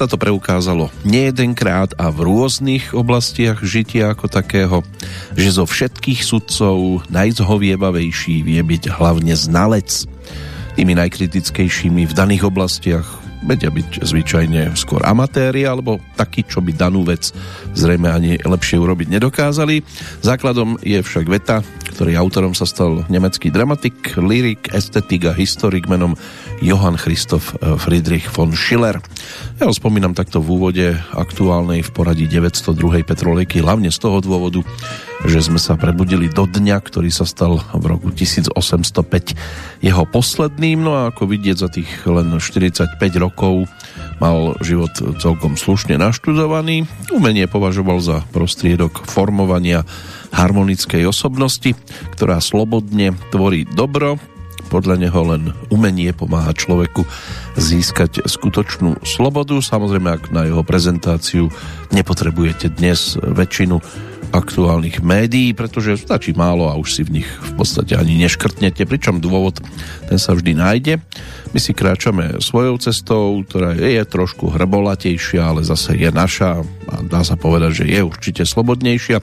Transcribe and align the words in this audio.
sa 0.00 0.08
to 0.08 0.16
preukázalo 0.16 0.88
nejedenkrát 1.04 1.92
a 2.00 2.08
v 2.08 2.24
rôznych 2.24 2.96
oblastiach 2.96 3.60
žitia 3.60 4.16
ako 4.16 4.32
takého, 4.32 4.80
že 5.36 5.60
zo 5.60 5.68
všetkých 5.68 6.24
sudcov 6.24 7.04
najzhovievavejší 7.12 8.40
vie 8.40 8.64
byť 8.64 8.96
hlavne 8.96 9.36
znalec. 9.36 10.08
Tými 10.80 10.96
najkritickejšími 10.96 12.08
v 12.08 12.16
daných 12.16 12.48
oblastiach 12.48 13.19
vedia 13.44 13.72
byť 13.72 14.04
zvyčajne 14.04 14.76
skôr 14.76 15.00
amatéri 15.04 15.64
alebo 15.64 16.00
takí, 16.16 16.44
čo 16.44 16.60
by 16.60 16.72
danú 16.76 17.04
vec 17.04 17.32
zrejme 17.72 18.08
ani 18.08 18.36
lepšie 18.40 18.76
urobiť 18.76 19.08
nedokázali. 19.16 19.82
Základom 20.20 20.76
je 20.84 21.00
však 21.00 21.26
veta, 21.28 21.64
ktorý 21.96 22.16
autorom 22.16 22.52
sa 22.56 22.68
stal 22.68 23.04
nemecký 23.08 23.52
dramatik, 23.52 24.16
lyrik, 24.16 24.72
estetik 24.72 25.28
a 25.28 25.36
historik 25.36 25.88
menom 25.88 26.16
Johann 26.60 27.00
Christoph 27.00 27.56
eh, 27.60 27.76
Friedrich 27.76 28.28
von 28.32 28.52
Schiller. 28.52 29.00
Ja 29.60 29.68
ho 29.68 29.74
spomínam 29.74 30.16
takto 30.16 30.40
v 30.40 30.48
úvode 30.56 30.86
aktuálnej 31.12 31.84
v 31.84 31.90
poradí 31.92 32.24
902. 32.28 33.04
Petrolejky, 33.04 33.60
hlavne 33.64 33.92
z 33.92 33.98
toho 34.00 34.20
dôvodu, 34.24 34.64
že 35.28 35.44
sme 35.44 35.60
sa 35.60 35.76
prebudili 35.76 36.32
do 36.32 36.48
dňa, 36.48 36.80
ktorý 36.80 37.12
sa 37.12 37.28
stal 37.28 37.60
v 37.76 37.84
roku 37.84 38.08
1805 38.08 38.56
jeho 39.84 40.04
posledným, 40.08 40.80
no 40.80 40.96
a 40.96 41.12
ako 41.12 41.28
vidieť 41.28 41.56
za 41.60 41.68
tých 41.68 41.90
len 42.08 42.32
45 42.40 42.96
rokov 43.20 43.68
mal 44.20 44.56
život 44.64 44.92
celkom 45.20 45.56
slušne 45.56 46.00
naštudovaný. 46.00 46.88
Umenie 47.12 47.44
považoval 47.48 48.00
za 48.00 48.16
prostriedok 48.32 49.04
formovania 49.04 49.84
harmonickej 50.32 51.08
osobnosti, 51.08 51.76
ktorá 52.16 52.40
slobodne 52.40 53.16
tvorí 53.32 53.68
dobro. 53.68 54.16
Podľa 54.70 55.02
neho 55.02 55.20
len 55.26 55.50
umenie 55.66 56.14
pomáha 56.14 56.54
človeku 56.54 57.02
získať 57.58 58.22
skutočnú 58.22 59.02
slobodu. 59.02 59.58
Samozrejme, 59.58 60.08
ak 60.14 60.30
na 60.30 60.46
jeho 60.46 60.62
prezentáciu 60.62 61.50
nepotrebujete 61.90 62.70
dnes 62.78 63.18
väčšinu 63.18 63.82
aktuálnych 64.30 65.02
médií, 65.02 65.52
pretože 65.52 65.98
stačí 65.98 66.30
málo 66.32 66.70
a 66.70 66.78
už 66.78 66.88
si 66.90 67.02
v 67.02 67.20
nich 67.20 67.28
v 67.28 67.52
podstate 67.58 67.98
ani 67.98 68.18
neškrtnete, 68.22 68.86
pričom 68.86 69.18
dôvod 69.18 69.58
ten 70.06 70.18
sa 70.18 70.34
vždy 70.34 70.54
nájde. 70.54 71.02
My 71.50 71.58
si 71.58 71.74
kráčame 71.74 72.38
svojou 72.38 72.78
cestou, 72.78 73.42
ktorá 73.42 73.74
je 73.74 74.02
trošku 74.06 74.54
hrbolatejšia, 74.54 75.42
ale 75.42 75.66
zase 75.66 75.98
je 75.98 76.10
naša 76.14 76.62
a 76.90 76.94
dá 77.06 77.22
sa 77.22 77.38
povedať, 77.38 77.82
že 77.82 77.86
je 77.90 78.00
určite 78.02 78.42
slobodnejšia. 78.46 79.22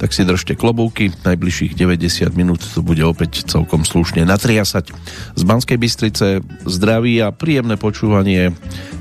Tak 0.00 0.12
si 0.12 0.24
držte 0.24 0.56
klobúky, 0.56 1.12
najbližších 1.12 1.76
90 1.76 2.32
minút 2.32 2.60
to 2.64 2.80
bude 2.80 3.00
opäť 3.04 3.44
celkom 3.48 3.84
slušne 3.84 4.24
natriasať. 4.24 4.92
Z 5.36 5.42
Banskej 5.44 5.76
Bystrice 5.80 6.44
zdraví 6.64 7.20
a 7.20 7.32
príjemné 7.32 7.76
počúvanie 7.76 8.52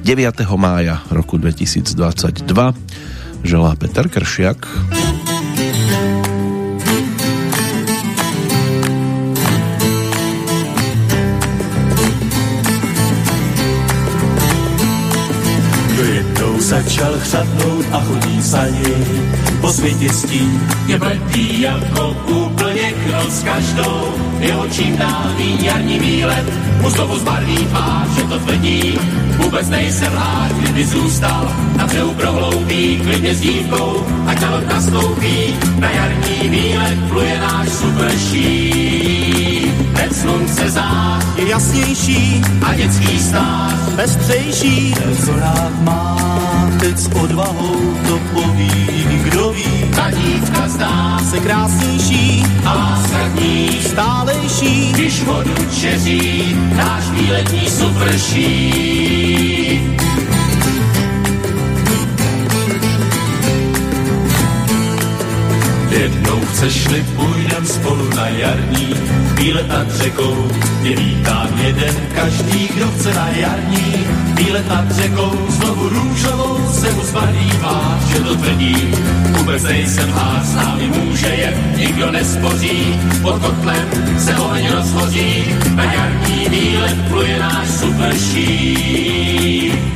9. 0.03 0.43
mája 0.55 1.03
roku 1.11 1.35
2022 1.39 2.47
želá 3.43 3.73
Peter 3.75 4.05
Kršiak. 4.09 5.20
Začal 16.71 17.13
chřadnout 17.19 17.85
a 17.91 17.99
chodí 17.99 18.43
sani. 18.43 18.95
Po 19.61 19.69
světě 19.69 20.09
stín 20.13 20.61
je 20.87 20.99
bledý 20.99 21.61
jako 21.61 22.15
úplně 22.27 22.93
s 23.29 23.43
každou. 23.43 24.13
Jeho 24.39 24.67
čím 24.67 24.97
dál 24.97 25.31
jarní 25.61 25.99
výlet 25.99 26.45
mu 26.81 26.89
znovu 26.89 27.19
zbarví 27.19 27.57
tvář, 27.57 28.07
že 28.15 28.23
to 28.23 28.39
tvrdí. 28.39 28.99
Vůbec 29.37 29.69
nejsem 29.69 30.13
rád, 30.13 30.51
kdyby 30.51 30.85
zůstal 30.85 31.51
na 31.77 31.87
břehu 31.87 32.13
prohloubí, 32.13 33.01
klidně 33.03 33.35
s 33.35 33.41
dívkou, 33.41 34.05
ať 34.27 34.41
na 34.41 34.61
nastoupí. 34.61 35.55
Na 35.79 35.91
jarní 35.91 36.49
výlet 36.49 36.97
pluje 37.09 37.39
náš 37.39 37.69
super 37.69 38.11
šíp. 38.31 39.50
Hned 40.01 40.15
slunce 40.15 40.69
zář 40.69 41.25
je 41.35 41.49
jasnější 41.49 42.41
a 42.61 42.73
dětský 42.75 43.19
stář 43.19 43.73
pestřejší. 43.95 44.95
Co 45.25 45.39
rád 45.39 45.71
má, 45.81 46.17
teď 46.79 46.97
s 46.97 47.07
odvahou 47.07 47.97
to 48.07 48.19
poví, 48.33 48.69
kdo 49.23 49.51
ví. 49.51 49.91
Ta 49.95 50.11
dívka 50.11 50.67
zdá 50.67 51.19
se 51.29 51.39
krásnější 51.39 52.45
a 52.65 52.73
láska 52.73 53.29
stálejší, 53.81 54.91
když 54.93 55.23
vodu 55.23 55.55
čeří 55.81 56.55
náš 56.75 57.09
výletní 57.09 57.69
suprší. 57.69 58.71
Jednou 65.91 66.39
chceš-li 66.39 67.05
půjdem 67.15 67.65
spolu 67.65 68.09
na 68.15 68.27
jarní, 68.27 68.93
výlet 69.33 69.67
nad 69.67 69.91
řekou, 69.91 70.47
je 70.83 70.95
vítá 70.95 71.47
jeden 71.63 71.95
každý, 72.15 72.67
kdo 72.75 72.91
chce 72.91 73.13
na 73.13 73.29
jarní, 73.29 74.07
výlet 74.33 74.69
nad 74.69 74.91
řekou, 74.91 75.45
znovu 75.49 75.89
růžovou 75.89 76.71
se 76.71 76.91
mu 76.91 77.01
zbarývá, 77.01 77.99
že 78.07 78.19
to 78.19 78.35
tvrdí, 78.35 78.93
vůbec 79.37 79.63
nejsem 79.63 80.09
hář, 80.09 80.45
s 80.45 80.55
námi 80.55 80.87
může 80.87 81.27
jet, 81.27 81.77
nikdo 81.77 82.11
nespoří, 82.11 82.99
pod 83.21 83.41
kotlem 83.41 83.89
se 84.19 84.35
oheň 84.35 84.69
rozhoří, 84.71 85.45
na 85.75 85.83
jarní 85.83 86.49
výlet 86.49 86.97
pluje 87.09 87.39
náš 87.39 87.67
superší. 87.69 88.51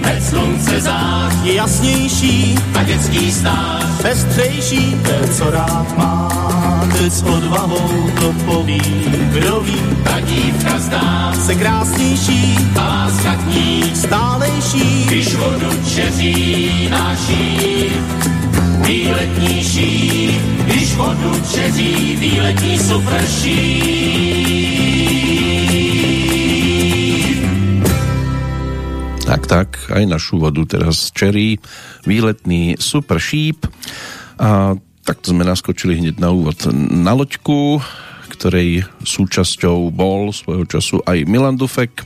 Hned 0.04 0.24
slunce 0.24 0.82
zář 0.82 1.34
je 1.44 1.54
jasnější 1.54 2.56
a 2.80 2.84
dětský 2.84 3.32
stář 3.32 3.85
pestřejší, 4.06 4.96
ten, 5.02 5.34
co 5.34 5.52
rád 5.52 5.98
má, 5.98 6.30
teď 6.98 7.14
s 7.14 7.24
odvahou 7.24 8.10
to 8.20 8.34
poví, 8.46 8.82
kdo 9.34 9.60
ví, 9.60 9.80
ta 10.04 10.20
dívka 10.20 10.80
zdá 10.80 11.34
se 11.46 11.56
krásnější 11.56 12.58
a 12.76 12.88
láska 12.88 13.36
k 13.36 13.46
ní 13.46 13.96
stálejší, 13.96 15.06
když 15.06 15.36
vodu 15.36 15.70
čeří 15.96 16.90
náší. 16.90 17.90
Výletnější, 18.86 20.32
když 20.66 20.96
vodu 20.96 21.42
čeří, 21.54 22.16
výletní 22.20 22.80
suprší. 22.80 23.96
Tak, 29.26 29.48
tak, 29.50 29.70
aj 29.90 30.06
našu 30.06 30.38
vodu 30.38 30.70
teraz 30.70 31.10
čerí 31.10 31.58
výletný 32.06 32.78
super 32.80 33.18
šíp 33.20 33.66
a 34.40 34.78
takto 35.06 35.34
sme 35.34 35.46
naskočili 35.46 36.02
hneď 36.02 36.18
na 36.18 36.34
úvod 36.34 36.58
na 36.74 37.14
loďku, 37.14 37.78
ktorej 38.34 38.86
súčasťou 39.06 39.94
bol 39.94 40.34
svojho 40.34 40.66
času 40.66 41.02
aj 41.06 41.30
Milan 41.30 41.56
Dufek, 41.56 42.02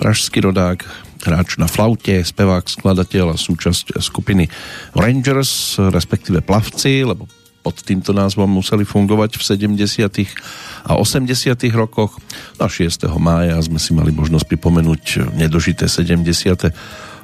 pražský 0.00 0.40
rodák, 0.40 0.82
hráč 1.20 1.60
na 1.60 1.68
flaute, 1.68 2.24
spevák, 2.24 2.64
skladateľ 2.64 3.36
a 3.36 3.36
súčasť 3.36 4.00
skupiny 4.00 4.48
Rangers, 4.96 5.76
respektíve 5.76 6.40
plavci, 6.40 7.04
lebo 7.04 7.28
pod 7.60 7.76
týmto 7.84 8.16
názvom 8.16 8.48
museli 8.48 8.88
fungovať 8.88 9.36
v 9.36 9.42
70. 9.76 10.88
a 10.88 10.96
80. 10.96 11.28
rokoch. 11.76 12.16
Na 12.56 12.72
6. 12.72 13.04
mája 13.20 13.60
sme 13.60 13.76
si 13.76 13.92
mali 13.92 14.16
možnosť 14.16 14.48
pripomenúť 14.48 15.36
nedožité 15.36 15.84
70. 15.84 16.72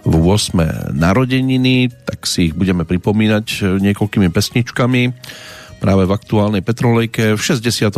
v 0.06 0.14
8. 0.14 0.94
narodeniny, 0.94 1.90
tak 2.06 2.30
si 2.30 2.50
ich 2.50 2.54
budeme 2.54 2.86
pripomínať 2.86 3.76
niekoľkými 3.82 4.30
pesničkami 4.30 5.02
práve 5.82 6.08
v 6.08 6.14
aktuálnej 6.14 6.62
Petrolejke 6.62 7.34
v 7.34 7.40
64. 7.42 7.90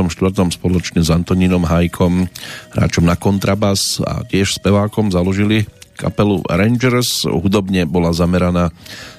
spoločne 0.50 1.00
s 1.04 1.12
Antonínom 1.12 1.68
Hajkom, 1.68 2.26
hráčom 2.74 3.04
na 3.06 3.14
kontrabas 3.14 4.00
a 4.02 4.24
tiež 4.24 4.58
spevákom 4.58 5.12
založili 5.12 5.68
kapelu 5.98 6.42
Rangers. 6.46 7.26
Hudobne 7.26 7.84
bola 7.84 8.14
zameraná 8.14 8.70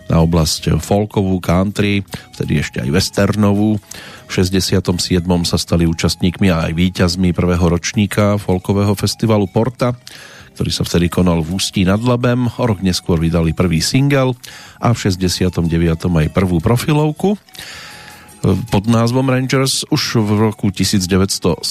na 0.09 0.17
oblasť 0.23 0.79
folkovú, 0.81 1.37
country, 1.43 2.01
vtedy 2.33 2.63
ešte 2.63 2.81
aj 2.81 2.89
westernovú. 2.89 3.77
V 4.25 4.31
67. 4.31 4.81
sa 5.45 5.57
stali 5.59 5.85
účastníkmi 5.85 6.49
a 6.49 6.71
aj 6.71 6.73
víťazmi 6.73 7.35
prvého 7.35 7.63
ročníka 7.69 8.39
folkového 8.41 8.95
festivalu 8.95 9.45
Porta, 9.51 9.93
ktorý 10.59 10.75
sa 10.75 10.83
vtedy 10.83 11.07
konal 11.07 11.39
v 11.39 11.55
Ústí 11.55 11.87
nad 11.87 12.03
Labem. 12.03 12.51
O 12.59 12.63
rok 12.67 12.83
neskôr 12.83 13.15
vydali 13.15 13.55
prvý 13.55 13.79
single 13.79 14.35
a 14.83 14.91
v 14.91 15.07
69. 15.07 15.63
aj 16.03 16.27
prvú 16.35 16.59
profilovku 16.59 17.39
pod 18.43 18.83
názvom 18.87 19.27
Rangers 19.27 19.83
už 19.91 20.19
v 20.19 20.51
roku 20.51 20.67
1970 20.71 21.63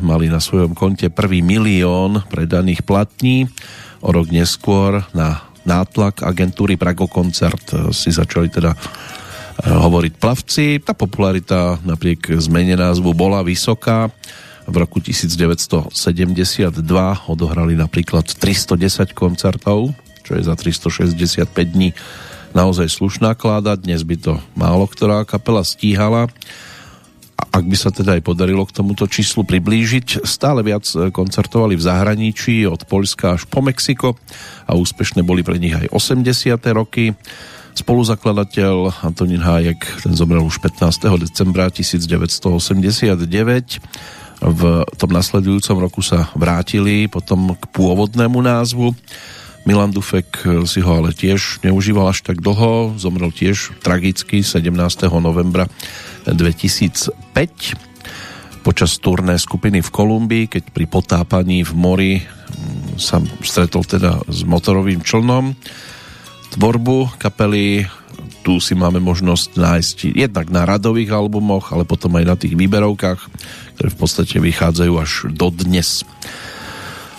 mali 0.00 0.28
na 0.28 0.40
svojom 0.40 0.76
konte 0.76 1.08
prvý 1.08 1.40
milión 1.40 2.20
predaných 2.28 2.84
platní. 2.84 3.48
O 4.04 4.12
rok 4.12 4.28
neskôr 4.28 5.04
na 5.16 5.44
nátlak 5.64 6.20
agentúry 6.24 6.80
Prago 6.80 7.08
Koncert 7.08 7.64
eh, 7.72 7.92
si 7.92 8.12
začali 8.12 8.48
teda 8.48 8.72
eh, 8.72 8.80
hovoriť 9.68 10.12
plavci. 10.16 10.80
Tá 10.80 10.96
popularita 10.96 11.80
napriek 11.84 12.32
zmene 12.40 12.76
názvu 12.80 13.12
bola 13.16 13.44
vysoká. 13.44 14.08
V 14.64 14.74
roku 14.74 14.98
1972 14.98 15.92
odohrali 17.28 17.76
napríklad 17.76 18.24
310 18.26 19.12
koncertov 19.12 19.92
čo 20.24 20.40
je 20.40 20.42
za 20.42 20.56
365 20.56 21.52
dní 21.52 21.92
naozaj 22.56 22.88
slušná 22.88 23.36
kláda. 23.36 23.76
Dnes 23.76 24.00
by 24.02 24.16
to 24.16 24.40
málo 24.56 24.88
ktorá 24.88 25.28
kapela 25.28 25.60
stíhala. 25.60 26.32
A 27.34 27.42
ak 27.60 27.66
by 27.66 27.74
sa 27.76 27.90
teda 27.92 28.14
aj 28.16 28.22
podarilo 28.24 28.64
k 28.64 28.72
tomuto 28.72 29.04
číslu 29.10 29.42
priblížiť, 29.44 30.24
stále 30.24 30.64
viac 30.64 30.86
koncertovali 31.12 31.76
v 31.76 31.82
zahraničí 31.82 32.64
od 32.64 32.88
Polska 32.88 33.36
až 33.36 33.44
po 33.50 33.60
Mexiko 33.60 34.16
a 34.64 34.72
úspešné 34.78 35.26
boli 35.26 35.42
pre 35.44 35.60
nich 35.60 35.76
aj 35.76 35.92
80. 35.92 36.56
roky. 36.72 37.12
Spoluzakladateľ 37.74 39.02
Antonín 39.02 39.42
Hájek, 39.42 39.82
ten 40.06 40.14
zomrel 40.14 40.46
už 40.46 40.62
15. 40.62 40.94
decembra 41.26 41.74
1989. 41.74 43.82
V 44.42 44.82
tom 44.98 45.10
nasledujúcom 45.14 45.76
roku 45.78 46.00
sa 46.02 46.30
vrátili 46.34 47.06
potom 47.06 47.54
k 47.54 47.64
pôvodnému 47.70 48.40
názvu. 48.42 48.96
Milan 49.64 49.94
Dufek 49.94 50.44
si 50.68 50.84
ho 50.84 50.90
ale 50.92 51.16
tiež 51.16 51.64
neužíval 51.64 52.12
až 52.12 52.20
tak 52.20 52.44
dlho, 52.44 53.00
zomrel 53.00 53.32
tiež 53.32 53.72
tragicky 53.80 54.44
17. 54.44 54.68
novembra 55.22 55.64
2005 56.28 57.14
počas 58.64 58.96
turné 58.96 59.36
skupiny 59.36 59.84
v 59.84 59.92
Kolumbii, 59.92 60.44
keď 60.48 60.72
pri 60.72 60.88
potápaní 60.88 61.64
v 61.68 61.72
mori 61.76 62.12
mm, 62.20 62.96
sa 62.96 63.20
stretol 63.44 63.84
teda 63.84 64.24
s 64.24 64.40
motorovým 64.48 65.04
člnom 65.04 65.52
tvorbu 66.56 67.20
kapely 67.20 67.84
tu 68.44 68.60
si 68.60 68.76
máme 68.76 69.00
možnosť 69.00 69.56
nájsť 69.56 69.96
jednak 70.12 70.52
na 70.52 70.68
radových 70.68 71.16
albumoch, 71.16 71.72
ale 71.72 71.88
potom 71.88 72.12
aj 72.20 72.24
na 72.28 72.36
tých 72.36 72.52
výberovkách, 72.52 73.20
ktoré 73.74 73.88
v 73.88 73.98
podstate 73.98 74.36
vychádzajú 74.36 74.92
až 75.00 75.12
do 75.32 75.48
dnes. 75.48 76.04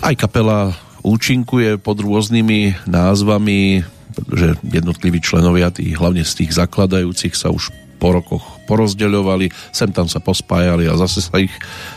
Aj 0.06 0.14
kapela 0.14 0.78
účinkuje 1.02 1.82
pod 1.82 1.98
rôznymi 2.06 2.86
názvami, 2.86 3.82
pretože 4.14 4.54
jednotliví 4.62 5.20
členovia, 5.20 5.74
tí, 5.74 5.98
hlavne 5.98 6.22
z 6.22 6.46
tých 6.46 6.54
zakladajúcich, 6.54 7.34
sa 7.34 7.50
už 7.50 7.74
po 7.98 8.14
rokoch 8.14 8.46
porozdeľovali, 8.70 9.50
sem 9.74 9.90
tam 9.90 10.06
sa 10.06 10.22
pospájali 10.22 10.86
a 10.86 11.00
zase 11.00 11.26
sa 11.26 11.42
ich 11.42 11.52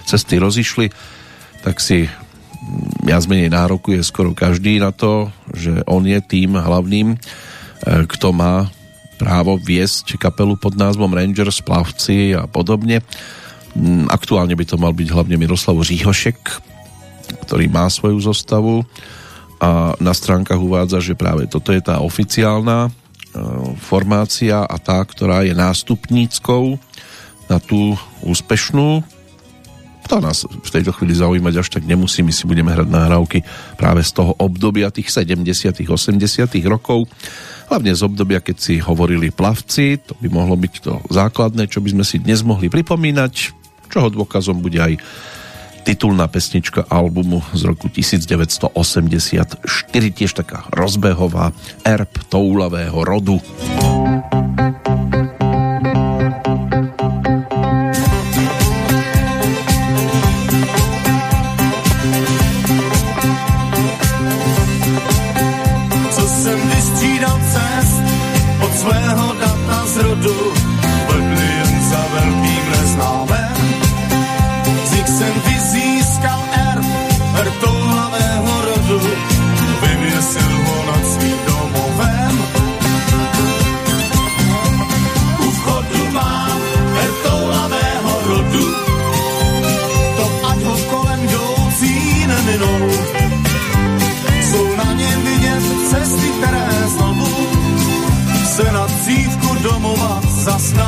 cesty 0.09 0.41
rozišli, 0.41 0.89
tak 1.61 1.85
si 1.85 2.09
viac 3.05 3.25
menej 3.29 3.53
nárokuje 3.53 4.01
skoro 4.01 4.33
každý 4.33 4.81
na 4.81 4.89
to, 4.89 5.29
že 5.53 5.85
on 5.85 6.05
je 6.09 6.19
tým 6.25 6.57
hlavným, 6.57 7.15
e, 7.15 7.17
kto 8.09 8.33
má 8.33 8.69
právo 9.19 9.59
viesť 9.59 10.15
kapelu 10.15 10.55
pod 10.55 10.79
názvom 10.79 11.11
Rangers, 11.11 11.59
Plavci 11.59 12.39
a 12.39 12.47
podobne. 12.47 13.03
Mm, 13.75 14.07
aktuálne 14.09 14.55
by 14.55 14.65
to 14.65 14.79
mal 14.79 14.95
byť 14.95 15.09
hlavne 15.11 15.35
Miroslav 15.35 15.77
Říhošek, 15.83 16.39
ktorý 17.45 17.67
má 17.69 17.91
svoju 17.91 18.23
zostavu 18.23 18.87
a 19.59 19.99
na 19.99 20.15
stránkach 20.15 20.63
uvádza, 20.63 21.03
že 21.03 21.19
práve 21.19 21.51
toto 21.51 21.75
je 21.75 21.83
tá 21.83 21.99
oficiálna 21.99 22.89
e, 22.89 22.91
formácia 23.83 24.63
a 24.63 24.77
tá, 24.79 25.03
ktorá 25.03 25.43
je 25.43 25.53
nástupníckou 25.53 26.79
na 27.51 27.59
tú 27.59 27.99
úspešnú 28.23 29.03
to 30.09 30.25
nás 30.25 30.49
v 30.49 30.71
tejto 30.73 30.97
chvíli 30.97 31.13
zaujímať 31.13 31.55
až 31.61 31.69
tak 31.69 31.85
nemusí, 31.85 32.25
my 32.25 32.33
si 32.33 32.49
budeme 32.49 32.73
hrať 32.73 32.89
nahrávky 32.89 33.45
práve 33.77 34.01
z 34.01 34.17
toho 34.17 34.33
obdobia 34.41 34.89
tých 34.89 35.13
70 35.13 35.45
80 35.85 36.17
rokov, 36.65 37.05
hlavne 37.69 37.93
z 37.93 38.03
obdobia, 38.03 38.41
keď 38.41 38.57
si 38.57 38.75
hovorili 38.81 39.29
plavci, 39.29 40.01
to 40.01 40.17
by 40.17 40.33
mohlo 40.33 40.57
byť 40.57 40.75
to 40.81 41.05
základné, 41.13 41.69
čo 41.69 41.85
by 41.85 41.93
sme 41.93 42.05
si 42.09 42.17
dnes 42.25 42.41
mohli 42.41 42.73
pripomínať, 42.73 43.33
čoho 43.93 44.09
dôkazom 44.09 44.65
bude 44.65 44.81
aj 44.81 44.97
titulná 45.85 46.29
pesnička 46.29 46.85
albumu 46.89 47.45
z 47.53 47.63
roku 47.69 47.89
1984, 47.93 49.65
tiež 49.93 50.33
taká 50.37 50.65
rozbehová 50.73 51.53
erb 51.85 52.13
toulavého 52.29 53.05
rodu. 53.05 53.41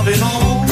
Vinou. 0.02 0.64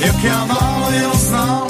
Jak 0.00 0.24
já 0.24 0.44
málo 0.44 0.90
jeho 0.90 1.14
znal, 1.14 1.66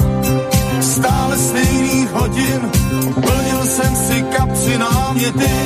stále 0.80 1.38
stejných 1.38 2.10
hodin, 2.10 2.70
plnil 3.14 3.66
jsem 3.66 3.96
si 3.96 4.22
kapři 4.22 4.78
náměty. 4.78 5.61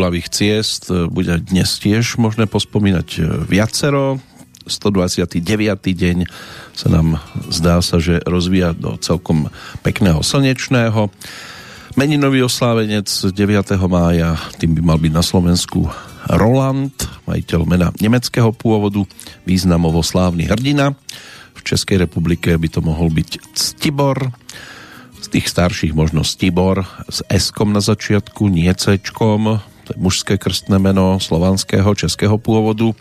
Túlavých 0.00 0.32
ciest 0.32 0.88
e, 0.88 1.12
bude 1.12 1.44
dnes 1.44 1.76
tiež 1.76 2.16
možné 2.16 2.48
pospomínať 2.48 3.08
e, 3.20 3.44
viacero. 3.44 4.16
129. 4.64 5.44
deň 5.76 6.24
sa 6.72 6.88
nám 6.88 7.20
zdá 7.52 7.84
sa, 7.84 8.00
že 8.00 8.16
rozvíja 8.24 8.72
do 8.72 8.96
celkom 8.96 9.52
pekného 9.84 10.24
slnečného. 10.24 11.12
Meninový 12.00 12.48
oslávenec 12.48 13.12
9. 13.12 13.36
mája, 13.92 14.40
tým 14.56 14.72
by 14.72 14.80
mal 14.80 14.96
byť 14.96 15.12
na 15.12 15.20
Slovensku 15.20 15.92
Roland, 16.32 16.96
majiteľ 17.28 17.60
mena 17.68 17.92
nemeckého 18.00 18.56
pôvodu, 18.56 19.04
významovo 19.44 20.00
slávny 20.00 20.48
hrdina. 20.48 20.96
V 21.52 21.60
Českej 21.60 22.08
republike 22.08 22.56
by 22.56 22.68
to 22.72 22.80
mohol 22.80 23.12
byť 23.12 23.52
Ctibor. 23.52 24.32
Z 25.20 25.28
tých 25.28 25.44
starších 25.44 25.92
možno 25.92 26.24
Stibor 26.24 26.88
s 27.04 27.20
s 27.28 27.52
na 27.52 27.84
začiatku, 27.84 28.48
nie 28.48 28.72
c 28.72 28.96
to 29.90 29.98
je 29.98 30.06
mužské 30.06 30.38
krstné 30.38 30.78
meno 30.78 31.18
slovanského, 31.18 31.98
českého 31.98 32.38
pôvodu. 32.38 32.94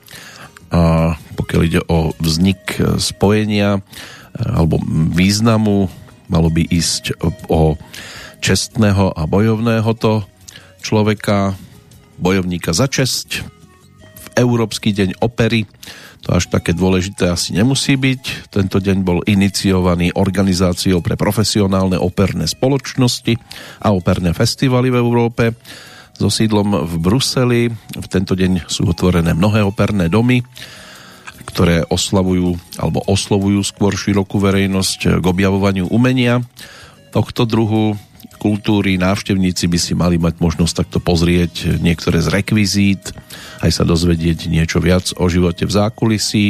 A 0.73 1.13
pokiaľ 1.37 1.61
ide 1.61 1.81
o 1.85 2.17
vznik 2.17 2.81
spojenia 2.97 3.85
alebo 4.33 4.81
významu, 5.13 5.85
malo 6.25 6.49
by 6.49 6.65
ísť 6.65 7.13
o 7.45 7.77
čestného 8.41 9.13
a 9.13 9.21
bojovného 9.29 9.91
to 10.01 10.25
človeka, 10.81 11.53
bojovníka 12.17 12.73
za 12.73 12.89
česť, 12.89 13.45
v 14.17 14.27
Európsky 14.33 14.89
deň 14.89 15.21
opery, 15.21 15.69
to 16.25 16.33
až 16.33 16.49
také 16.49 16.73
dôležité 16.73 17.29
asi 17.29 17.53
nemusí 17.53 17.93
byť. 18.01 18.49
Tento 18.49 18.81
deň 18.81 18.97
bol 19.05 19.21
iniciovaný 19.29 20.09
organizáciou 20.17 21.05
pre 21.05 21.13
profesionálne 21.13 22.01
operné 22.01 22.49
spoločnosti 22.49 23.37
a 23.77 23.93
operné 23.93 24.33
festivaly 24.33 24.89
v 24.89 24.97
Európe 24.97 25.53
so 26.19 26.27
sídlom 26.27 26.83
v 26.83 26.93
Bruseli. 26.99 27.61
V 27.95 28.07
tento 28.11 28.35
deň 28.35 28.67
sú 28.67 28.83
otvorené 28.85 29.31
mnohé 29.31 29.63
operné 29.63 30.11
domy, 30.11 30.43
ktoré 31.47 31.87
oslavujú 31.87 32.59
alebo 32.75 32.99
oslovujú 33.07 33.63
skôr 33.63 33.95
širokú 33.95 34.37
verejnosť 34.37 35.23
k 35.23 35.25
objavovaniu 35.25 35.87
umenia 35.87 36.43
tohto 37.09 37.47
druhu 37.47 37.97
kultúry, 38.39 38.95
návštevníci 38.95 39.67
by 39.67 39.79
si 39.79 39.93
mali 39.97 40.15
mať 40.15 40.39
možnosť 40.39 40.73
takto 40.85 40.99
pozrieť 41.03 41.81
niektoré 41.83 42.23
z 42.23 42.31
rekvizít, 42.31 43.11
aj 43.59 43.71
sa 43.75 43.83
dozvedieť 43.83 44.47
niečo 44.47 44.79
viac 44.79 45.11
o 45.19 45.27
živote 45.27 45.67
v 45.67 45.75
zákulisí. 45.75 46.47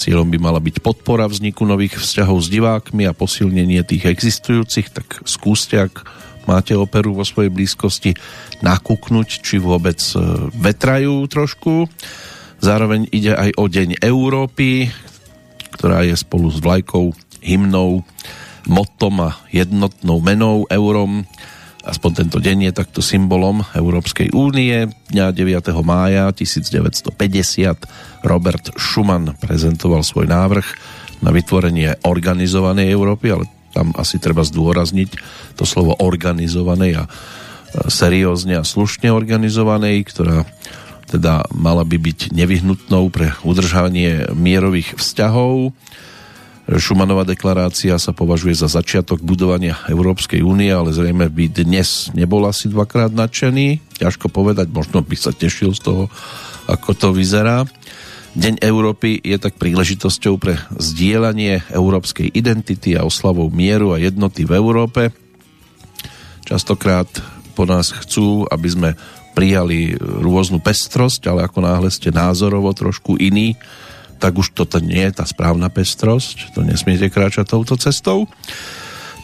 Cieľom 0.00 0.32
by 0.32 0.40
mala 0.40 0.64
byť 0.64 0.80
podpora 0.80 1.28
vzniku 1.28 1.68
nových 1.68 2.00
vzťahov 2.00 2.40
s 2.40 2.48
divákmi 2.48 3.04
a 3.04 3.12
posilnenie 3.12 3.84
tých 3.84 4.08
existujúcich, 4.08 4.88
tak 4.96 5.20
skúste, 5.28 5.76
ak 5.76 6.08
máte 6.48 6.76
operu 6.76 7.16
vo 7.16 7.24
svojej 7.24 7.52
blízkosti, 7.52 8.16
nakúknuť, 8.64 9.28
či 9.40 9.56
vôbec 9.60 9.98
e, 10.14 10.48
vetrajú 10.56 11.26
trošku. 11.28 11.88
Zároveň 12.60 13.08
ide 13.12 13.32
aj 13.32 13.56
o 13.56 13.64
Deň 13.68 14.04
Európy, 14.04 14.92
ktorá 15.76 16.04
je 16.04 16.12
spolu 16.16 16.52
s 16.52 16.60
vlajkou, 16.60 17.16
hymnou 17.40 18.04
motom 18.68 19.14
a 19.24 19.40
jednotnou 19.48 20.20
menou, 20.20 20.68
eurom. 20.68 21.24
Aspoň 21.80 22.10
tento 22.24 22.38
deň 22.44 22.68
je 22.68 22.72
takto 22.76 23.00
symbolom 23.00 23.64
Európskej 23.72 24.36
únie. 24.36 24.92
Dňa 25.08 25.32
9. 25.32 25.72
mája 25.80 26.28
1950 26.28 27.08
Robert 28.20 28.76
Schumann 28.76 29.32
prezentoval 29.40 30.04
svoj 30.04 30.28
návrh 30.28 30.66
na 31.24 31.32
vytvorenie 31.32 32.04
organizovanej 32.04 32.92
Európy, 32.92 33.32
ale 33.32 33.48
tam 33.70 33.94
asi 33.96 34.18
treba 34.18 34.42
zdôrazniť 34.46 35.10
to 35.56 35.64
slovo 35.64 35.94
organizovanej 35.98 37.02
a 37.02 37.04
seriózne 37.86 38.58
a 38.58 38.66
slušne 38.66 39.14
organizovanej, 39.14 40.02
ktorá 40.10 40.42
teda 41.10 41.46
mala 41.50 41.82
by 41.82 41.98
byť 41.98 42.34
nevyhnutnou 42.34 43.10
pre 43.10 43.34
udržanie 43.42 44.30
mierových 44.34 44.94
vzťahov 44.98 45.74
Šumanová 46.78 47.26
deklarácia 47.26 47.98
sa 47.98 48.14
považuje 48.14 48.54
za 48.54 48.70
začiatok 48.70 49.18
budovania 49.26 49.74
Európskej 49.90 50.38
únie, 50.38 50.70
ale 50.70 50.94
zrejme 50.94 51.26
by 51.26 51.50
dnes 51.50 52.14
nebol 52.14 52.46
asi 52.46 52.70
dvakrát 52.70 53.10
nadšený. 53.10 53.98
Ťažko 53.98 54.30
povedať, 54.30 54.70
možno 54.70 55.02
by 55.02 55.16
sa 55.18 55.34
tešil 55.34 55.74
z 55.74 55.82
toho, 55.82 56.04
ako 56.70 56.94
to 56.94 57.08
vyzerá. 57.10 57.66
Deň 58.30 58.62
Európy 58.62 59.18
je 59.18 59.34
tak 59.42 59.58
príležitosťou 59.58 60.38
pre 60.38 60.54
zdieľanie 60.78 61.66
európskej 61.74 62.30
identity 62.30 62.94
a 62.94 63.02
oslavou 63.02 63.50
mieru 63.50 63.90
a 63.90 63.98
jednoty 63.98 64.46
v 64.46 64.54
Európe. 64.54 65.10
Častokrát 66.46 67.10
po 67.58 67.66
nás 67.66 67.90
chcú, 67.90 68.46
aby 68.46 68.68
sme 68.70 68.90
prijali 69.34 69.98
rôznu 69.98 70.62
pestrosť, 70.62 71.26
ale 71.26 71.42
ako 71.42 71.58
náhle 71.58 71.90
ste 71.90 72.14
názorovo 72.14 72.70
trošku 72.70 73.18
iný, 73.18 73.58
tak 74.22 74.38
už 74.38 74.54
toto 74.54 74.78
nie 74.78 75.10
je 75.10 75.18
tá 75.18 75.26
správna 75.26 75.66
pestrosť, 75.66 76.54
to 76.54 76.62
nesmiete 76.62 77.10
kráčať 77.10 77.50
touto 77.50 77.74
cestou. 77.74 78.30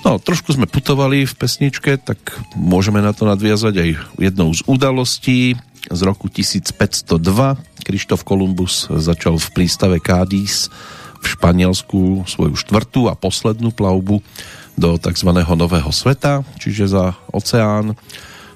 No, 0.06 0.22
trošku 0.22 0.54
sme 0.54 0.70
putovali 0.70 1.26
v 1.26 1.34
pesničke, 1.34 1.98
tak 1.98 2.38
môžeme 2.54 3.02
na 3.02 3.10
to 3.10 3.26
nadviazať 3.26 3.74
aj 3.74 3.90
jednou 4.22 4.54
z 4.54 4.62
udalostí 4.70 5.58
z 5.90 6.00
roku 6.06 6.30
1502. 6.30 7.10
Krištof 7.82 8.22
Kolumbus 8.22 8.86
začal 8.86 9.34
v 9.34 9.48
prístave 9.50 9.98
Cádiz 9.98 10.70
v 11.18 11.26
Španielsku 11.26 12.22
svoju 12.22 12.54
štvrtú 12.54 13.10
a 13.10 13.18
poslednú 13.18 13.74
plavbu 13.74 14.22
do 14.78 14.94
tzv. 14.94 15.30
Nového 15.42 15.90
sveta, 15.90 16.46
čiže 16.62 16.86
za 16.86 17.18
oceán, 17.34 17.98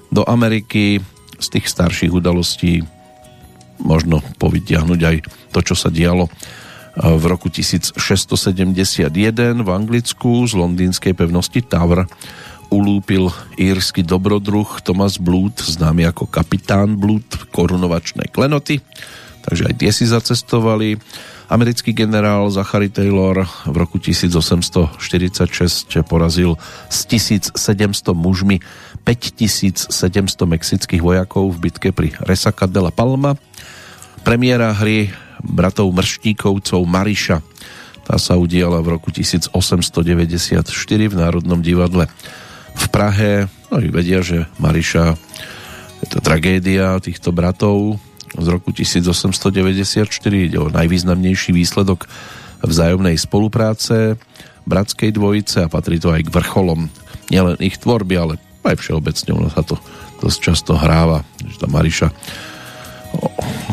do 0.07 0.23
Ameriky. 0.23 1.03
Z 1.35 1.59
tých 1.59 1.67
starších 1.67 2.15
udalostí 2.15 2.79
možno 3.83 4.23
povytiahnuť 4.39 5.01
aj 5.03 5.15
to, 5.51 5.59
čo 5.67 5.75
sa 5.75 5.91
dialo 5.91 6.31
v 6.97 7.23
roku 7.23 7.47
1671 7.47 7.95
v 9.63 9.69
Anglicku 9.71 10.43
z 10.47 10.53
londýnskej 10.59 11.13
pevnosti 11.15 11.63
Tower 11.63 12.03
ulúpil 12.71 13.31
írsky 13.59 14.03
dobrodruh 14.03 14.79
Thomas 14.83 15.19
Blood, 15.19 15.59
známy 15.59 16.07
ako 16.07 16.27
kapitán 16.27 16.95
Blood, 16.95 17.51
korunovačné 17.51 18.31
klenoty, 18.31 18.79
takže 19.43 19.67
aj 19.71 19.75
tie 19.75 19.91
si 19.91 20.07
zacestovali. 20.07 20.95
Americký 21.51 21.91
generál 21.91 22.47
Zachary 22.47 22.87
Taylor 22.87 23.43
v 23.67 23.75
roku 23.75 23.99
1846 23.99 24.95
porazil 26.07 26.55
s 26.87 27.03
1700 27.03 27.59
mužmi 28.15 28.63
5700 29.03 29.91
mexických 30.47 31.03
vojakov 31.03 31.51
v 31.51 31.67
bitke 31.67 31.91
pri 31.91 32.15
Resaca 32.23 32.71
de 32.71 32.79
la 32.79 32.95
Palma 32.95 33.35
Premiéra 34.21 34.69
hry 34.77 35.09
bratov 35.43 35.89
Mrštíkovcov 35.91 36.81
Mariša. 36.85 37.37
Tá 38.05 38.15
sa 38.17 38.37
udiala 38.37 38.81
v 38.81 38.97
roku 38.97 39.13
1894 39.13 39.53
v 41.09 41.15
Národnom 41.15 41.61
divadle 41.61 42.09
v 42.73 42.85
Prahe. 42.89 43.45
No 43.69 43.77
i 43.81 43.89
vedia, 43.91 44.23
že 44.25 44.47
Mariša 44.57 45.15
je 46.01 46.07
to 46.09 46.17
tragédia 46.23 46.97
týchto 46.97 47.29
bratov 47.29 48.01
z 48.33 48.47
roku 48.47 48.73
1894. 48.73 50.07
Ide 50.29 50.57
o 50.57 50.71
najvýznamnejší 50.71 51.51
výsledok 51.53 52.09
vzájomnej 52.61 53.17
spolupráce 53.17 54.17
bratskej 54.65 55.13
dvojice 55.13 55.65
a 55.65 55.71
patrí 55.71 55.97
to 55.97 56.13
aj 56.13 56.25
k 56.25 56.33
vrcholom 56.33 56.89
nielen 57.33 57.57
ich 57.63 57.81
tvorby, 57.81 58.15
ale 58.17 58.33
aj 58.61 58.77
všeobecne 58.77 59.31
ono 59.33 59.49
sa 59.49 59.65
to 59.65 59.77
dosť 60.21 60.37
často 60.37 60.77
hráva, 60.77 61.25
že 61.41 61.57
tá 61.57 61.65
Mariša 61.65 62.13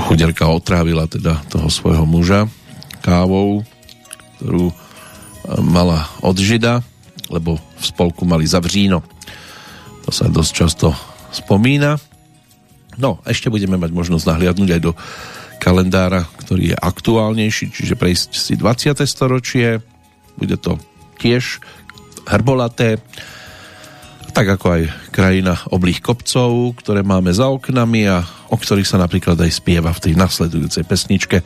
chuderka 0.08 0.48
otrávila 0.48 1.08
teda 1.08 1.40
toho 1.48 1.68
svojho 1.68 2.04
muža 2.04 2.48
kávou, 3.04 3.64
ktorú 4.38 4.70
e, 4.70 4.74
mala 5.64 6.08
od 6.24 6.36
Žida, 6.36 6.84
lebo 7.28 7.56
v 7.56 7.84
spolku 7.84 8.24
mali 8.24 8.48
zavříno. 8.48 9.04
To 10.04 10.10
sa 10.10 10.28
dosť 10.28 10.52
často 10.52 10.88
spomína. 11.32 12.00
No, 12.98 13.22
ešte 13.22 13.52
budeme 13.52 13.78
mať 13.78 13.94
možnosť 13.94 14.24
nahliadnúť 14.26 14.70
aj 14.74 14.82
do 14.82 14.92
kalendára, 15.62 16.26
ktorý 16.40 16.74
je 16.74 16.76
aktuálnejší, 16.78 17.70
čiže 17.70 17.94
prejsť 17.98 18.30
si 18.34 18.54
20. 18.56 18.94
storočie. 19.04 19.84
Bude 20.38 20.56
to 20.58 20.78
tiež 21.18 21.62
hrbolaté, 22.26 23.02
tak 24.38 24.54
ako 24.54 24.70
aj 24.70 24.82
krajina 25.10 25.58
oblých 25.74 25.98
kopcov, 25.98 26.78
ktoré 26.78 27.02
máme 27.02 27.34
za 27.34 27.50
oknami 27.50 28.06
a 28.06 28.22
o 28.46 28.54
ktorých 28.54 28.86
sa 28.86 29.02
napríklad 29.02 29.34
aj 29.34 29.50
spieva 29.50 29.90
v 29.90 29.98
tej 29.98 30.14
nasledujúcej 30.14 30.86
pesničke. 30.86 31.42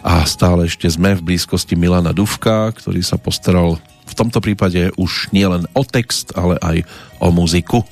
A 0.00 0.24
stále 0.24 0.64
ešte 0.64 0.88
sme 0.88 1.12
v 1.12 1.20
blízkosti 1.20 1.76
Milana 1.76 2.16
Duvka, 2.16 2.72
ktorý 2.72 3.04
sa 3.04 3.20
postaral 3.20 3.76
v 4.08 4.14
tomto 4.16 4.40
prípade 4.40 4.96
už 4.96 5.28
nielen 5.28 5.68
o 5.76 5.84
text, 5.84 6.32
ale 6.32 6.56
aj 6.64 6.88
o 7.20 7.28
muziku. 7.28 7.84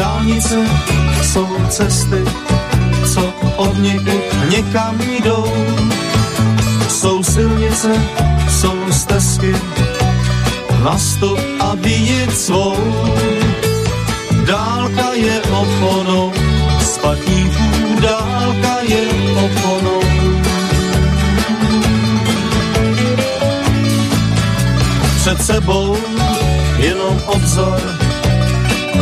Dálnice 0.00 0.56
jsou 1.22 1.48
cesty, 1.68 2.24
co 3.14 3.32
od 3.56 3.78
někud 3.78 4.24
někam 4.50 5.00
jdou. 5.00 5.52
Jsou 6.88 7.22
silnice, 7.22 7.92
jsou 8.48 8.92
stezky, 8.92 9.54
na 10.84 10.98
sto 10.98 11.36
a 11.60 11.74
vyjet 11.74 12.38
svou. 12.38 12.76
Dálka 14.46 15.12
je 15.12 15.42
oponou, 15.42 16.32
spatníků 16.80 18.00
dálka 18.00 18.76
je 18.82 19.02
oponou. 19.44 20.00
Před 25.16 25.42
sebou 25.42 25.96
jenom 26.78 27.22
obzor, 27.26 27.99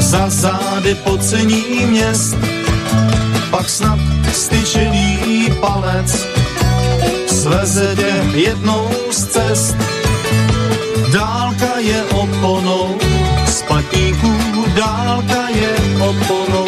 za 0.08 0.24
zády 0.28 0.94
pocení 0.94 1.86
měst, 1.86 2.36
pak 3.50 3.68
snad 3.68 3.98
styčený 4.32 5.48
palec 5.60 6.26
sveze 7.26 7.96
tě 7.96 8.38
jednou 8.38 8.88
z 9.10 9.26
cest. 9.26 9.76
Dálka 11.12 11.78
je 11.78 12.04
oponou, 12.04 12.98
z 13.46 13.64
dálka 14.76 15.48
je 15.48 15.72
oponou. 16.00 16.67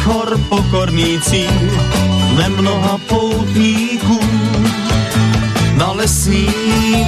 Oblých 0.00 0.06
hor 0.06 0.38
pokorný 0.48 1.20
cíl 1.20 1.50
nemnoha 2.36 2.98
poutníků. 3.08 4.20
Na 5.76 5.92
lesní 5.92 6.48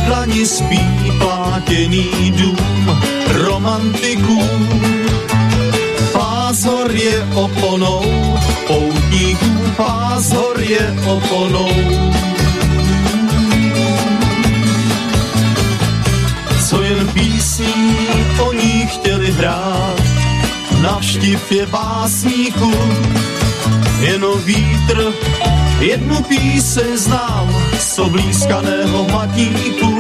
dlani 0.07 0.47
spí 0.47 1.13
plátěný 1.19 2.33
dům 2.37 3.01
romantiků. 3.33 4.43
Pás 6.13 6.65
hor 6.65 6.91
je 6.91 7.29
oponou, 7.35 8.05
poutníků 8.67 9.73
pás 9.77 10.33
hor 10.33 10.61
je 10.61 10.95
oponou. 11.07 11.73
Co 16.69 16.83
jen 16.83 17.09
písní 17.09 17.97
o 18.39 18.53
ní 18.53 18.87
chtěli 18.87 19.33
hrát, 19.33 20.02
navštiv 20.83 21.41
je 21.51 21.67
básníku, 21.67 22.75
jenom 24.01 24.43
vítr, 24.43 25.13
jednu 25.81 26.23
píseň 26.23 26.97
znám 26.97 27.55
z 27.79 27.99
oblízkaného 27.99 29.09
matníku. 29.13 29.99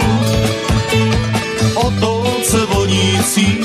O 1.75 1.91
tolce 1.91 2.67
vonící, 2.67 3.59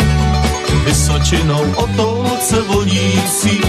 Vysočinou 0.85 1.71
o 1.75 1.87
tolce 1.87 2.61
vonící. 2.61 3.59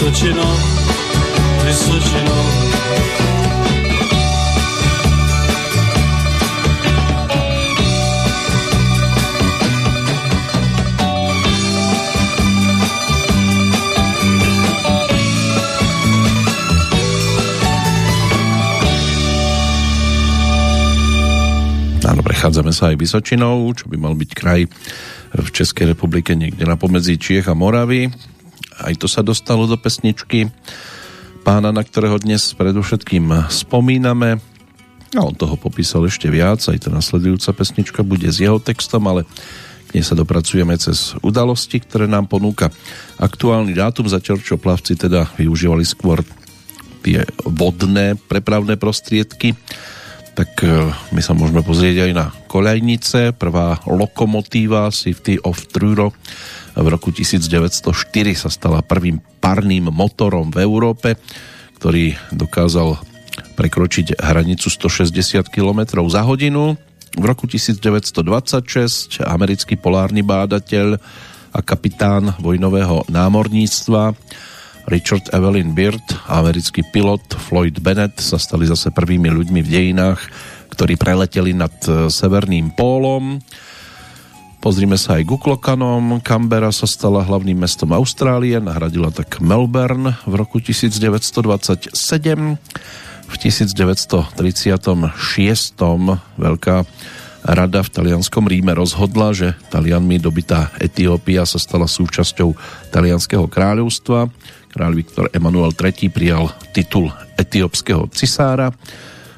Vysočinou, 0.00 0.52
Vysočinou. 1.60 2.40
Áno, 22.08 22.24
prechádzame 22.24 22.72
sa 22.72 22.88
aj 22.88 22.96
Vysočinou, 22.96 23.68
čo 23.76 23.84
by 23.92 24.00
mal 24.00 24.16
byť 24.16 24.30
kraj 24.32 24.64
v 25.36 25.48
Českej 25.52 25.92
republike 25.92 26.32
niekde 26.32 26.64
na 26.64 26.80
pomedzi 26.80 27.20
Čiech 27.20 27.52
a 27.52 27.52
Moravy. 27.52 28.08
Aj 28.80 28.94
to 28.96 29.04
sa 29.04 29.20
dostalo 29.20 29.68
do 29.68 29.76
pesničky 29.76 30.48
pána, 31.44 31.68
na 31.68 31.84
ktorého 31.84 32.16
dnes 32.16 32.56
predovšetkým 32.56 33.52
spomíname. 33.52 34.40
A 35.12 35.20
on 35.20 35.34
toho 35.36 35.60
popísal 35.60 36.06
ešte 36.08 36.30
viac, 36.32 36.62
aj 36.64 36.86
tá 36.86 36.90
nasledujúca 36.92 37.50
pesnička 37.52 38.00
bude 38.00 38.30
s 38.30 38.40
jeho 38.40 38.56
textom, 38.62 39.04
ale 39.10 39.26
k 39.90 39.98
nej 39.98 40.04
sa 40.06 40.14
dopracujeme 40.14 40.72
cez 40.78 41.18
udalosti, 41.20 41.82
ktoré 41.82 42.06
nám 42.06 42.30
ponúka 42.30 42.70
aktuálny 43.18 43.74
dátum, 43.74 44.06
zatiaľ 44.06 44.38
čo 44.40 44.56
plavci 44.56 44.94
teda 44.94 45.26
využívali 45.34 45.82
skôr 45.82 46.22
tie 47.02 47.26
vodné 47.42 48.14
prepravné 48.16 48.78
prostriedky, 48.78 49.56
tak 50.36 50.62
e, 50.62 50.94
my 51.10 51.20
sa 51.20 51.34
môžeme 51.34 51.60
pozrieť 51.64 52.06
aj 52.06 52.12
na 52.14 52.26
koľajnice. 52.46 53.34
Prvá 53.34 53.82
lokomotíva 53.88 54.88
Safety 54.94 55.42
of 55.42 55.68
Truro 55.68 56.14
v 56.80 56.88
roku 56.88 57.12
1904 57.12 57.92
sa 58.36 58.48
stala 58.48 58.80
prvým 58.80 59.20
parným 59.40 59.92
motorom 59.92 60.48
v 60.48 60.64
Európe, 60.64 61.20
ktorý 61.76 62.16
dokázal 62.32 62.96
prekročiť 63.56 64.16
hranicu 64.16 64.72
160 64.72 65.44
km 65.52 66.00
za 66.08 66.24
hodinu. 66.24 66.80
V 67.16 67.24
roku 67.26 67.44
1926 67.44 69.20
americký 69.20 69.76
polárny 69.76 70.24
bádateľ 70.24 70.96
a 71.50 71.60
kapitán 71.60 72.38
vojnového 72.38 73.04
námorníctva 73.10 74.14
Richard 74.88 75.28
Evelyn 75.34 75.74
Beard 75.76 76.02
a 76.30 76.40
americký 76.40 76.86
pilot 76.88 77.36
Floyd 77.36 77.78
Bennett 77.82 78.18
sa 78.22 78.40
stali 78.40 78.64
zase 78.64 78.94
prvými 78.94 79.28
ľuďmi 79.28 79.60
v 79.62 79.68
dejinách, 79.68 80.20
ktorí 80.72 80.96
preleteli 80.96 81.52
nad 81.52 81.74
e, 81.84 82.08
Severným 82.08 82.72
pólom. 82.74 83.38
Pozrime 84.60 85.00
sa 85.00 85.16
aj 85.16 85.24
k 85.24 85.40
uklokanom. 85.40 86.20
Canberra 86.20 86.68
sa 86.68 86.84
stala 86.84 87.24
hlavným 87.24 87.64
mestom 87.64 87.96
Austrálie, 87.96 88.60
nahradila 88.60 89.08
tak 89.08 89.40
Melbourne 89.40 90.20
v 90.28 90.34
roku 90.36 90.60
1927. 90.60 91.88
V 93.24 93.34
1936. 93.40 94.36
Veľká 96.36 96.76
rada 97.40 97.80
v 97.80 97.88
talianskom 97.88 98.44
Ríme 98.44 98.76
rozhodla, 98.76 99.32
že 99.32 99.56
Talianmi 99.72 100.20
dobitá 100.20 100.68
Etiópia 100.76 101.48
sa 101.48 101.56
stala 101.56 101.88
súčasťou 101.88 102.52
talianského 102.92 103.48
kráľovstva. 103.48 104.28
Kráľ 104.76 104.92
Viktor 104.92 105.32
Emanuel 105.32 105.72
III 105.72 106.12
prijal 106.12 106.52
titul 106.76 107.08
etiópskeho 107.40 108.12
cisára. 108.12 108.76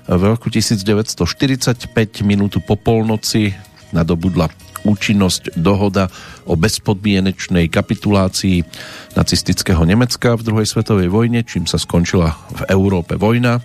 V 0.03 0.23
roku 0.27 0.51
1945 0.51 1.95
minútu 2.27 2.59
po 2.59 2.75
polnoci 2.75 3.55
nadobudla 3.95 4.51
účinnosť 4.83 5.59
dohoda 5.59 6.11
o 6.47 6.59
bezpodmienečnej 6.59 7.71
kapitulácii 7.71 8.67
nacistického 9.15 9.83
Nemecka 9.87 10.35
v 10.35 10.47
druhej 10.47 10.67
svetovej 10.67 11.09
vojne, 11.11 11.47
čím 11.47 11.67
sa 11.71 11.79
skončila 11.79 12.35
v 12.51 12.63
Európe 12.71 13.15
vojna, 13.15 13.63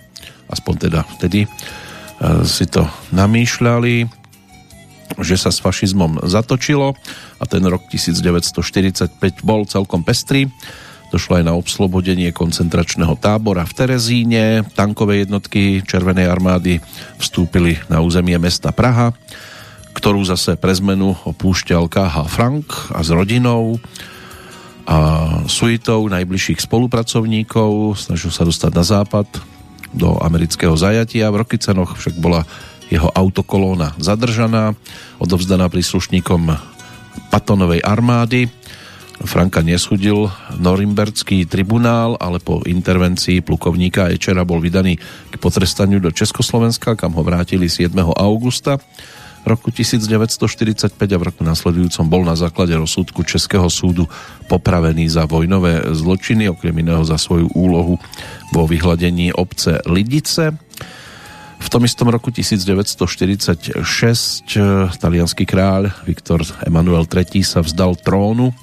aspoň 0.48 0.74
teda 0.88 1.00
vtedy 1.18 1.44
e, 1.44 1.48
si 2.46 2.66
to 2.70 2.86
namýšľali, 3.14 4.06
že 5.18 5.36
sa 5.40 5.50
s 5.50 5.58
fašizmom 5.58 6.22
zatočilo 6.28 6.94
a 7.40 7.44
ten 7.48 7.64
rok 7.64 7.88
1945 7.90 9.18
bol 9.42 9.64
celkom 9.64 10.04
pestrý. 10.04 10.46
Došlo 11.08 11.40
aj 11.40 11.44
na 11.48 11.56
obslobodenie 11.56 12.36
koncentračného 12.36 13.16
tábora 13.16 13.64
v 13.64 13.72
Terezíne. 13.72 14.60
Tankové 14.76 15.24
jednotky 15.24 15.80
Červenej 15.80 16.28
armády 16.28 16.84
vstúpili 17.16 17.80
na 17.88 18.04
územie 18.04 18.36
mesta 18.36 18.76
Praha, 18.76 19.16
ktorú 19.98 20.22
zase 20.22 20.54
pre 20.54 20.70
zmenu 20.78 21.18
opúšťal 21.26 21.90
KH 21.90 22.30
Frank 22.30 22.94
a 22.94 23.02
s 23.02 23.10
rodinou 23.10 23.82
a 24.86 24.96
suitou 25.50 26.06
najbližších 26.06 26.62
spolupracovníkov. 26.62 27.98
Snažil 27.98 28.30
sa 28.30 28.46
dostať 28.46 28.72
na 28.72 28.84
západ 28.86 29.26
do 29.90 30.14
amerického 30.22 30.78
zajatia. 30.78 31.34
V 31.34 31.42
Rokycenoch 31.42 31.98
však 31.98 32.14
bola 32.14 32.46
jeho 32.88 33.10
autokolóna 33.10 33.98
zadržaná, 33.98 34.78
odovzdaná 35.18 35.66
príslušníkom 35.66 36.54
Patonovej 37.34 37.82
armády 37.82 38.48
Franka 39.18 39.66
nesudil 39.66 40.30
Norimberský 40.62 41.42
tribunál, 41.50 42.14
ale 42.22 42.38
po 42.38 42.62
intervencii 42.62 43.42
plukovníka 43.42 44.14
Ečera 44.14 44.46
bol 44.46 44.62
vydaný 44.62 44.94
k 45.30 45.34
potrestaniu 45.42 45.98
do 45.98 46.14
Československa, 46.14 46.94
kam 46.94 47.18
ho 47.18 47.22
vrátili 47.26 47.66
7. 47.66 47.90
augusta 48.14 48.78
roku 49.46 49.70
1945 49.70 50.94
a 50.96 51.18
v 51.18 51.24
roku 51.28 51.42
nasledujúcom 51.44 52.06
bol 52.08 52.22
na 52.26 52.34
základe 52.34 52.74
rozsudku 52.74 53.22
Českého 53.22 53.66
súdu 53.70 54.08
popravený 54.50 55.06
za 55.12 55.28
vojnové 55.28 55.84
zločiny, 55.94 56.48
okrem 56.48 56.74
iného 56.80 57.04
za 57.06 57.20
svoju 57.20 57.52
úlohu 57.54 58.00
vo 58.50 58.62
vyhľadení 58.66 59.36
obce 59.36 59.78
Lidice. 59.86 60.56
V 61.58 61.68
tom 61.68 61.82
istom 61.82 62.06
roku 62.08 62.30
1946 62.30 63.82
talianský 65.02 65.44
kráľ 65.44 65.90
Viktor 66.06 66.46
Emanuel 66.62 67.04
III 67.04 67.42
sa 67.42 67.60
vzdal 67.60 67.98
trónu 67.98 68.54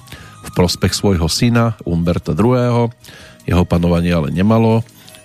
v 0.46 0.50
prospech 0.56 0.96
svojho 0.96 1.28
syna 1.28 1.76
Umberta 1.84 2.32
II. 2.32 2.88
Jeho 3.46 3.64
panovanie 3.68 4.10
ale 4.10 4.32
nemalo 4.32 4.80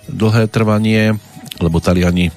dlhé 0.06 0.52
trvanie, 0.52 1.16
lebo 1.58 1.80
Taliani 1.80 2.30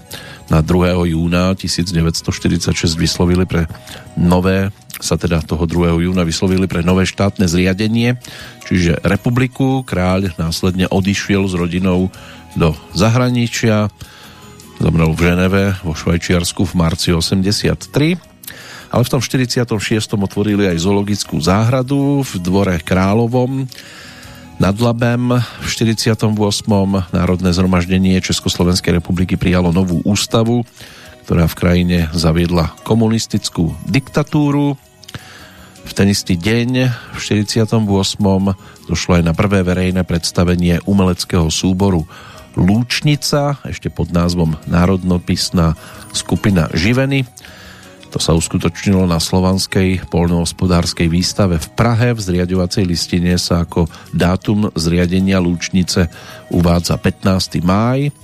na 0.47 0.61
2. 0.61 1.11
júna 1.13 1.57
1946 1.57 2.75
vyslovili 2.95 3.45
pre 3.49 3.65
nové 4.13 4.69
sa 4.95 5.19
teda 5.19 5.43
toho 5.43 5.67
2. 5.67 6.07
júna 6.07 6.23
vyslovili 6.23 6.71
pre 6.71 6.79
nové 6.79 7.03
štátne 7.03 7.51
zriadenie, 7.51 8.15
čiže 8.63 9.03
republiku. 9.03 9.83
Kráľ 9.83 10.31
následne 10.39 10.87
odišiel 10.87 11.51
s 11.51 11.53
rodinou 11.53 12.07
do 12.55 12.71
zahraničia, 12.95 13.91
zomrel 14.79 15.11
v 15.11 15.19
Ženeve 15.19 15.63
vo 15.83 15.91
Švajčiarsku 15.91 16.63
v 16.63 16.73
marci 16.79 17.11
83 17.11 18.35
ale 18.95 19.03
v 19.03 19.11
tom 19.11 19.19
46. 19.19 19.75
otvorili 20.15 20.71
aj 20.71 20.87
zoologickú 20.87 21.35
záhradu 21.43 22.23
v 22.23 22.31
dvore 22.39 22.79
Královom 22.79 23.67
nad 24.59 24.75
Labem. 24.79 25.41
V 25.41 25.67
48. 25.67 26.31
Národné 27.11 27.49
zhromaždenie 27.51 28.19
Československej 28.23 28.99
republiky 28.99 29.35
prijalo 29.35 29.75
novú 29.75 29.99
ústavu, 30.07 30.63
ktorá 31.27 31.49
v 31.49 31.55
krajine 31.57 31.97
zaviedla 32.15 32.71
komunistickú 32.87 33.75
diktatúru. 33.87 34.79
V 35.85 35.91
ten 35.93 36.09
istý 36.09 36.39
deň, 36.39 36.69
v 37.13 37.19
48. 37.19 37.77
došlo 38.89 39.11
aj 39.19 39.23
na 39.23 39.33
prvé 39.37 39.61
verejné 39.61 40.01
predstavenie 40.07 40.81
umeleckého 40.89 41.51
súboru 41.53 42.07
Lúčnica, 42.55 43.59
ešte 43.67 43.91
pod 43.91 44.15
názvom 44.15 44.55
Národnopisná 44.65 45.75
skupina 46.15 46.71
Živeny. 46.71 47.27
To 48.15 48.23
sa 48.23 48.31
uskutočnilo 48.31 49.03
na 49.11 49.19
Slovanskej 49.19 50.07
polnohospodárskej 50.07 51.11
výstave 51.11 51.59
v 51.59 51.67
Prahe. 51.75 52.15
V 52.15 52.23
zriadovacej 52.23 52.87
listine 52.87 53.35
sa 53.35 53.67
ako 53.67 53.91
dátum 54.15 54.71
zriadenia 54.71 55.43
Lúčnice 55.43 56.07
uvádza 56.47 56.95
15. 56.95 57.59
máj 57.59 58.15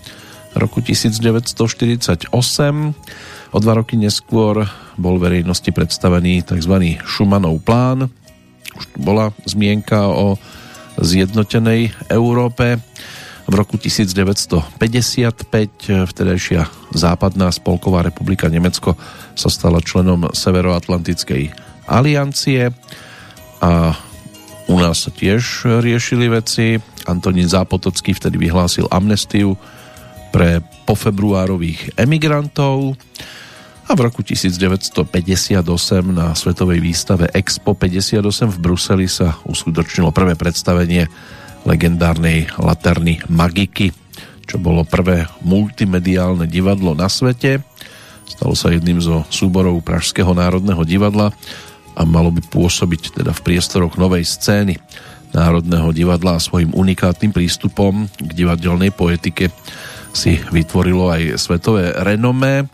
roku 0.56 0.80
1948. 0.80 2.32
O 3.52 3.58
dva 3.60 3.74
roky 3.76 4.00
neskôr 4.00 4.64
bol 4.96 5.20
verejnosti 5.20 5.68
predstavený 5.76 6.48
tzv. 6.48 6.96
Šumanov 7.04 7.60
plán. 7.60 8.08
Už 8.72 8.86
bola 8.96 9.36
zmienka 9.44 10.08
o 10.08 10.40
zjednotenej 11.04 11.92
Európe. 12.08 12.80
V 13.52 13.60
roku 13.60 13.76
1955 13.76 14.80
vtedajšia 16.08 16.62
západná 16.96 17.52
spolková 17.52 18.00
republika 18.00 18.48
Nemecko 18.48 18.96
sa 19.36 19.52
stala 19.52 19.84
členom 19.84 20.32
Severoatlantickej 20.32 21.52
aliancie 21.84 22.72
a 23.60 23.92
u 24.72 24.76
nás 24.80 25.04
sa 25.04 25.12
tiež 25.12 25.68
riešili 25.84 26.32
veci. 26.32 26.80
Antonín 27.12 27.52
Zápotocký 27.52 28.16
vtedy 28.16 28.40
vyhlásil 28.40 28.88
amnestiu 28.88 29.60
pre 30.32 30.64
pofebruárových 30.88 32.00
emigrantov 32.00 32.96
a 33.84 33.92
v 33.92 34.00
roku 34.00 34.24
1958 34.24 35.12
na 36.08 36.32
svetovej 36.40 36.80
výstave 36.80 37.28
Expo 37.36 37.76
58 37.76 38.48
v 38.48 38.58
Bruseli 38.64 39.12
sa 39.12 39.36
uskutočnilo 39.44 40.16
prvé 40.16 40.40
predstavenie 40.40 41.12
legendárnej 41.64 42.50
Laterny 42.58 43.22
Magiky, 43.30 43.94
čo 44.50 44.58
bolo 44.58 44.84
prvé 44.84 45.30
multimediálne 45.46 46.50
divadlo 46.50 46.98
na 46.98 47.08
svete. 47.08 47.62
Stalo 48.26 48.56
sa 48.58 48.74
jedným 48.74 49.00
zo 49.00 49.24
súborov 49.30 49.84
Pražského 49.86 50.32
národného 50.32 50.82
divadla 50.88 51.30
a 51.96 52.02
malo 52.08 52.32
by 52.32 52.42
pôsobiť 52.48 53.22
teda 53.22 53.32
v 53.36 53.44
priestoroch 53.44 54.00
novej 54.00 54.24
scény 54.24 54.80
Národného 55.32 55.96
divadla 55.96 56.36
a 56.36 56.44
svojim 56.44 56.76
unikátnym 56.76 57.32
prístupom 57.32 58.12
k 58.20 58.32
divadelnej 58.36 58.92
poetike 58.92 59.48
si 60.12 60.36
vytvorilo 60.52 61.08
aj 61.08 61.40
svetové 61.40 61.96
renomé. 62.04 62.68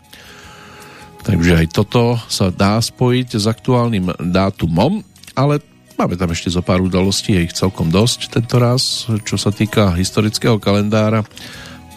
Takže 1.22 1.54
aj 1.54 1.66
toto 1.70 2.18
sa 2.26 2.50
dá 2.50 2.82
spojiť 2.82 3.38
s 3.38 3.46
aktuálnym 3.46 4.10
dátumom, 4.18 5.06
ale 5.38 5.62
Máme 5.98 6.14
tam 6.14 6.30
ešte 6.30 6.54
zo 6.54 6.62
pár 6.62 6.78
udalostí, 6.78 7.34
je 7.34 7.50
ich 7.50 7.58
celkom 7.58 7.90
dosť 7.90 8.30
tento 8.30 8.62
raz, 8.62 9.10
čo 9.26 9.34
sa 9.34 9.50
týka 9.50 9.98
historického 9.98 10.54
kalendára, 10.62 11.26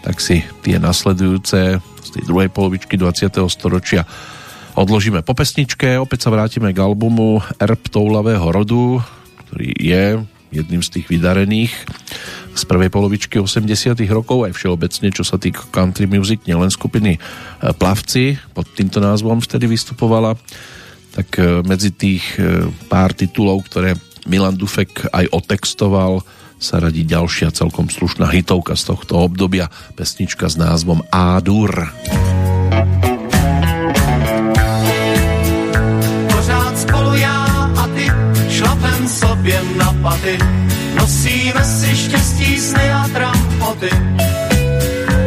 tak 0.01 0.17
si 0.17 0.41
tie 0.65 0.81
nasledujúce 0.81 1.77
z 1.77 2.09
tej 2.09 2.23
druhej 2.25 2.49
polovičky 2.49 2.97
20. 2.97 3.29
storočia 3.45 4.01
odložíme 4.73 5.21
po 5.21 5.37
pesničke, 5.37 6.01
opäť 6.01 6.25
sa 6.25 6.33
vrátime 6.33 6.73
k 6.73 6.81
albumu 6.81 7.45
Erb 7.61 7.77
toulavého 7.93 8.49
rodu, 8.49 9.05
ktorý 9.45 9.69
je 9.77 10.17
jedným 10.49 10.81
z 10.81 10.89
tých 10.97 11.05
vydarených 11.05 11.69
z 12.57 12.63
prvej 12.65 12.89
polovičky 12.89 13.37
80 13.37 14.01
rokov, 14.09 14.49
aj 14.49 14.57
všeobecne, 14.57 15.13
čo 15.13 15.21
sa 15.21 15.37
týka 15.37 15.69
country 15.69 16.09
music, 16.09 16.41
nielen 16.49 16.73
skupiny 16.73 17.21
Plavci, 17.61 18.33
pod 18.57 18.65
týmto 18.73 18.97
názvom 18.97 19.45
vtedy 19.45 19.69
vystupovala 19.69 20.33
tak 21.11 21.27
e, 21.37 21.61
medzi 21.67 21.91
tých 21.91 22.39
e, 22.39 22.67
pár 22.87 23.11
titulov, 23.11 23.67
ktoré 23.67 23.99
Milan 24.25 24.55
Dufek 24.55 25.11
aj 25.11 25.27
otextoval, 25.31 26.23
sa 26.61 26.77
radí 26.77 27.01
ďalšia 27.01 27.49
celkom 27.49 27.89
slušná 27.89 28.29
hitovka 28.29 28.77
z 28.77 28.93
tohto 28.93 29.17
obdobia, 29.17 29.73
pesnička 29.97 30.45
s 30.45 30.55
názvom 30.61 31.01
Ádur. 31.09 31.89
Pořád 36.29 36.73
spolu 36.77 37.13
já 37.17 37.41
a 37.73 37.83
ty, 37.97 38.05
šlapem 38.49 39.07
sobě 39.07 39.57
na 39.77 39.89
paty, 40.05 40.37
nosíme 40.95 41.63
si 41.65 41.89
štěstí, 41.97 42.59
sny 42.59 42.91
a 42.91 43.07
trampoty. 43.09 43.89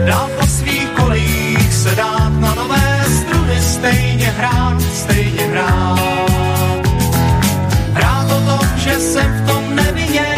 Dál 0.06 0.30
po 0.38 0.46
svých 0.46 0.88
kolích 0.88 1.72
se 1.74 1.94
dát 1.94 2.32
na 2.40 2.54
nové 2.54 2.73
stejně 3.84 4.26
hrát, 4.26 4.82
stejně 4.82 5.42
hrát. 5.42 6.88
Hrát 7.92 8.30
o 8.30 8.40
tom, 8.40 8.68
že 8.76 8.98
jsem 8.98 9.32
v 9.32 9.46
tom 9.46 9.74
přát, 9.74 10.33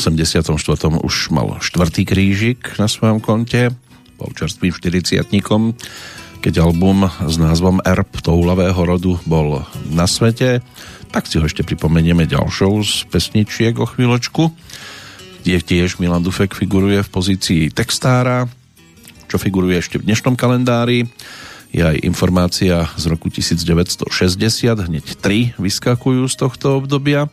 84. 0.00 0.48
už 1.04 1.28
mal 1.28 1.60
štvrtý 1.60 2.08
krížik 2.08 2.80
na 2.80 2.88
svojom 2.88 3.20
konte, 3.20 3.68
bol 4.16 4.32
čerstvým 4.32 4.72
40 4.72 5.20
keď 6.40 6.64
album 6.64 7.04
s 7.04 7.36
názvom 7.36 7.84
Erb 7.84 8.08
toulavého 8.24 8.80
rodu 8.80 9.20
bol 9.28 9.60
na 9.92 10.08
svete, 10.08 10.64
tak 11.12 11.28
si 11.28 11.36
ho 11.36 11.44
ešte 11.44 11.60
pripomenieme 11.60 12.24
ďalšou 12.24 12.80
z 12.80 13.04
pesničiek 13.12 13.76
o 13.76 13.84
chvíľočku, 13.84 14.48
kde 15.44 15.60
tiež 15.60 16.00
Milan 16.00 16.24
Dufek 16.24 16.56
figuruje 16.56 17.04
v 17.04 17.12
pozícii 17.12 17.62
textára, 17.68 18.48
čo 19.28 19.36
figuruje 19.36 19.84
ešte 19.84 20.00
v 20.00 20.08
dnešnom 20.08 20.32
kalendári. 20.32 21.04
Je 21.76 21.84
aj 21.84 22.00
informácia 22.08 22.88
z 22.96 23.04
roku 23.12 23.28
1960, 23.28 24.08
hneď 24.64 25.20
tri 25.20 25.52
vyskakujú 25.60 26.24
z 26.24 26.34
tohto 26.40 26.80
obdobia 26.80 27.28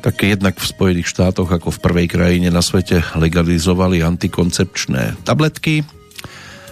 tak 0.00 0.24
jednak 0.24 0.56
v 0.56 0.64
Spojených 0.64 1.12
štátoch 1.12 1.52
ako 1.52 1.68
v 1.76 1.82
prvej 1.84 2.06
krajine 2.08 2.48
na 2.48 2.64
svete 2.64 3.04
legalizovali 3.12 4.00
antikoncepčné 4.00 5.20
tabletky. 5.28 5.84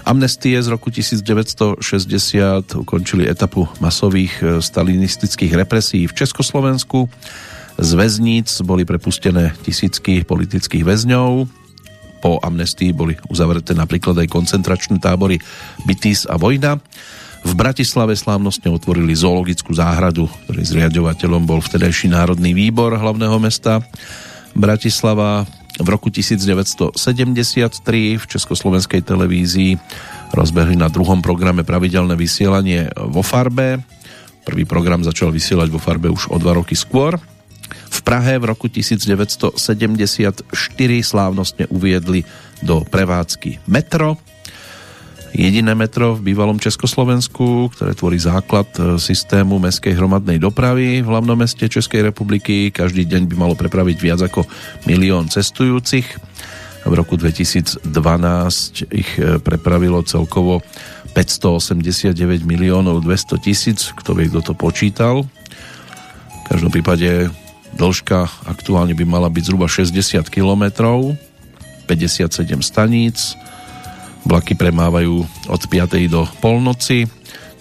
Amnestie 0.09 0.57
z 0.57 0.73
roku 0.73 0.89
1960 0.89 1.85
ukončili 2.81 3.29
etapu 3.29 3.69
masových 3.77 4.35
e, 4.41 4.45
stalinistických 4.65 5.53
represí 5.53 6.09
v 6.09 6.17
Československu. 6.17 7.13
Z 7.77 7.91
väzníc 7.93 8.49
boli 8.65 8.89
prepustené 8.89 9.53
tisícky 9.61 10.25
politických 10.25 10.89
väzňov. 10.89 11.45
Po 12.25 12.41
amnestii 12.41 12.97
boli 12.97 13.21
uzavreté 13.29 13.77
napríklad 13.77 14.17
aj 14.25 14.33
koncentračné 14.33 14.97
tábory 14.97 15.37
Bytis 15.85 16.25
a 16.25 16.41
Vojna. 16.41 16.81
V 17.47 17.53
Bratislave 17.55 18.19
slávnostne 18.19 18.71
otvorili 18.73 19.15
zoologickú 19.15 19.71
záhradu, 19.75 20.27
ktorý 20.47 20.63
zriadovateľom 20.63 21.47
bol 21.47 21.63
vtedajší 21.63 22.11
Národný 22.11 22.55
výbor 22.55 22.99
hlavného 22.99 23.39
mesta 23.39 23.83
Bratislava. 24.59 25.47
V 25.79 25.87
roku 25.87 26.11
1973 26.11 26.99
v 28.19 28.25
Československej 28.27 29.07
televízii 29.07 29.79
rozbehli 30.35 30.75
na 30.75 30.91
druhom 30.91 31.23
programe 31.23 31.63
pravidelné 31.63 32.19
vysielanie 32.19 32.91
vo 32.99 33.23
farbe. 33.23 33.79
Prvý 34.43 34.67
program 34.67 35.07
začal 35.07 35.31
vysielať 35.31 35.71
vo 35.71 35.79
farbe 35.79 36.11
už 36.11 36.35
o 36.35 36.37
dva 36.43 36.59
roky 36.59 36.75
skôr. 36.75 37.15
V 37.89 38.01
Prahe 38.03 38.43
v 38.43 38.51
roku 38.51 38.67
1974 38.67 39.55
slávnostne 41.05 41.71
uviedli 41.71 42.27
do 42.59 42.83
prevádzky 42.83 43.71
metro, 43.71 44.19
jediné 45.33 45.73
metro 45.77 46.17
v 46.17 46.33
bývalom 46.33 46.57
Československu, 46.57 47.73
ktoré 47.75 47.93
tvorí 47.93 48.17
základ 48.17 48.69
e, 48.77 48.97
systému 48.97 49.61
mestskej 49.61 49.97
hromadnej 49.97 50.41
dopravy 50.41 51.05
v 51.05 51.07
hlavnom 51.09 51.37
meste 51.37 51.69
Českej 51.69 52.09
republiky. 52.09 52.73
Každý 52.73 53.05
deň 53.05 53.29
by 53.29 53.35
malo 53.37 53.55
prepraviť 53.59 53.97
viac 54.01 54.21
ako 54.25 54.45
milión 54.89 55.29
cestujúcich. 55.29 56.07
V 56.89 56.93
roku 56.95 57.21
2012 57.21 57.85
ich 58.95 59.11
e, 59.21 59.37
prepravilo 59.43 60.01
celkovo 60.07 60.65
589 61.13 62.15
miliónov 62.47 63.03
200 63.03 63.45
tisíc, 63.45 63.91
kto 63.97 64.17
vie, 64.17 64.31
kto 64.31 64.53
to 64.53 64.55
počítal. 64.55 65.27
V 66.29 66.43
každom 66.49 66.73
prípade 66.73 67.29
dĺžka 67.77 68.49
aktuálne 68.49 68.97
by 68.97 69.05
mala 69.05 69.29
byť 69.29 69.43
zhruba 69.45 69.69
60 69.69 70.25
kilometrov, 70.33 71.19
57 71.85 72.61
staníc, 72.61 73.37
Vlaky 74.29 74.61
premávajú 74.61 75.25
od 75.49 75.63
5. 75.73 76.05
do 76.13 76.29
polnoci. 76.45 77.09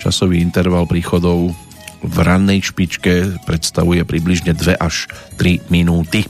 Časový 0.04 0.44
interval 0.44 0.84
príchodov 0.84 1.56
v 2.04 2.16
rannej 2.20 2.60
špičke 2.60 3.40
predstavuje 3.48 4.04
približne 4.04 4.52
2 4.52 4.76
až 4.76 5.08
3 5.40 5.72
minúty. 5.72 6.28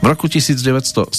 V 0.00 0.04
roku 0.08 0.24
1978 0.24 1.12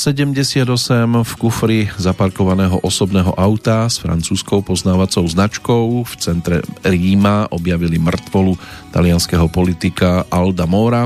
v 1.21 1.33
kufri 1.37 1.79
zaparkovaného 2.01 2.81
osobného 2.81 3.37
auta 3.37 3.85
s 3.85 4.01
francúzskou 4.01 4.65
poznávacou 4.65 5.21
značkou 5.21 6.01
v 6.01 6.13
centre 6.17 6.65
Ríma 6.81 7.53
objavili 7.53 8.01
mŕtvolu 8.01 8.57
talianského 8.89 9.45
politika 9.53 10.25
Alda 10.33 10.65
Mora, 10.65 11.05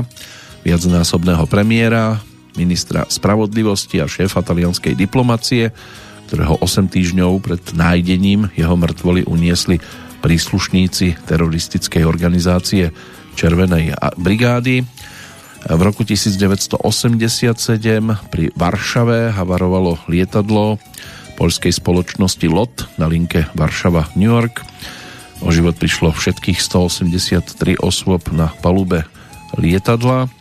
viacnásobného 0.64 1.44
premiéra, 1.44 2.16
ministra 2.56 3.04
spravodlivosti 3.04 4.00
a 4.00 4.08
šéfa 4.08 4.40
talianskej 4.40 4.96
diplomacie, 4.96 5.76
ktorého 6.26 6.58
8 6.58 6.90
týždňov 6.90 7.32
pred 7.40 7.62
nájdením 7.72 8.50
jeho 8.58 8.74
mŕtvoly 8.74 9.24
uniesli 9.24 9.78
príslušníci 10.20 11.22
teroristickej 11.26 12.02
organizácie 12.02 12.90
Červenej 13.38 13.94
brigády. 14.18 14.82
V 15.66 15.80
roku 15.82 16.02
1987 16.02 16.78
pri 18.30 18.44
Varšave 18.54 19.34
havarovalo 19.34 19.98
lietadlo 20.10 20.78
poľskej 21.36 21.74
spoločnosti 21.74 22.46
LOT 22.48 22.96
na 22.96 23.06
linke 23.06 23.46
Varšava-New 23.54 24.30
York. 24.30 24.62
O 25.44 25.52
život 25.52 25.76
prišlo 25.76 26.16
všetkých 26.16 26.58
183 26.58 27.76
osôb 27.82 28.32
na 28.32 28.50
palube 28.64 29.04
lietadla. 29.58 30.32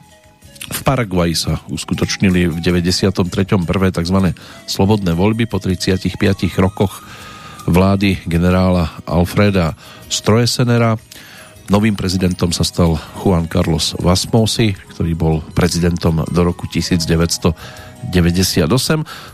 V 0.66 0.80
Paraguaji 0.82 1.36
sa 1.38 1.62
uskutočnili 1.70 2.50
v 2.50 2.58
93. 2.58 3.22
prvé 3.70 3.94
tzv. 3.94 4.34
slobodné 4.66 5.14
voľby 5.14 5.46
po 5.46 5.62
35 5.62 6.18
rokoch 6.58 7.06
vlády 7.70 8.26
generála 8.26 8.90
Alfreda 9.06 9.78
Stroesenera. 10.10 10.98
Novým 11.70 11.94
prezidentom 11.98 12.50
sa 12.54 12.66
stal 12.66 12.98
Juan 13.22 13.46
Carlos 13.50 13.94
Vasmosi, 13.98 14.74
ktorý 14.94 15.14
bol 15.18 15.42
prezidentom 15.54 16.26
do 16.26 16.42
roku 16.42 16.66
1998. 16.70 18.14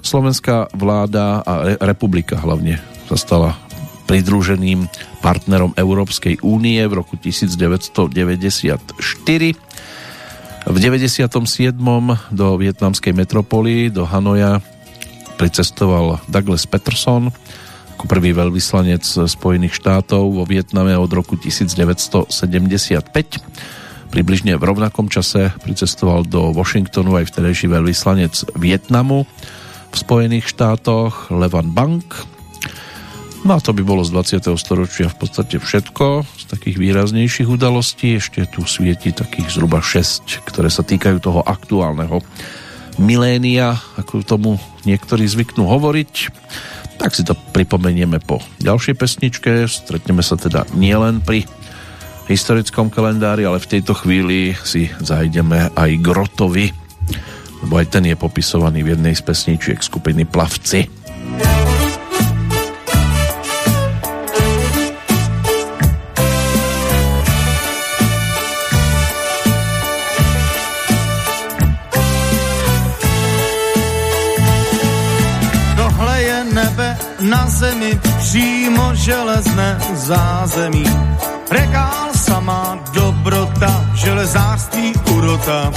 Slovenská 0.04 0.72
vláda 0.76 1.44
a 1.44 1.76
republika 1.84 2.39
hlavne 2.39 2.80
sa 3.08 3.15
stala 3.20 3.56
pridruženým 4.08 4.88
partnerom 5.24 5.72
Európskej 5.80 6.44
únie 6.44 6.84
v 6.88 6.94
roku 7.00 7.15
1994 7.15 8.12
v 10.67 10.78
97. 10.78 11.26
do 12.30 12.47
vietnamskej 12.58 13.13
metropoly, 13.17 13.89
do 13.89 14.06
Hanoja, 14.06 14.62
pricestoval 15.39 16.21
Douglas 16.30 16.69
Peterson 16.69 17.34
ako 18.02 18.10
prvý 18.10 18.34
veľvyslanec 18.34 19.06
Spojených 19.30 19.78
štátov 19.78 20.34
vo 20.34 20.41
Vietname 20.41 20.97
od 20.97 21.10
roku 21.13 21.38
1975. 21.38 22.34
Približne 24.10 24.58
v 24.58 24.63
rovnakom 24.65 25.06
čase 25.06 25.54
pricestoval 25.62 26.26
do 26.26 26.50
Washingtonu 26.50 27.21
aj 27.21 27.30
vtedajší 27.30 27.69
veľvyslanec 27.69 28.58
Vietnamu 28.58 29.30
v 29.89 29.95
Spojených 29.95 30.50
štátoch 30.50 31.30
Levan 31.30 31.78
Bank. 31.78 32.26
No 33.41 33.58
a 33.58 33.60
to 33.60 33.73
by 33.73 33.82
bolo 33.82 34.06
z 34.06 34.13
20. 34.13 34.54
storočia 34.54 35.10
v 35.10 35.17
podstate 35.17 35.58
všetko 35.58 36.30
z 36.38 36.43
takých 36.45 36.77
výraznejších 36.77 37.49
udalostí. 37.49 38.21
Ešte 38.21 38.45
tu 38.45 38.62
svieti 38.69 39.10
takých 39.10 39.58
zhruba 39.58 39.82
6, 39.82 40.45
ktoré 40.45 40.69
sa 40.69 40.86
týkajú 40.86 41.17
toho 41.17 41.41
aktuálneho 41.41 42.21
milénia, 43.01 43.82
ako 43.97 44.21
tomu 44.21 44.62
niektorí 44.86 45.25
zvyknú 45.25 45.65
hovoriť. 45.65 46.13
Tak 47.01 47.17
si 47.17 47.25
to 47.25 47.34
pripomenieme 47.34 48.21
po 48.21 48.38
ďalšej 48.62 48.93
pesničke. 48.93 49.65
Stretneme 49.65 50.21
sa 50.21 50.38
teda 50.38 50.69
nielen 50.77 51.25
pri 51.25 51.49
historickom 52.30 52.93
kalendári, 52.93 53.41
ale 53.49 53.58
v 53.58 53.69
tejto 53.73 53.97
chvíli 53.97 54.54
si 54.62 54.86
zajdeme 55.01 55.73
aj 55.73 55.89
Grotovi, 55.97 56.69
lebo 57.65 57.73
aj 57.73 57.89
ten 57.89 58.06
je 58.06 58.13
popisovaný 58.13 58.86
v 58.86 58.93
jednej 58.93 59.17
z 59.17 59.25
pesničiek 59.25 59.82
skupiny 59.82 60.30
Plavci. 60.30 61.01
Železné 79.02 79.78
zázemí. 79.94 80.86
Regál 81.52 82.14
samá 82.14 82.80
dobrota, 82.94 83.86
železářství 83.94 84.94
urota 85.18 85.72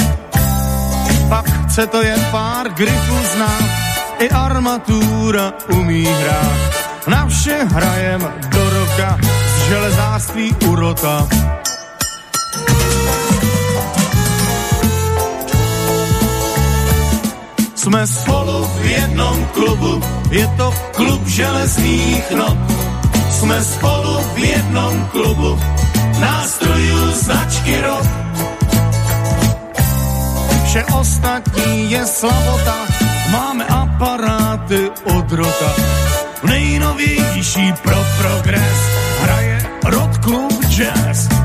pak 1.29 1.51
chce 1.67 1.87
to 1.87 2.03
jen 2.03 2.21
pár 2.31 2.69
grifů 2.69 3.17
znát, 3.35 3.65
i 4.19 4.31
armatura 4.31 5.53
umí 5.73 6.05
hrát. 6.05 6.59
Na 7.07 7.27
vše 7.27 7.65
hrajem 7.65 8.21
do 8.49 8.71
roka, 8.71 9.19
z 9.59 9.69
železářství 9.69 10.57
urota. 10.69 11.29
Jsme 17.75 18.07
spolu 18.07 18.65
v 18.65 18.85
jednom 18.85 19.47
klubu, 19.47 20.03
je 20.31 20.47
to 20.57 20.75
klub 20.95 21.27
železných 21.27 22.31
not. 22.31 22.84
Jsme 23.45 23.65
spolu 23.65 24.21
v 24.35 24.39
jednom 24.39 25.09
klubu, 25.13 25.61
nástrojů 26.21 27.11
značky 27.13 27.81
rok 27.81 28.07
Vše 30.65 30.85
ostatní 30.85 31.91
je 31.91 32.07
slavota, 32.07 32.77
máme 33.31 33.65
aparáty 33.65 34.91
od 35.17 35.33
rota. 35.33 35.75
Nejnovější 36.43 37.73
pro 37.83 38.07
progres 38.19 38.81
hraje 39.21 39.67
Rod 39.85 40.19
Club 40.25 40.65
Jazz. 40.65 41.44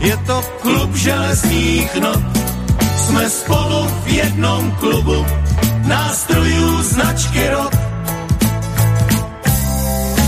Je 0.00 0.16
to 0.26 0.42
klub 0.60 0.94
železných 0.94 1.94
not. 2.00 2.22
Jsme 2.96 3.30
spolu 3.30 3.88
v 4.04 4.08
jednom 4.08 4.70
klubu, 4.70 5.26
nástrojů 5.84 6.82
značky 6.82 7.48
rok. 7.48 7.72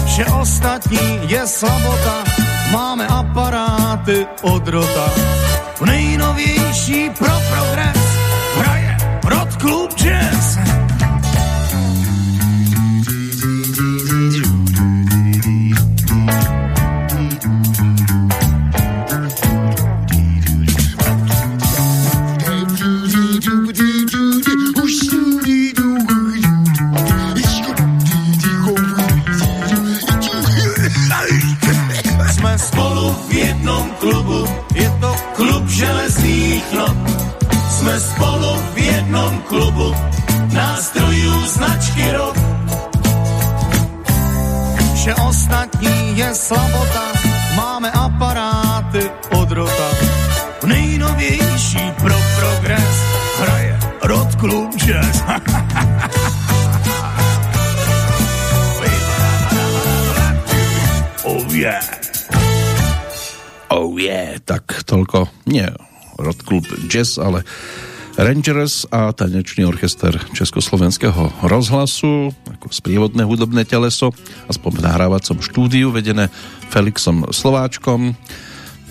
Vše 0.06 0.24
ostatní 0.24 1.20
je 1.28 1.46
slabota, 1.46 2.24
máme 2.72 3.06
aparáty 3.06 4.26
od 4.42 4.68
rota. 4.68 5.10
Nejnovější 5.86 7.10
pro 7.18 7.32
progres 7.50 7.96
hraje 8.56 8.96
Rod 9.24 9.54
Club 9.60 9.94
Jazz. 9.94 10.79
Klubu 39.50 39.90
nástrojů 40.54 41.46
značky 41.46 42.12
rok. 42.12 42.36
Vše 44.94 45.14
ostatní 45.14 46.18
je 46.18 46.34
slabota, 46.34 47.12
máme 47.56 47.90
aparáty 47.90 49.10
od 49.30 49.50
rota. 49.50 49.90
Nejnovější 50.66 51.92
pro 51.98 52.14
progres 52.38 53.02
hraje 53.38 53.78
Rod 54.02 54.34
Klub 54.34 54.74
Jazz. 54.76 55.22
oh 61.24 61.54
yeah. 61.54 61.84
Oh 63.70 63.98
yeah, 63.98 64.38
tak 64.44 64.62
toľko, 64.86 65.26
nie 65.46 65.66
Rod 66.18 66.42
Klub 66.42 66.66
Jazz, 66.90 67.18
ale 67.18 67.42
Rangers 68.20 68.84
a 68.92 69.16
tanečný 69.16 69.64
orchester 69.64 70.12
Československého 70.36 71.40
rozhlasu 71.40 72.28
ako 72.52 72.68
sprievodné 72.68 73.24
hudobné 73.24 73.64
teleso 73.64 74.12
aspoň 74.44 74.76
v 74.76 74.84
nahrávacom 74.84 75.40
štúdiu 75.40 75.88
vedené 75.88 76.28
Felixom 76.68 77.32
Slováčkom 77.32 78.12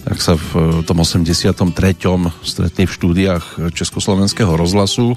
tak 0.01 0.17
sa 0.17 0.33
v 0.33 0.81
tom 0.81 1.05
83. 1.05 1.53
stretli 2.41 2.89
v 2.89 2.95
štúdiách 2.97 3.69
Československého 3.69 4.49
rozhlasu 4.57 5.13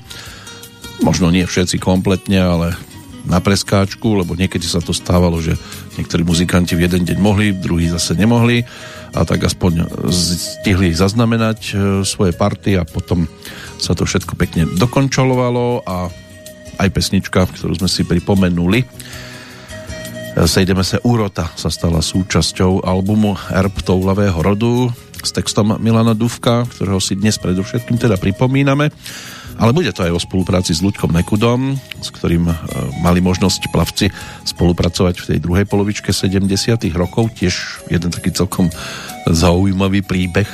možno 1.01 1.33
nie 1.33 1.49
všetci 1.49 1.81
kompletne, 1.81 2.37
ale 2.37 2.77
na 3.25 3.39
preskáčku, 3.39 4.19
lebo 4.19 4.35
niekedy 4.35 4.67
sa 4.67 4.83
to 4.83 4.91
stávalo, 4.91 5.39
že 5.39 5.55
niektorí 5.97 6.27
muzikanti 6.27 6.75
v 6.75 6.85
jeden 6.91 7.07
deň 7.07 7.19
mohli, 7.23 7.55
druhý 7.55 7.89
zase 7.89 8.19
nemohli 8.19 8.67
a 9.15 9.23
tak 9.23 9.47
aspoň 9.47 9.89
stihli 10.11 10.91
zaznamenať 10.91 11.59
e, 11.71 11.73
svoje 12.03 12.33
party 12.35 12.81
a 12.81 12.83
potom 12.83 13.31
sa 13.83 13.99
to 13.99 14.07
všetko 14.07 14.39
pekne 14.39 14.71
dokončolovalo 14.79 15.83
a 15.83 16.07
aj 16.79 16.89
pesnička, 16.95 17.51
ktorú 17.51 17.83
sme 17.83 17.91
si 17.91 18.07
pripomenuli. 18.07 18.87
Sejdeme 20.33 20.81
sa 20.81 21.03
úrota 21.05 21.51
sa 21.59 21.69
stala 21.69 22.01
súčasťou 22.01 22.87
albumu 22.89 23.37
Erb 23.53 23.75
toulavého 23.85 24.39
rodu 24.41 24.89
s 25.21 25.31
textom 25.35 25.77
Milana 25.77 26.17
Duvka, 26.17 26.65
ktorého 26.73 27.03
si 27.03 27.21
dnes 27.21 27.37
predovšetkým 27.37 28.01
teda 28.01 28.17
pripomíname. 28.17 28.89
Ale 29.61 29.77
bude 29.77 29.93
to 29.93 30.01
aj 30.01 30.17
o 30.17 30.25
spolupráci 30.25 30.73
s 30.73 30.81
Ľudkom 30.81 31.13
Nekudom, 31.13 31.77
s 32.01 32.09
ktorým 32.09 32.49
e, 32.49 32.55
mali 33.05 33.21
možnosť 33.21 33.69
plavci 33.69 34.09
spolupracovať 34.49 35.21
v 35.21 35.29
tej 35.29 35.39
druhej 35.45 35.69
polovičke 35.69 36.09
70 36.09 36.49
rokov. 36.97 37.37
Tiež 37.37 37.85
jeden 37.93 38.09
taký 38.09 38.33
celkom 38.33 38.73
zaujímavý 39.29 40.01
príbeh 40.01 40.49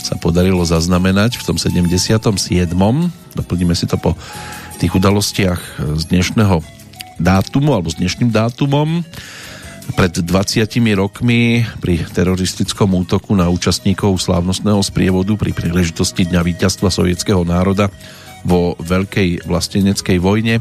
sa 0.00 0.14
podarilo 0.18 0.62
zaznamenať 0.62 1.40
v 1.40 1.42
tom 1.42 1.56
77. 1.56 2.72
Doplníme 3.36 3.74
si 3.74 3.86
to 3.88 3.96
po 3.96 4.14
tých 4.76 4.92
udalostiach 4.92 5.80
z 5.96 6.02
dnešného 6.12 6.60
dátumu 7.16 7.72
alebo 7.72 7.88
s 7.88 7.96
dnešným 7.96 8.28
dátumom. 8.28 9.04
Pred 9.86 10.26
20 10.26 10.66
rokmi 10.98 11.62
pri 11.78 12.02
teroristickom 12.10 12.90
útoku 13.06 13.38
na 13.38 13.46
účastníkov 13.46 14.18
slávnostného 14.18 14.82
sprievodu 14.82 15.38
pri 15.38 15.54
príležitosti 15.54 16.26
Dňa 16.26 16.42
víťazstva 16.42 16.90
sovietského 16.90 17.46
národa 17.46 17.86
vo 18.42 18.74
Veľkej 18.82 19.46
vlasteneckej 19.46 20.18
vojne 20.18 20.58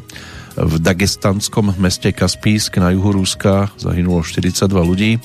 v 0.56 0.74
dagestanskom 0.80 1.76
meste 1.76 2.16
Kaspísk 2.16 2.80
na 2.80 2.96
juhu 2.96 3.20
Ruska 3.20 3.74
zahynulo 3.76 4.24
42 4.24 4.72
ľudí. 4.72 5.20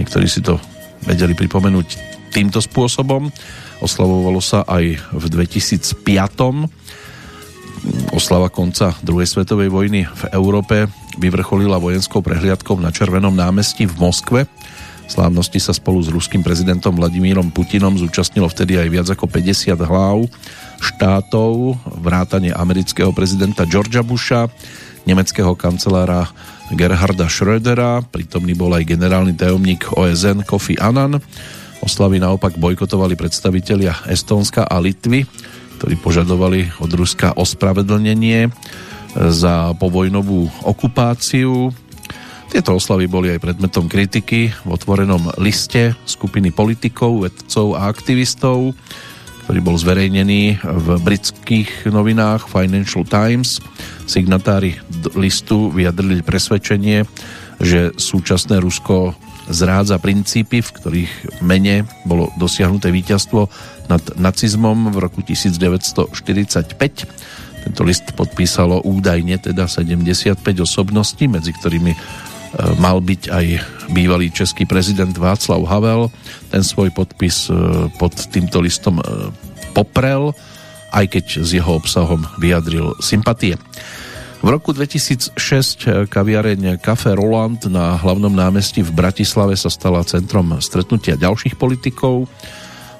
Niektorí 0.00 0.24
si 0.24 0.40
to 0.40 0.56
vedeli 1.04 1.36
pripomenúť 1.36 2.13
týmto 2.34 2.58
spôsobom. 2.58 3.30
Oslavovalo 3.78 4.42
sa 4.42 4.66
aj 4.66 4.98
v 5.14 5.24
2005. 5.30 5.94
Oslava 8.10 8.50
konca 8.50 8.98
druhej 9.06 9.30
svetovej 9.30 9.70
vojny 9.70 10.10
v 10.10 10.22
Európe 10.34 10.90
vyvrcholila 11.20 11.78
vojenskou 11.78 12.18
prehliadkou 12.18 12.74
na 12.82 12.90
Červenom 12.90 13.32
námestí 13.32 13.86
v 13.86 13.94
Moskve 14.02 14.50
Slávnosti 15.04 15.60
sa 15.60 15.76
spolu 15.76 16.00
s 16.00 16.08
ruským 16.08 16.40
prezidentom 16.40 16.96
Vladimírom 16.96 17.52
Putinom 17.52 17.92
zúčastnilo 17.92 18.48
vtedy 18.48 18.80
aj 18.80 18.88
viac 18.88 19.08
ako 19.12 19.28
50 19.28 19.76
hlav 19.76 20.24
štátov, 20.80 21.76
vrátane 22.00 22.52
amerického 22.52 23.12
prezidenta 23.12 23.68
Georgia 23.68 24.00
Busha, 24.00 24.48
nemeckého 25.04 25.52
kancelára 25.56 26.28
Gerharda 26.72 27.28
Schrödera, 27.28 28.00
prítomný 28.00 28.56
bol 28.56 28.72
aj 28.72 28.88
generálny 28.88 29.36
tajomník 29.36 29.92
OSN 29.92 30.48
Kofi 30.48 30.80
Annan. 30.80 31.20
Oslavy 31.84 32.16
naopak 32.16 32.56
bojkotovali 32.56 33.12
predstavitelia 33.12 34.08
Estónska 34.08 34.64
a 34.64 34.80
Litvy, 34.80 35.28
ktorí 35.76 36.00
požadovali 36.00 36.72
od 36.80 36.88
Ruska 36.96 37.36
ospravedlnenie 37.36 38.48
za 39.12 39.76
povojnovú 39.76 40.48
okupáciu. 40.64 41.76
Tieto 42.48 42.80
oslavy 42.80 43.04
boli 43.04 43.36
aj 43.36 43.44
predmetom 43.44 43.84
kritiky 43.84 44.48
v 44.64 44.68
otvorenom 44.72 45.36
liste 45.36 45.92
skupiny 46.08 46.56
politikov, 46.56 47.28
vedcov 47.28 47.76
a 47.76 47.92
aktivistov, 47.92 48.72
ktorý 49.44 49.60
bol 49.60 49.76
zverejnený 49.76 50.64
v 50.64 50.86
britských 51.04 51.92
novinách 51.92 52.48
Financial 52.48 53.04
Times. 53.04 53.60
Signatári 54.08 54.80
listu 55.20 55.68
vyjadrili 55.68 56.24
presvedčenie, 56.24 57.04
že 57.60 57.92
súčasné 57.92 58.56
Rusko 58.64 59.12
zrádza 59.48 60.00
princípy, 60.00 60.64
v 60.64 60.70
ktorých 60.70 61.12
mene 61.44 61.84
bolo 62.08 62.32
dosiahnuté 62.40 62.88
víťazstvo 62.88 63.48
nad 63.92 64.02
nacizmom 64.16 64.88
v 64.92 64.96
roku 65.00 65.20
1945. 65.20 66.74
Tento 67.64 67.82
list 67.84 68.04
podpísalo 68.12 68.84
údajne 68.84 69.40
teda 69.40 69.64
75 69.68 70.36
osobností, 70.60 71.28
medzi 71.28 71.52
ktorými 71.56 71.92
e, 71.92 71.98
mal 72.76 73.00
byť 73.00 73.22
aj 73.32 73.46
bývalý 73.92 74.28
český 74.28 74.68
prezident 74.68 75.12
Václav 75.16 75.64
Havel. 75.64 76.12
Ten 76.52 76.60
svoj 76.60 76.92
podpis 76.92 77.48
e, 77.48 77.88
pod 77.96 78.12
týmto 78.28 78.60
listom 78.60 79.00
e, 79.00 79.04
poprel, 79.72 80.36
aj 80.92 81.08
keď 81.08 81.24
s 81.40 81.50
jeho 81.56 81.80
obsahom 81.80 82.24
vyjadril 82.36 82.92
sympatie. 83.00 83.56
V 84.44 84.52
roku 84.52 84.76
2006 84.76 85.40
kaviareň 86.12 86.76
Café 86.76 87.16
Roland 87.16 87.64
na 87.72 87.96
hlavnom 87.96 88.28
námestí 88.28 88.84
v 88.84 88.92
Bratislave 88.92 89.56
sa 89.56 89.72
stala 89.72 90.04
centrom 90.04 90.60
stretnutia 90.60 91.16
ďalších 91.16 91.56
politikov 91.56 92.28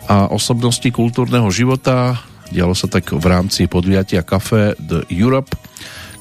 a 0.09 0.33
osobností 0.33 0.89
kultúrneho 0.89 1.45
života. 1.53 2.17
Dialo 2.49 2.73
sa 2.73 2.89
tak 2.89 3.13
v 3.13 3.21
rámci 3.29 3.69
podujatia 3.69 4.25
Café 4.25 4.73
The 4.81 5.05
Europe, 5.13 5.53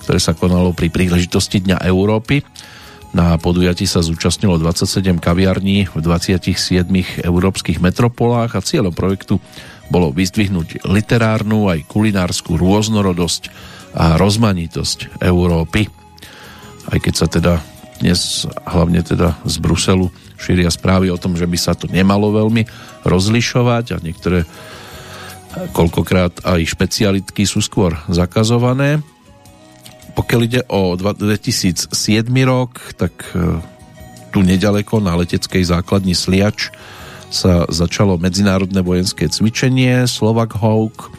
ktoré 0.03 0.19
sa 0.19 0.35
konalo 0.35 0.75
pri 0.75 0.91
príležitosti 0.91 1.63
Dňa 1.63 1.87
Európy. 1.87 2.43
Na 3.15 3.39
podujatí 3.39 3.87
sa 3.87 4.03
zúčastnilo 4.03 4.59
27 4.59 5.23
kaviarní 5.23 5.87
v 5.87 5.97
27 6.03 6.83
európskych 7.23 7.79
metropolách 7.79 8.59
a 8.59 8.65
cieľom 8.65 8.91
projektu 8.91 9.39
bolo 9.87 10.11
vyzdvihnúť 10.11 10.83
literárnu 10.83 11.71
aj 11.71 11.87
kulinárskú 11.87 12.59
rôznorodosť 12.59 13.71
a 13.93 14.17
rozmanitosť 14.17 15.21
Európy. 15.21 15.89
Aj 16.89 16.99
keď 16.99 17.13
sa 17.13 17.27
teda 17.29 17.53
dnes 18.01 18.43
hlavne 18.67 18.99
teda 18.99 19.39
z 19.47 19.55
Bruselu 19.63 20.11
šíria 20.35 20.67
správy 20.67 21.07
o 21.13 21.21
tom, 21.21 21.39
že 21.39 21.47
by 21.47 21.57
sa 21.57 21.71
to 21.77 21.87
nemalo 21.87 22.35
veľmi 22.35 22.67
rozlišovať 23.07 23.85
a 23.95 23.97
niektoré 24.03 24.43
koľkokrát 25.71 26.43
aj 26.43 26.65
špecialitky 26.65 27.45
sú 27.45 27.61
skôr 27.61 27.93
zakazované. 28.09 28.99
Pokiaľ 30.13 30.41
ide 30.45 30.61
o 30.69 30.93
2007 30.97 31.93
rok, 32.45 32.81
tak 32.97 33.13
e, 33.33 33.61
tu 34.33 34.41
nedaleko 34.41 35.01
na 35.01 35.17
leteckej 35.17 35.63
základni 35.65 36.17
Sliač 36.17 36.73
sa 37.33 37.65
začalo 37.65 38.21
medzinárodné 38.21 38.85
vojenské 38.85 39.25
cvičenie 39.25 40.05
Slovak 40.05 40.53
Hawk, 40.57 41.09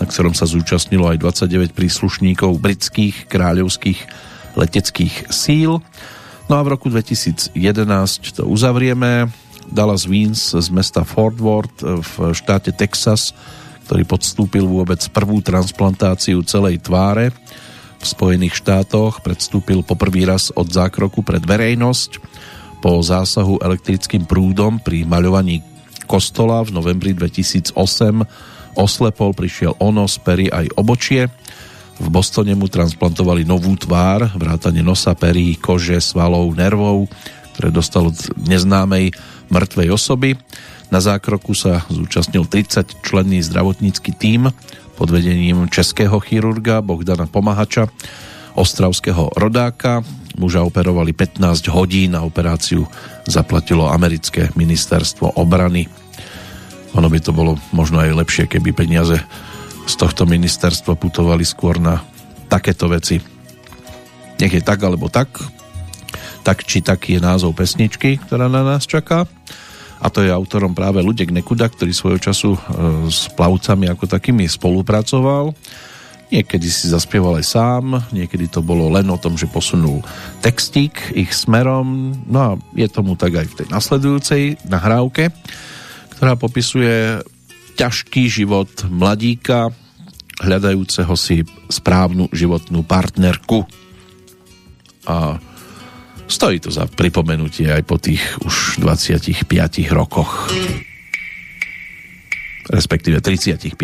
na 0.00 0.08
ktorom 0.08 0.32
sa 0.32 0.48
zúčastnilo 0.48 1.06
aj 1.12 1.20
29 1.44 1.76
príslušníkov 1.76 2.56
britských 2.56 3.28
kráľovských 3.28 4.00
leteckých 4.56 5.28
síl. 5.28 5.84
No 6.48 6.54
a 6.56 6.64
v 6.64 6.72
roku 6.72 6.88
2011 6.88 7.54
to 8.34 8.48
uzavrieme. 8.48 9.28
Dallas 9.70 10.08
Wiens 10.08 10.50
z 10.50 10.68
mesta 10.74 11.06
Fort 11.06 11.38
Worth 11.38 11.84
v 11.84 12.34
štáte 12.34 12.74
Texas, 12.74 13.30
ktorý 13.86 14.02
podstúpil 14.02 14.66
vôbec 14.66 14.98
prvú 15.14 15.38
transplantáciu 15.44 16.42
celej 16.42 16.82
tváre 16.82 17.30
v 18.00 18.04
Spojených 18.04 18.56
štátoch, 18.64 19.20
predstúpil 19.20 19.84
poprvý 19.84 20.24
raz 20.24 20.48
od 20.56 20.66
zákroku 20.66 21.20
pred 21.20 21.44
verejnosť 21.44 22.18
po 22.80 22.96
zásahu 23.04 23.60
elektrickým 23.60 24.24
prúdom 24.24 24.80
pri 24.80 25.04
maľovaní 25.04 25.60
kostola 26.08 26.64
v 26.64 26.72
novembri 26.72 27.12
2008 27.12 27.76
oslepol, 28.76 29.34
prišiel 29.34 29.78
onos, 29.78 30.18
pery 30.20 30.50
aj 30.50 30.74
obočie. 30.76 31.30
V 32.00 32.08
Bostone 32.08 32.56
mu 32.56 32.64
transplantovali 32.64 33.44
novú 33.44 33.76
tvár, 33.76 34.32
vrátane 34.32 34.80
nosa, 34.80 35.12
perí, 35.12 35.52
kože, 35.60 36.00
svalov, 36.00 36.48
nervov, 36.56 37.12
ktoré 37.54 37.68
dostal 37.68 38.08
od 38.08 38.16
neznámej 38.40 39.12
mŕtvej 39.52 39.88
osoby. 39.92 40.32
Na 40.88 40.98
zákroku 40.98 41.52
sa 41.52 41.84
zúčastnil 41.92 42.48
30 42.48 43.04
členný 43.04 43.44
zdravotnícky 43.44 44.16
tím 44.16 44.48
pod 44.96 45.08
vedením 45.12 45.68
českého 45.68 46.16
chirurga 46.24 46.80
Bohdana 46.80 47.28
Pomahača, 47.28 47.88
ostravského 48.56 49.32
rodáka. 49.36 50.02
Muža 50.40 50.64
operovali 50.64 51.12
15 51.12 51.68
hodín 51.68 52.16
a 52.16 52.24
operáciu 52.24 52.88
zaplatilo 53.28 53.92
americké 53.92 54.48
ministerstvo 54.56 55.36
obrany. 55.36 55.84
Ono 56.98 57.06
by 57.06 57.18
to 57.22 57.30
bolo 57.30 57.54
možno 57.70 58.02
aj 58.02 58.16
lepšie, 58.18 58.44
keby 58.50 58.74
peniaze 58.74 59.18
z 59.86 59.94
tohto 59.94 60.26
ministerstva 60.26 60.98
putovali 60.98 61.46
skôr 61.46 61.78
na 61.78 62.02
takéto 62.50 62.90
veci. 62.90 63.22
Nech 64.42 64.54
je 64.54 64.62
tak 64.64 64.82
alebo 64.82 65.06
tak. 65.06 65.30
Tak 66.42 66.66
či 66.66 66.80
tak 66.82 67.06
je 67.06 67.22
názov 67.22 67.54
pesničky, 67.54 68.18
ktorá 68.18 68.50
na 68.50 68.66
nás 68.66 68.88
čaká. 68.88 69.28
A 70.00 70.08
to 70.08 70.24
je 70.24 70.32
autorom 70.32 70.72
práve 70.72 71.04
Ludek 71.04 71.28
Nekuda, 71.28 71.68
ktorý 71.68 71.92
svojho 71.92 72.20
času 72.20 72.56
e, 72.56 72.60
s 73.12 73.28
plavcami 73.36 73.84
ako 73.92 74.08
takými 74.08 74.48
spolupracoval. 74.48 75.52
Niekedy 76.32 76.66
si 76.72 76.88
zaspieval 76.88 77.42
aj 77.42 77.46
sám, 77.52 77.84
niekedy 78.14 78.48
to 78.48 78.64
bolo 78.64 78.88
len 78.88 79.04
o 79.12 79.20
tom, 79.20 79.36
že 79.36 79.50
posunul 79.50 80.00
textík 80.40 81.12
ich 81.12 81.36
smerom. 81.36 82.16
No 82.24 82.38
a 82.40 82.50
je 82.72 82.88
tomu 82.88 83.18
tak 83.18 83.36
aj 83.36 83.46
v 83.52 83.56
tej 83.60 83.66
nasledujúcej 83.68 84.42
nahrávke 84.64 85.28
ktorá 86.20 86.36
popisuje 86.36 87.24
ťažký 87.80 88.28
život 88.28 88.68
mladíka, 88.92 89.72
hľadajúceho 90.44 91.16
si 91.16 91.48
správnu 91.72 92.28
životnú 92.28 92.84
partnerku. 92.84 93.64
A 95.08 95.40
stojí 96.28 96.60
to 96.60 96.68
za 96.68 96.84
pripomenutie 96.92 97.72
aj 97.72 97.88
po 97.88 97.96
tých 97.96 98.20
už 98.44 98.84
25 98.84 99.48
rokoch. 99.96 100.52
Respektíve 102.68 103.24
35. 103.24 103.80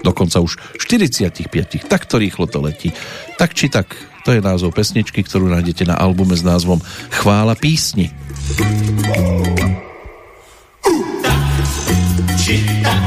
Dokonca 0.00 0.40
už 0.40 0.56
45. 0.80 1.92
Tak 1.92 2.08
to 2.08 2.16
rýchlo 2.16 2.48
to 2.48 2.64
letí. 2.64 2.88
Tak 3.36 3.52
či 3.52 3.68
tak, 3.68 3.92
to 4.24 4.32
je 4.32 4.40
názov 4.40 4.72
pesničky, 4.72 5.20
ktorú 5.20 5.52
nájdete 5.52 5.84
na 5.84 6.00
albume 6.00 6.32
s 6.32 6.40
názvom 6.40 6.80
Chvála 7.12 7.52
písni. 7.52 8.08
Či 12.36 12.80
tak. 12.82 13.02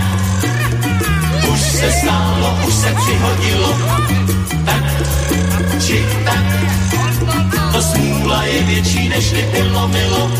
Už 1.53 1.61
se 1.61 1.91
stálo, 1.91 2.57
už 2.67 2.73
se 2.73 2.93
přihodilo, 2.93 3.75
tak 4.65 4.83
či 5.79 6.05
tak. 6.25 6.80
To 7.71 7.81
smůla 7.81 8.43
je 8.43 8.63
větší, 8.63 9.09
než 9.09 9.33
bylo 9.51 9.87
milo. 9.87 10.31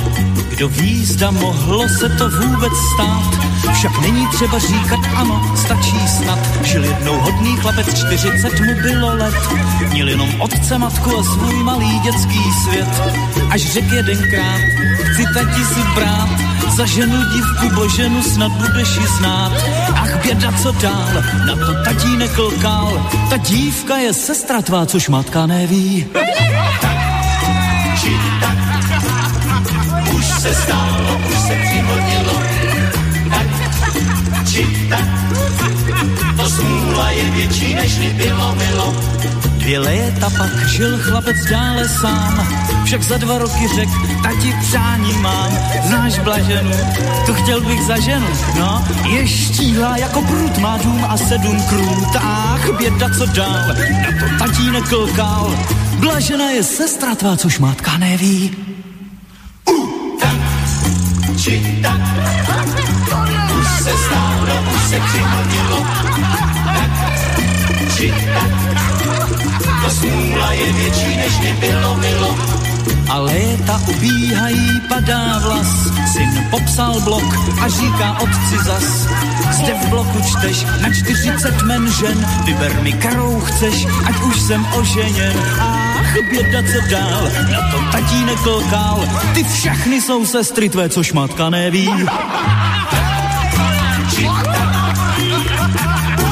Kdo 0.50 0.70
ví, 0.70 1.06
zda 1.06 1.32
mohlo 1.32 1.90
se 1.90 2.10
to 2.10 2.30
vůbec 2.30 2.74
stát, 2.94 3.52
však 3.74 4.02
není 4.02 4.28
třeba 4.28 4.60
říkat 4.60 5.00
ano, 5.16 5.54
stačí 5.56 6.08
snad. 6.08 6.40
Žil 6.64 6.84
jednou 6.84 7.20
hodný 7.20 7.58
chlapec, 7.58 8.00
40 8.00 8.60
mu 8.60 8.76
bylo 8.82 9.16
let, 9.16 9.34
měl 9.94 10.10
jenom 10.10 10.42
otce, 10.42 10.78
matku 10.78 11.18
a 11.18 11.24
svůj 11.24 11.64
malý 11.64 12.00
dětský 12.00 12.40
svět. 12.64 13.02
Až 13.50 13.62
řek 13.62 13.92
jedenkrát, 13.92 14.62
chci 15.04 15.24
tati 15.34 15.66
si 15.66 15.82
brát, 15.96 16.30
za 16.76 16.86
ženu 16.86 17.18
dívku 17.34 17.76
boženu 17.76 18.24
snad 18.24 18.52
budeš 18.52 18.96
ji 18.98 19.08
znát. 19.08 19.52
Ach 19.96 20.24
běda, 20.24 20.52
co 20.52 20.72
dál, 20.72 21.24
na 21.46 21.56
to 21.56 21.84
tatínek 21.84 22.38
lkal. 22.38 23.10
Ta 23.30 23.38
dívka 23.38 23.98
je 23.98 24.14
sestra 24.14 24.62
tvá, 24.62 24.86
což 24.86 25.10
matka 25.10 25.46
neví. 25.46 26.08
Či 28.02 28.18
tak, 28.42 28.58
už 30.16 30.26
se 30.26 30.54
stálo, 30.54 31.22
už 31.30 31.38
se 31.38 31.54
přihodilo. 31.54 32.34
Tak, 33.30 33.48
či 34.50 34.88
tak, 34.90 35.08
to 36.38 36.50
smůla 36.50 37.10
je 37.12 37.32
větší, 37.32 37.76
než 37.76 37.98
bylo 37.98 38.56
milo. 38.56 38.96
Dvě 39.58 39.80
léta 39.80 40.30
pak 40.38 40.68
žil 40.68 40.98
chlapec 40.98 41.46
dále 41.52 41.90
sám, 41.90 42.48
však 42.86 43.04
za 43.04 43.18
dva 43.18 43.38
roky 43.38 43.68
řek, 43.76 43.90
tati 44.24 44.56
přání 44.62 45.14
mám, 45.14 45.52
znáš 45.88 46.20
blaženu, 46.20 46.72
tu 47.26 47.34
chtěl 47.34 47.62
bych 47.62 47.82
za 47.82 48.00
ženu, 48.00 48.28
no, 48.60 48.86
je 49.10 49.28
štíhlá 49.28 49.98
jako 49.98 50.22
prut, 50.22 50.58
má 50.58 50.78
dům 50.78 51.06
a 51.10 51.18
sedm 51.18 51.64
krůt, 51.70 52.16
ach, 52.16 52.78
běda 52.78 53.10
co 53.18 53.26
dál, 53.26 53.68
na 53.68 53.74
to 54.20 54.38
tatínek 54.40 54.90
klkal, 54.90 55.56
blažena 56.02 56.50
je 56.50 56.64
sestra 56.64 57.16
tvá, 57.16 57.38
což 57.38 57.60
mátka 57.60 57.98
neví. 57.98 58.58
Uh, 59.70 60.18
tak, 60.20 60.42
či 61.38 61.80
tak, 61.82 62.02
už 63.60 63.68
se 63.84 63.94
stálo, 64.06 64.56
už 64.76 64.82
se 64.90 65.00
přihodilo, 65.00 65.80
tak, 66.66 66.92
či 67.98 68.14
tak, 68.34 68.54
ta 69.84 69.90
smůla 69.90 70.52
je 70.54 70.74
větší, 70.74 71.18
než 71.18 71.38
mě 71.40 71.54
bylo 71.54 71.96
milo. 71.98 72.61
A 73.10 73.18
léta 73.20 73.82
ubíhají, 73.88 74.82
padá 74.90 75.40
vlas. 75.40 75.68
Syn 76.14 76.48
popsal 76.52 77.02
blok 77.02 77.38
a 77.62 77.68
říká 77.68 78.18
otci 78.22 78.58
zas. 78.64 79.08
Zde 79.52 79.74
v 79.74 79.90
bloku 79.90 80.22
čteš 80.22 80.66
na 80.82 80.94
40 80.94 81.62
men 81.62 81.92
žen. 81.92 82.28
Vyber 82.46 82.82
mi, 82.82 82.94
kterou 82.94 83.40
chceš, 83.40 83.88
ať 84.06 84.16
už 84.22 84.42
jsem 84.42 84.66
oženěn. 84.80 85.34
Ach, 85.60 86.16
běda, 86.30 86.60
co 86.64 86.90
dál, 86.92 87.24
na 87.52 87.72
to 87.72 87.92
tatínek 87.92 88.40
kolkal. 88.40 89.00
Ty 89.34 89.44
všechny 89.44 90.02
jsou 90.02 90.26
sestry 90.26 90.70
tvé, 90.70 90.90
což 90.90 91.14
matka 91.14 91.50
neví. 91.50 91.90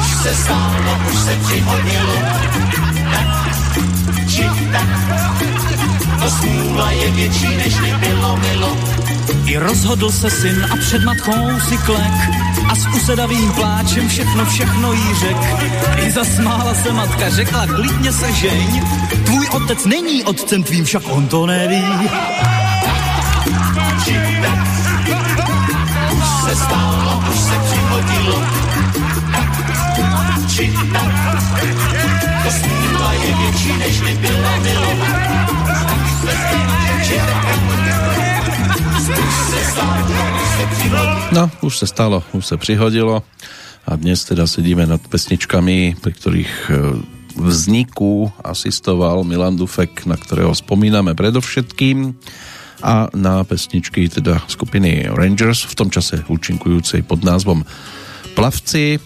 Už 0.00 0.14
se 0.22 0.34
stálo, 0.34 0.98
už 1.12 1.18
se 1.18 1.36
přihodilo 1.44 2.14
či 4.30 4.42
tak. 4.72 5.49
To 6.20 6.30
smůla 6.30 6.90
je 6.90 7.10
větší, 7.10 7.56
než 7.56 7.80
mi 7.80 7.94
bylo 7.94 8.36
milo. 8.36 8.76
I 9.46 9.58
rozhodl 9.58 10.10
se 10.10 10.30
syn 10.30 10.66
a 10.72 10.76
před 10.76 11.04
matkou 11.04 11.60
si 11.68 11.78
klek 11.78 12.12
a 12.68 12.74
s 12.74 12.86
usedavým 12.86 13.52
pláčem 13.52 14.08
všechno, 14.08 14.44
všechno 14.44 14.92
jí 14.92 15.14
řek. 15.14 15.36
I 15.96 16.10
zasmála 16.10 16.74
se 16.74 16.92
matka, 16.92 17.30
řekla 17.30 17.66
klidně 17.66 18.12
se 18.12 18.32
žeň, 18.32 18.82
tvůj 19.24 19.48
otec 19.48 19.84
není 19.84 20.24
otcem 20.24 20.62
tvým, 20.62 20.84
však 20.84 21.02
on 21.08 21.28
to 21.28 21.46
neví. 21.46 21.84
Už 26.12 26.24
se 26.44 26.56
stálo, 26.56 27.24
už 27.32 27.38
se 27.40 27.54
přihodilo. 27.70 28.42
Či 30.48 30.72
tak, 30.92 31.12
to 32.98 33.12
je 33.12 33.34
větší, 33.34 33.76
než 33.78 34.00
mi 34.00 34.14
bylo 34.14 34.60
milo. 34.62 34.90
No, 41.32 41.50
už 41.62 41.78
se 41.78 41.86
stalo, 41.86 42.22
už 42.32 42.46
se 42.46 42.56
přihodilo 42.56 43.22
a 43.86 43.96
dnes 43.96 44.24
teda 44.24 44.46
sedíme 44.46 44.86
nad 44.86 45.00
pesničkami, 45.00 45.96
pri 46.02 46.12
ktorých 46.12 46.54
e, 46.68 46.72
vzniku 47.38 48.28
asistoval 48.44 49.22
Milan 49.24 49.56
Dufek, 49.56 50.06
na 50.10 50.18
ktorého 50.18 50.50
spomíname 50.52 51.14
predovšetkým 51.14 52.18
a 52.82 53.08
na 53.14 53.44
pesničky 53.46 54.10
teda 54.10 54.42
skupiny 54.50 55.06
Rangers, 55.06 55.64
v 55.64 55.74
tom 55.74 55.88
čase 55.88 56.26
účinkujúcej 56.26 57.06
pod 57.06 57.22
názvom 57.22 57.62
Plavci. 58.34 58.98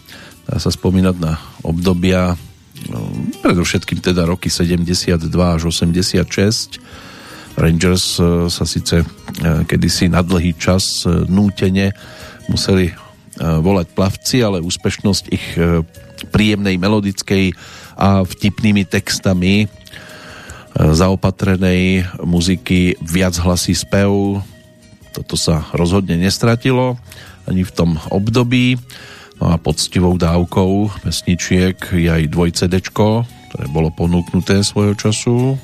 Dá 0.48 0.56
sa 0.56 0.70
spomínať 0.72 1.16
na 1.20 1.36
obdobia 1.60 2.36
no, 2.88 3.00
predovšetkým 3.44 4.00
teda 4.00 4.24
roky 4.24 4.48
72 4.48 5.28
až 5.28 5.62
86. 5.68 6.80
Rangers 7.54 8.18
e, 8.18 8.50
sa 8.50 8.64
síce 8.66 9.02
e, 9.02 9.06
kedysi 9.66 10.10
na 10.10 10.20
dlhý 10.20 10.54
čas 10.58 11.06
e, 11.06 11.26
nútene 11.30 11.94
museli 12.50 12.92
volať 13.34 13.90
plavci, 13.98 14.46
ale 14.46 14.62
úspešnosť 14.62 15.24
ich 15.34 15.58
príjemnej 16.30 16.78
melodickej 16.78 17.50
a 17.98 18.22
vtipnými 18.22 18.86
textami 18.86 19.66
zaopatrenej 20.78 22.06
muziky 22.22 22.94
viac 23.02 23.34
hlasí 23.42 23.74
spev 23.74 24.38
toto 25.10 25.34
sa 25.34 25.66
rozhodne 25.74 26.14
nestratilo 26.14 26.94
ani 27.50 27.66
v 27.66 27.74
tom 27.74 27.98
období. 28.14 28.78
No 29.42 29.50
a 29.50 29.58
poctivou 29.58 30.14
dávkou 30.14 31.02
pesničiek 31.02 31.74
je 31.90 32.06
aj 32.06 32.30
dvoj 32.30 32.54
CDčko 32.54 33.26
ktoré 33.54 33.70
bolo 33.70 33.94
ponúknuté 33.94 34.66
svojho 34.66 34.98
času 34.98 35.54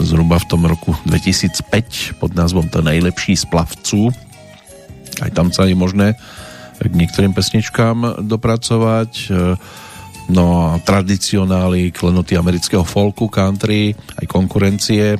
zhruba 0.00 0.40
v 0.40 0.48
tom 0.48 0.62
roku 0.64 0.96
2005 1.04 2.16
pod 2.16 2.32
názvom 2.32 2.68
To 2.72 2.80
nejlepší 2.80 3.36
z 3.36 3.44
plavců. 3.44 4.08
Aj 5.20 5.30
tam 5.30 5.52
sa 5.52 5.68
je 5.68 5.76
možné 5.76 6.16
k 6.82 6.92
niektorým 6.92 7.36
pesničkám 7.36 8.26
dopracovať. 8.26 9.10
E, 9.12 9.24
no 10.32 10.44
a 10.66 10.80
tradicionály, 10.82 11.92
klenoty 11.92 12.34
amerického 12.34 12.82
folku, 12.82 13.28
country, 13.28 13.92
aj 13.92 14.26
konkurencie. 14.26 15.14
E, 15.14 15.18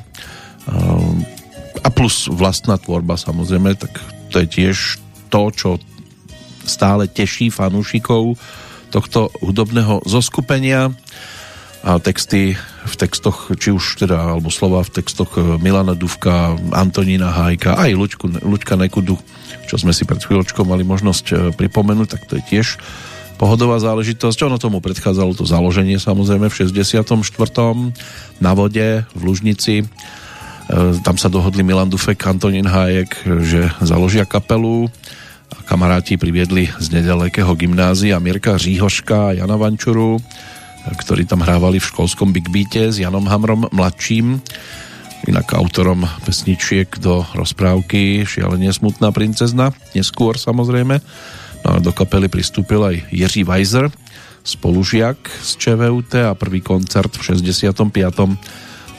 a 1.83 1.87
plus 1.93 2.27
vlastná 2.27 2.75
tvorba 2.81 3.15
samozrejme, 3.15 3.77
tak 3.77 3.93
to 4.33 4.41
je 4.43 4.47
tiež 4.49 4.77
to, 5.29 5.41
čo 5.53 5.69
stále 6.63 7.11
teší 7.11 7.51
fanúšikov 7.51 8.39
tohto 8.89 9.33
hudobného 9.41 10.05
zoskupenia 10.05 10.93
a 11.83 11.99
texty 11.99 12.55
v 12.87 12.95
textoch, 12.95 13.51
či 13.59 13.75
už 13.75 14.07
teda, 14.07 14.15
alebo 14.15 14.47
slova 14.47 14.79
v 14.87 15.03
textoch 15.03 15.35
Milana 15.59 15.99
Duvka, 15.99 16.55
Antonína 16.71 17.35
Hájka, 17.35 17.75
aj 17.75 17.91
Luďku, 17.91 18.25
Luďka 18.39 18.79
Nekudu, 18.79 19.19
čo 19.67 19.75
sme 19.75 19.91
si 19.91 20.07
pred 20.07 20.23
chvíľočkou 20.23 20.63
mali 20.63 20.87
možnosť 20.87 21.25
e, 21.27 21.33
pripomenúť, 21.51 22.07
tak 22.07 22.21
to 22.31 22.39
je 22.39 22.43
tiež 22.47 22.79
pohodová 23.35 23.83
záležitosť. 23.83 24.47
Ono 24.47 24.55
tomu 24.55 24.79
predchádzalo 24.79 25.35
to 25.35 25.43
založenie 25.43 25.99
samozrejme 25.99 26.47
v 26.47 26.55
64. 26.55 27.03
na 28.39 28.51
vode 28.55 29.03
v 29.03 29.21
Lužnici. 29.21 29.83
E, 29.83 29.85
tam 31.03 31.19
sa 31.19 31.27
dohodli 31.27 31.67
Milan 31.67 31.91
Dufek, 31.91 32.23
Antonín 32.23 32.63
Hájek, 32.63 33.27
že 33.43 33.67
založia 33.83 34.23
kapelu 34.23 34.87
a 35.51 35.59
kamaráti 35.67 36.15
priviedli 36.15 36.71
z 36.79 36.87
nedalekého 36.95 37.51
gymnázia 37.59 38.23
Mirka 38.23 38.55
Říhoška 38.55 39.35
a 39.35 39.35
Jana 39.35 39.59
Vančuru, 39.59 40.23
ktorí 40.91 41.23
tam 41.23 41.43
hrávali 41.43 41.79
v 41.79 41.89
školskom 41.89 42.35
Big 42.35 42.51
Beate 42.51 42.91
s 42.91 42.99
Janom 42.99 43.27
Hamrom 43.31 43.71
mladším 43.71 44.43
inak 45.23 45.55
autorom 45.55 46.03
pesničiek 46.27 46.99
do 46.99 47.23
rozprávky 47.31 48.27
Šialenie 48.27 48.75
smutná 48.75 49.15
princezna, 49.15 49.71
neskôr 49.95 50.35
samozrejme. 50.35 50.99
No 51.63 51.67
a 51.67 51.77
do 51.79 51.95
kapely 51.95 52.27
pristúpil 52.27 52.83
aj 52.83 52.95
Jiří 53.07 53.47
Weiser, 53.47 53.87
spolužiak 54.43 55.15
z 55.31 55.49
ČVUT 55.55 56.11
a 56.27 56.35
prvý 56.35 56.59
koncert 56.59 57.15
v 57.15 57.39
65. 57.39 57.87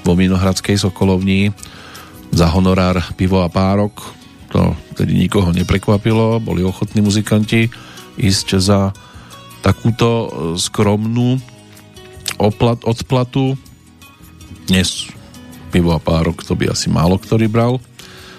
vo 0.05 0.13
Vinohradskej 0.17 0.81
Sokolovni 0.81 1.53
za 2.33 2.49
honorár 2.49 3.05
pivo 3.21 3.45
a 3.45 3.53
párok. 3.53 4.17
To 4.57 4.73
tedy 4.97 5.13
nikoho 5.13 5.53
neprekvapilo, 5.53 6.41
boli 6.41 6.65
ochotní 6.65 7.05
muzikanti 7.05 7.69
ísť 8.17 8.49
za 8.65 8.97
takúto 9.61 10.33
skromnú 10.57 11.37
oplat, 12.39 12.83
odplatu. 12.85 13.59
Dnes 14.67 15.09
pivo 15.75 15.91
a 15.91 16.01
párok 16.01 16.47
to 16.47 16.55
by 16.55 16.71
asi 16.71 16.87
málo 16.87 17.19
ktorý 17.19 17.51
bral 17.51 17.83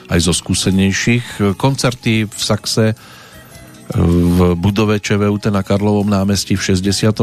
aj 0.07 0.19
zo 0.21 0.33
skúsenejších. 0.33 1.55
Koncerty 1.59 2.29
v 2.29 2.41
Saxe 2.41 2.95
v 3.93 4.57
budove 4.57 4.97
ČVUT 4.97 5.53
na 5.53 5.61
Karlovom 5.61 6.09
námestí 6.09 6.57
v 6.57 6.65
66. 6.73 7.13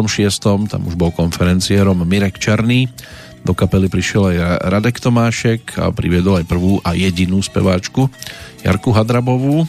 Tam 0.70 0.82
už 0.86 0.94
bol 0.94 1.10
konferenciérom 1.10 1.98
Mirek 2.06 2.38
Černý. 2.38 2.86
Do 3.42 3.58
kapely 3.58 3.90
prišiel 3.90 4.30
aj 4.30 4.70
Radek 4.70 5.02
Tomášek 5.02 5.74
a 5.82 5.90
priviedol 5.90 6.38
aj 6.38 6.46
prvú 6.46 6.78
a 6.86 6.94
jedinú 6.94 7.42
speváčku 7.42 8.06
Jarku 8.62 8.94
Hadrabovú. 8.94 9.66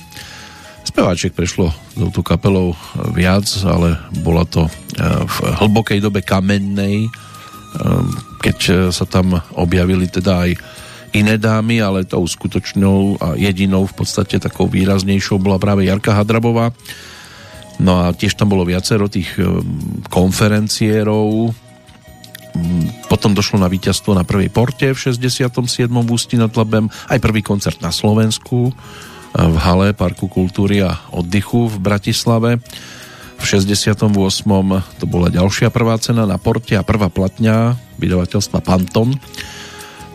Speváček 0.94 1.34
prešlo 1.34 1.74
touto 1.98 2.22
kapelou 2.22 2.78
viac, 3.18 3.50
ale 3.66 3.98
bola 4.22 4.46
to 4.46 4.70
eh, 4.70 5.26
v 5.26 5.38
hlbokej 5.58 6.00
dobe 6.00 6.22
kamennej 6.22 7.10
Ehm, 7.74 8.14
keď 8.38 8.58
e, 8.70 8.74
sa 8.94 9.06
tam 9.10 9.34
objavili 9.58 10.06
teda 10.06 10.46
aj 10.46 10.52
iné 11.14 11.42
dámy, 11.42 11.82
ale 11.82 12.06
tou 12.06 12.22
skutočnou 12.26 13.18
a 13.22 13.28
jedinou 13.38 13.86
v 13.90 13.96
podstate 13.98 14.38
takou 14.38 14.70
výraznejšou 14.70 15.42
bola 15.42 15.58
práve 15.58 15.86
Jarka 15.90 16.14
Hadrabová. 16.14 16.74
No 17.82 18.06
a 18.06 18.14
tiež 18.14 18.38
tam 18.38 18.54
bolo 18.54 18.66
viacero 18.66 19.10
tých 19.10 19.34
konferenciérov. 20.14 21.54
Mm, 22.54 23.10
potom 23.10 23.34
došlo 23.34 23.58
na 23.58 23.70
víťazstvo 23.70 24.14
na 24.14 24.22
prvej 24.22 24.54
porte 24.54 24.94
v 24.94 24.98
67. 24.98 25.90
v 25.90 26.10
Ústí 26.14 26.38
nad 26.38 26.54
Labem, 26.54 26.86
aj 27.10 27.18
prvý 27.18 27.42
koncert 27.42 27.82
na 27.82 27.90
Slovensku 27.90 28.70
e, 28.70 28.74
v 29.34 29.58
hale 29.58 29.98
Parku 29.98 30.30
kultúry 30.30 30.86
a 30.86 30.98
oddychu 31.10 31.70
v 31.70 31.76
Bratislave. 31.82 32.52
V 32.58 33.44
V 33.44 33.60
68. 33.60 34.08
to 34.96 35.04
bola 35.04 35.28
ďalšia 35.28 35.68
prvá 35.68 36.00
cena 36.00 36.24
na 36.24 36.40
porte 36.40 36.80
a 36.80 36.88
prvá 36.88 37.12
platňa 37.12 37.76
vydavateľstva 38.00 38.64
Panton. 38.64 39.20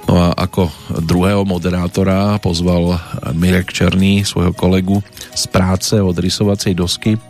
No 0.08 0.14
a 0.16 0.32
ako 0.32 0.72
druhého 1.04 1.44
moderátora 1.44 2.40
pozval 2.40 2.96
Mirek 3.36 3.68
Černý, 3.68 4.24
svojho 4.24 4.56
kolegu 4.56 5.04
z 5.36 5.44
práce 5.52 5.92
od 6.00 6.16
rysovacej 6.16 6.72
dosky, 6.72 7.20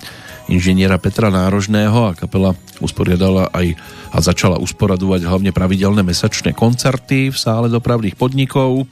inžiniera 0.47 1.03
Petra 1.03 1.35
Nárožného 1.35 2.15
a 2.15 2.15
kapela 2.15 2.55
usporiadala 2.79 3.51
aj 3.51 3.75
a 4.15 4.23
začala 4.23 4.63
usporadovať 4.63 5.27
hlavne 5.27 5.51
pravidelné 5.51 6.07
mesačné 6.07 6.55
koncerty 6.55 7.35
v 7.35 7.37
sále 7.37 7.67
dopravných 7.67 8.15
podnikov. 8.15 8.87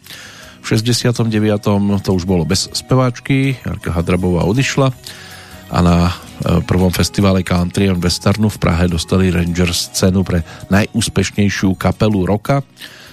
V 0.67 0.75
69. 0.75 1.31
to 2.03 2.11
už 2.11 2.27
bolo 2.27 2.43
bez 2.43 2.67
speváčky, 2.75 3.55
Jarka 3.62 3.95
Hadrabová 3.95 4.43
odišla 4.51 4.91
a 5.71 5.79
na 5.79 6.11
e, 6.11 6.59
prvom 6.67 6.91
festivale 6.91 7.47
Country 7.47 7.87
and 7.87 8.03
Westernu 8.03 8.51
v 8.51 8.59
Prahe 8.59 8.91
dostali 8.91 9.31
Rangers 9.31 9.95
cenu 9.95 10.27
pre 10.27 10.43
najúspešnejšiu 10.67 11.71
kapelu 11.79 12.27
roka 12.27 12.67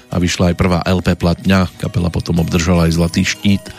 a 0.09 0.15
vyšla 0.17 0.49
aj 0.49 0.55
prvá 0.57 0.79
LP 0.81 1.13
platňa. 1.13 1.69
Kapela 1.77 2.09
potom 2.09 2.41
obdržala 2.41 2.89
aj 2.89 2.97
Zlatý 2.97 3.21
štít 3.21 3.69
e, 3.69 3.71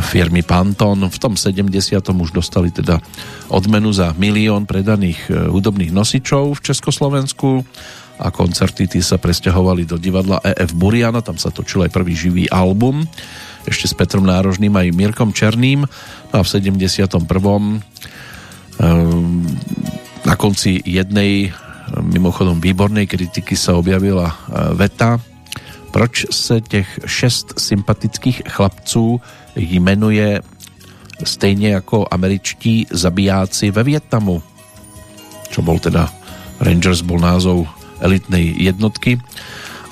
firmy 0.00 0.40
Panton. 0.40 1.04
V 1.12 1.18
tom 1.20 1.36
70. 1.36 1.68
už 2.00 2.32
dostali 2.32 2.72
teda 2.72 2.96
odmenu 3.52 3.92
za 3.92 4.16
milión 4.16 4.64
predaných 4.64 5.20
e, 5.28 5.52
hudobných 5.52 5.92
nosičov 5.92 6.56
v 6.56 6.64
Československu 6.64 7.60
a 8.22 8.30
koncerty 8.30 8.86
tí 8.86 9.02
sa 9.02 9.18
presťahovali 9.18 9.82
do 9.82 9.98
divadla 9.98 10.38
EF 10.46 10.72
Buriana, 10.78 11.20
tam 11.20 11.36
sa 11.36 11.50
točil 11.50 11.82
aj 11.82 11.90
prvý 11.90 12.14
živý 12.14 12.44
album 12.48 13.02
ešte 13.66 13.90
s 13.90 13.94
Petrom 13.94 14.26
Nárožným 14.26 14.74
aj 14.74 14.94
Mirkom 14.94 15.30
Černým 15.34 15.86
no 16.30 16.34
a 16.34 16.42
v 16.42 16.48
71. 16.48 17.18
Ehm, 18.82 19.46
na 20.22 20.34
konci 20.34 20.82
jednej 20.82 21.50
mimochodom 21.98 22.62
výbornej 22.62 23.10
kritiky 23.10 23.52
sa 23.58 23.76
objavila 23.76 24.30
e, 24.30 24.34
veta 24.78 25.20
proč 25.92 26.26
se 26.30 26.60
těch 26.60 27.00
šest 27.06 27.54
sympatických 27.58 28.42
chlapců 28.48 29.20
jmenuje 29.56 30.40
stejně 31.24 31.68
jako 31.68 32.06
američtí 32.10 32.86
zabijáci 32.90 33.70
ve 33.70 33.82
Vietnamu. 33.82 34.42
Čo 35.52 35.60
bol 35.60 35.76
teda 35.76 36.08
Rangers, 36.64 37.04
bol 37.04 37.20
názov 37.20 37.68
elitnej 38.02 38.58
jednotky. 38.58 39.22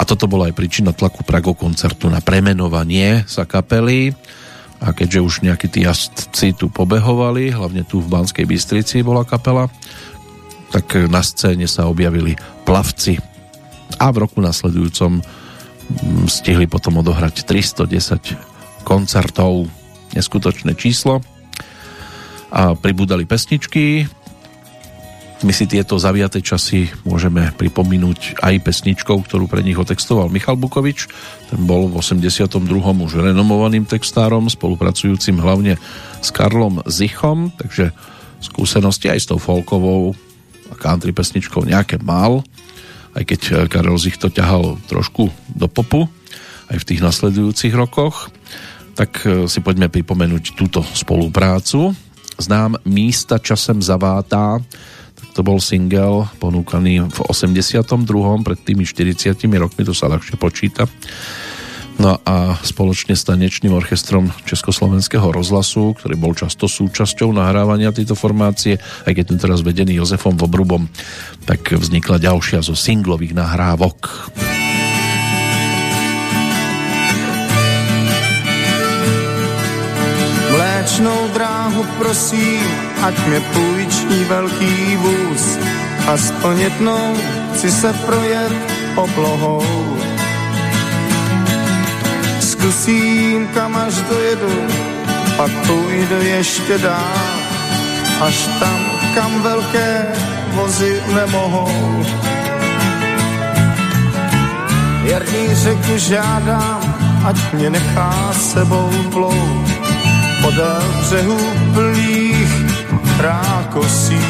A 0.01 0.03
toto 0.03 0.27
bola 0.27 0.49
aj 0.49 0.57
príčina 0.57 0.91
tlaku 0.91 1.23
Prago 1.23 1.55
koncertu 1.55 2.09
na 2.09 2.25
premenovanie 2.25 3.23
sa 3.29 3.45
kapely 3.45 4.17
a 4.81 4.97
keďže 4.97 5.21
už 5.21 5.35
nejakí 5.45 5.69
tí 5.69 5.85
jazdci 5.85 6.57
tu 6.57 6.73
pobehovali, 6.73 7.53
hlavne 7.53 7.85
tu 7.85 8.01
v 8.01 8.09
Banskej 8.09 8.49
Bystrici 8.49 9.05
bola 9.05 9.29
kapela, 9.29 9.69
tak 10.73 10.97
na 11.13 11.21
scéne 11.21 11.69
sa 11.69 11.85
objavili 11.85 12.33
plavci. 12.65 13.21
A 14.01 14.09
v 14.09 14.25
roku 14.25 14.41
nasledujúcom 14.41 15.21
mm, 15.21 16.27
stihli 16.33 16.65
potom 16.65 17.05
odohrať 17.05 17.45
310 17.45 18.87
koncertov. 18.89 19.69
Neskutočné 20.17 20.73
číslo. 20.75 21.21
A 22.51 22.73
pribúdali 22.75 23.29
pesničky, 23.29 24.09
my 25.41 25.53
si 25.57 25.64
tieto 25.64 25.97
zaviaté 25.97 26.45
časy 26.45 26.93
môžeme 27.09 27.49
pripomenúť 27.57 28.45
aj 28.45 28.61
pesničkou, 28.61 29.24
ktorú 29.24 29.49
pre 29.49 29.64
nich 29.64 29.78
otextoval 29.78 30.28
Michal 30.28 30.61
Bukovič. 30.61 31.09
Ten 31.49 31.64
bol 31.64 31.88
v 31.88 31.97
82. 31.97 32.61
už 32.76 33.12
renomovaným 33.16 33.88
textárom, 33.88 34.53
spolupracujúcim 34.53 35.41
hlavne 35.41 35.80
s 36.20 36.28
Karlom 36.28 36.84
Zichom, 36.84 37.57
takže 37.57 37.97
skúsenosti 38.45 39.09
aj 39.09 39.18
s 39.24 39.28
tou 39.32 39.41
folkovou 39.41 40.12
a 40.68 40.74
country 40.76 41.16
pesničkou 41.16 41.64
nejaké 41.64 41.97
mal, 42.05 42.45
aj 43.16 43.24
keď 43.24 43.41
Karel 43.72 43.97
Zich 43.97 44.20
to 44.20 44.28
ťahal 44.28 44.76
trošku 44.93 45.32
do 45.57 45.66
popu, 45.72 46.05
aj 46.68 46.84
v 46.84 46.88
tých 46.88 47.01
nasledujúcich 47.01 47.72
rokoch. 47.72 48.28
Tak 48.93 49.11
eh, 49.24 49.49
si 49.49 49.64
poďme 49.64 49.88
pripomenúť 49.88 50.53
túto 50.53 50.84
spoluprácu. 50.84 51.97
Znám 52.36 52.76
místa 52.84 53.41
časem 53.41 53.80
zavátá, 53.80 54.61
to 55.35 55.41
bol 55.47 55.62
single 55.62 56.26
ponúkaný 56.43 57.07
v 57.07 57.18
82. 57.26 57.87
pred 58.43 58.59
tými 58.61 58.85
40 58.85 59.37
rokmi, 59.59 59.83
to 59.87 59.95
sa 59.95 60.11
ľahšie 60.11 60.37
počíta. 60.37 60.91
No 62.01 62.16
a 62.24 62.57
spoločne 62.64 63.12
s 63.12 63.28
tanečným 63.28 63.76
orchestrom 63.76 64.33
Československého 64.49 65.28
rozhlasu, 65.28 65.93
ktorý 66.01 66.16
bol 66.16 66.33
často 66.33 66.64
súčasťou 66.64 67.28
nahrávania 67.37 67.93
tejto 67.93 68.16
formácie, 68.16 68.81
aj 69.05 69.12
keď 69.12 69.24
ten 69.28 69.39
teraz 69.39 69.61
vedený 69.61 70.01
Jozefom 70.01 70.33
Vobrubom, 70.33 70.89
tak 71.45 71.76
vznikla 71.76 72.16
ďalšia 72.16 72.64
zo 72.64 72.72
singlových 72.72 73.37
nahrávok. 73.37 74.33
Mléčnou 80.57 81.28
dráhu 81.37 81.85
prosím, 82.01 82.64
ať 83.05 83.14
mě 83.28 83.41
půjčí 84.11 84.25
velký 84.25 84.97
vůz. 84.97 85.59
Aspoň 86.07 86.61
jednou 86.61 87.17
chci 87.55 87.71
se 87.71 87.93
projet 87.93 88.53
oblohou. 88.97 89.63
Zkusím, 92.41 93.49
kam 93.55 93.77
až 93.77 93.95
dojedu, 93.95 94.67
pak 95.37 95.51
půjdu 95.67 96.23
ještě 96.23 96.79
dál, 96.79 97.27
až 98.21 98.49
tam, 98.61 98.81
kam 99.15 99.43
velké 99.43 100.07
vozy 100.53 101.03
nemohou. 101.15 102.05
Jarní 105.05 105.55
řeku 105.55 105.97
žádám, 105.97 106.95
ať 107.25 107.53
mě 107.53 107.71
nechá 107.71 108.33
sebou 108.33 108.91
plout 109.13 109.71
podél 110.43 110.83
břehů 111.01 111.39
plných 111.75 111.89
rákosí. 113.19 114.21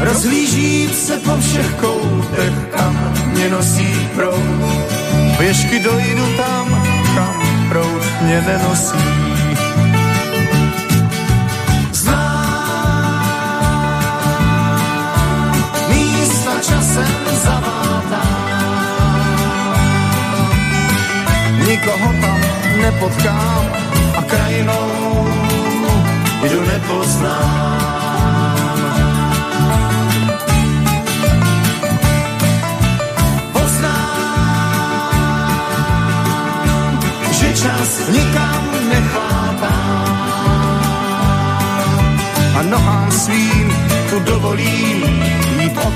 Rozhlížím 0.00 0.90
se 0.90 1.18
po 1.18 1.36
všech 1.40 1.74
koutech, 1.74 2.54
kam 2.76 3.12
mě 3.26 3.48
nosí 3.48 4.08
proud. 4.14 4.88
Pěšky 5.38 5.78
dojdu 5.78 6.26
tam, 6.36 6.82
kam 7.14 7.68
proud 7.68 8.02
mě 8.22 8.40
nenosí. 8.40 9.28
Časem 16.58 17.24
zavátá. 17.44 18.22
Nikoho 21.66 22.12
tam 22.20 22.40
nepotkám 22.82 23.77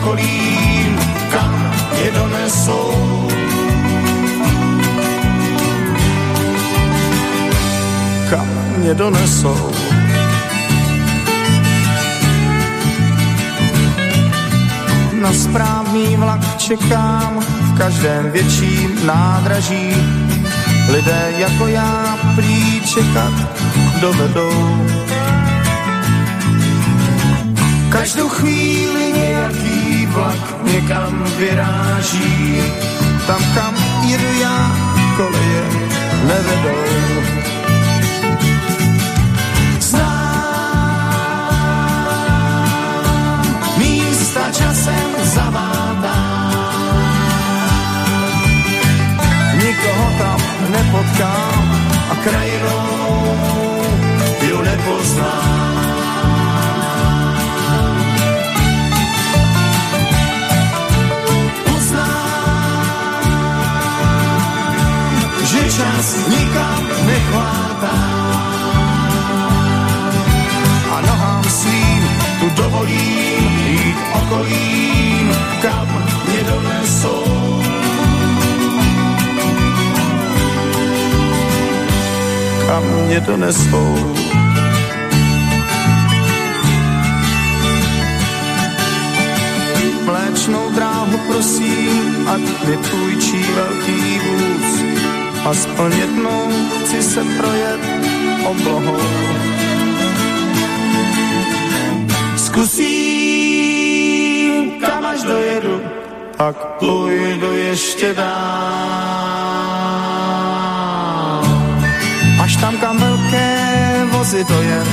okolím, 0.03 0.99
kam 1.31 1.73
je 2.05 2.11
donesou 2.11 3.23
kam 8.31 8.49
mě 8.79 8.95
donesou. 8.95 9.73
Na 15.21 15.33
správný 15.33 16.17
vlak 16.17 16.57
čekám 16.57 17.41
v 17.41 17.79
každém 17.79 18.31
větším 18.31 19.07
nádraží. 19.07 19.97
Lidé 20.93 21.33
jako 21.39 21.67
já 21.67 22.19
prý 22.37 22.81
čekat 22.81 23.33
dovedou. 24.01 24.87
Každou 27.93 28.29
chvíli 28.29 29.13
nějaký 29.13 29.72
vlak 30.13 30.65
někam 30.65 31.25
vyráží. 31.39 32.63
Tam, 33.27 33.43
kam 33.55 33.75
jedu 34.09 34.33
já, 34.41 34.77
koleje 35.17 35.65
nevedou. 36.27 36.83
časem 44.53 45.11
zavádá. 45.35 46.19
Nikoho 49.57 50.07
tam 50.19 50.41
nepotkám 50.71 51.65
a 52.11 52.15
krajinou 52.25 52.87
ju 54.49 54.63
nepoznám. 54.63 55.82
čas 65.77 66.07
nikam 66.29 66.83
nechvátá. 67.07 67.97
A 70.93 70.97
nohám 71.01 71.45
svým 71.45 72.03
tu 72.41 72.47
dovolím 72.63 73.67
jít 73.67 73.99
okolím, 74.13 75.27
kam 75.63 75.89
mě 76.29 76.43
donesou. 76.51 77.25
Kam 82.67 82.85
mě 83.07 83.21
donesou. 83.21 84.15
Mléčnou 90.05 90.71
dráhu 90.75 91.19
prosím, 91.27 92.29
ať 92.29 92.67
mi 92.69 92.77
půjčí 92.77 93.43
velký 93.55 94.19
vůz 94.19 94.92
Aspoň 95.45 95.93
jednou 95.93 96.49
chci 96.85 97.03
se 97.03 97.25
projet 97.25 97.81
oblohou. 98.47 99.01
Zkusím, 102.37 103.73
kam 104.81 105.07
až 105.07 105.23
dojedu, 105.23 105.83
pak 106.37 106.57
půjdu 106.57 107.53
ještě 107.57 108.15
dál. 108.15 109.03
Až 112.43 112.57
tam, 112.57 112.77
kam 112.77 112.99
velké 112.99 114.07
vozy 114.11 114.45
dojet 114.45 114.87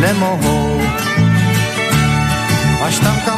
nemohou. 0.00 0.80
Až 2.86 2.98
tam, 2.98 3.16
kam 3.24 3.35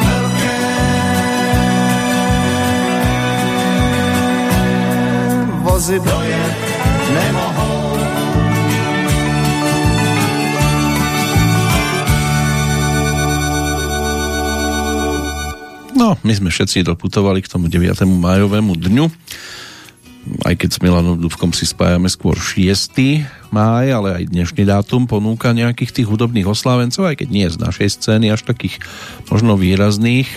vozy 5.89 6.05
dojet 6.05 6.53
nemohou. 7.17 7.81
No, 15.97 16.13
my 16.21 16.33
sme 16.37 16.53
všetci 16.53 16.85
doputovali 16.85 17.41
k 17.41 17.49
tomu 17.49 17.73
9. 17.73 18.05
májovému 18.05 18.77
dňu, 18.77 19.09
aj 20.45 20.53
keď 20.61 20.69
s 20.77 20.79
Milanom 20.85 21.17
Dubkom 21.17 21.57
si 21.57 21.65
spájame 21.65 22.05
skôr 22.05 22.37
6. 22.37 23.49
máj, 23.49 23.89
ale 23.89 24.21
aj 24.21 24.29
dnešný 24.29 24.69
dátum 24.69 25.09
ponúka 25.09 25.57
nejakých 25.57 25.89
tých 25.89 26.07
hudobných 26.07 26.45
oslávencov, 26.45 27.09
aj 27.09 27.25
keď 27.25 27.29
nie 27.33 27.49
z 27.49 27.57
našej 27.57 27.97
scény, 27.97 28.29
až 28.29 28.45
takých 28.45 28.77
možno 29.33 29.57
výrazných. 29.57 30.29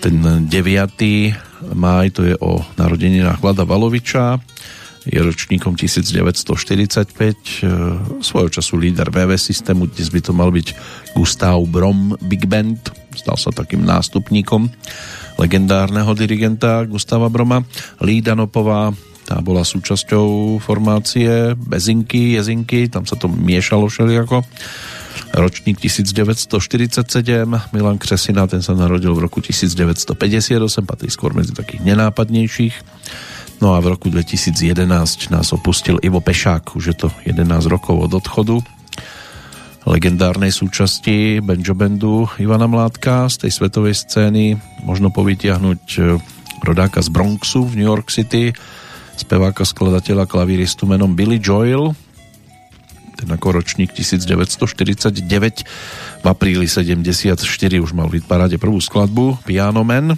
Ten 0.00 0.48
9. 0.48 1.47
máj 1.74 2.14
to 2.14 2.22
je 2.26 2.34
o 2.38 2.62
narodeninách 2.78 3.42
Vlada 3.42 3.64
Valoviča, 3.66 4.38
je 5.08 5.16
ročníkom 5.24 5.72
1945, 5.72 7.64
svojho 8.20 8.50
času 8.52 8.76
líder 8.76 9.08
VV 9.08 9.40
systému, 9.40 9.88
dnes 9.88 10.12
by 10.12 10.20
to 10.20 10.36
mal 10.36 10.52
byť 10.52 10.68
Gustav 11.16 11.56
Brom 11.64 12.12
Big 12.28 12.44
Band, 12.44 12.92
stal 13.16 13.40
sa 13.40 13.48
takým 13.48 13.88
nástupníkom 13.88 14.68
legendárneho 15.38 16.12
dirigenta 16.12 16.84
Gustava 16.84 17.30
Broma. 17.30 17.62
Lída 18.02 18.34
Nopová, 18.34 18.90
tá 19.24 19.38
bola 19.40 19.62
súčasťou 19.62 20.58
formácie 20.58 21.54
Bezinky, 21.56 22.36
Jezinky, 22.36 22.90
tam 22.90 23.06
sa 23.06 23.14
to 23.14 23.30
miešalo 23.30 23.86
všelijako. 23.88 24.42
Ročník 25.34 25.80
1947, 25.80 27.46
Milan 27.72 27.98
Křesina, 27.98 28.46
ten 28.46 28.62
sa 28.62 28.74
narodil 28.74 29.14
v 29.14 29.24
roku 29.26 29.38
1958, 29.38 30.14
patrí 30.82 31.08
skôr 31.08 31.34
medzi 31.34 31.54
takých 31.54 31.82
nenápadnejších. 31.82 32.74
No 33.58 33.74
a 33.74 33.82
v 33.82 33.94
roku 33.94 34.06
2011 34.10 35.30
nás 35.34 35.50
opustil 35.50 35.98
Ivo 36.02 36.22
Pešák, 36.22 36.78
už 36.78 36.84
je 36.94 36.96
to 36.96 37.08
11 37.26 37.66
rokov 37.66 37.98
od 37.98 38.12
odchodu. 38.18 38.56
Legendárnej 39.88 40.52
súčasti 40.52 41.40
Benjo 41.40 41.72
Bandu 41.72 42.28
Ivana 42.36 42.68
Mládka 42.68 43.26
z 43.32 43.46
tej 43.46 43.52
svetovej 43.56 43.94
scény 43.96 44.58
možno 44.84 45.08
povytiahnuť 45.08 45.82
e, 45.96 46.00
rodáka 46.60 47.00
z 47.00 47.08
Bronxu 47.08 47.64
v 47.64 47.80
New 47.80 47.88
York 47.88 48.12
City 48.12 48.52
speváka, 49.18 49.66
skladateľa, 49.66 50.30
klaviristu 50.30 50.86
menom 50.86 51.18
Billy 51.18 51.42
Joel 51.42 51.90
ten 53.18 53.26
ako 53.34 53.58
ročník 53.58 53.90
1949 53.90 55.26
v 56.22 56.26
apríli 56.26 56.70
74 56.70 57.34
už 57.82 57.90
mal 57.90 58.06
v 58.06 58.22
paráde 58.22 58.62
prvú 58.62 58.78
skladbu 58.78 59.42
Piano 59.42 59.82
Man. 59.82 60.14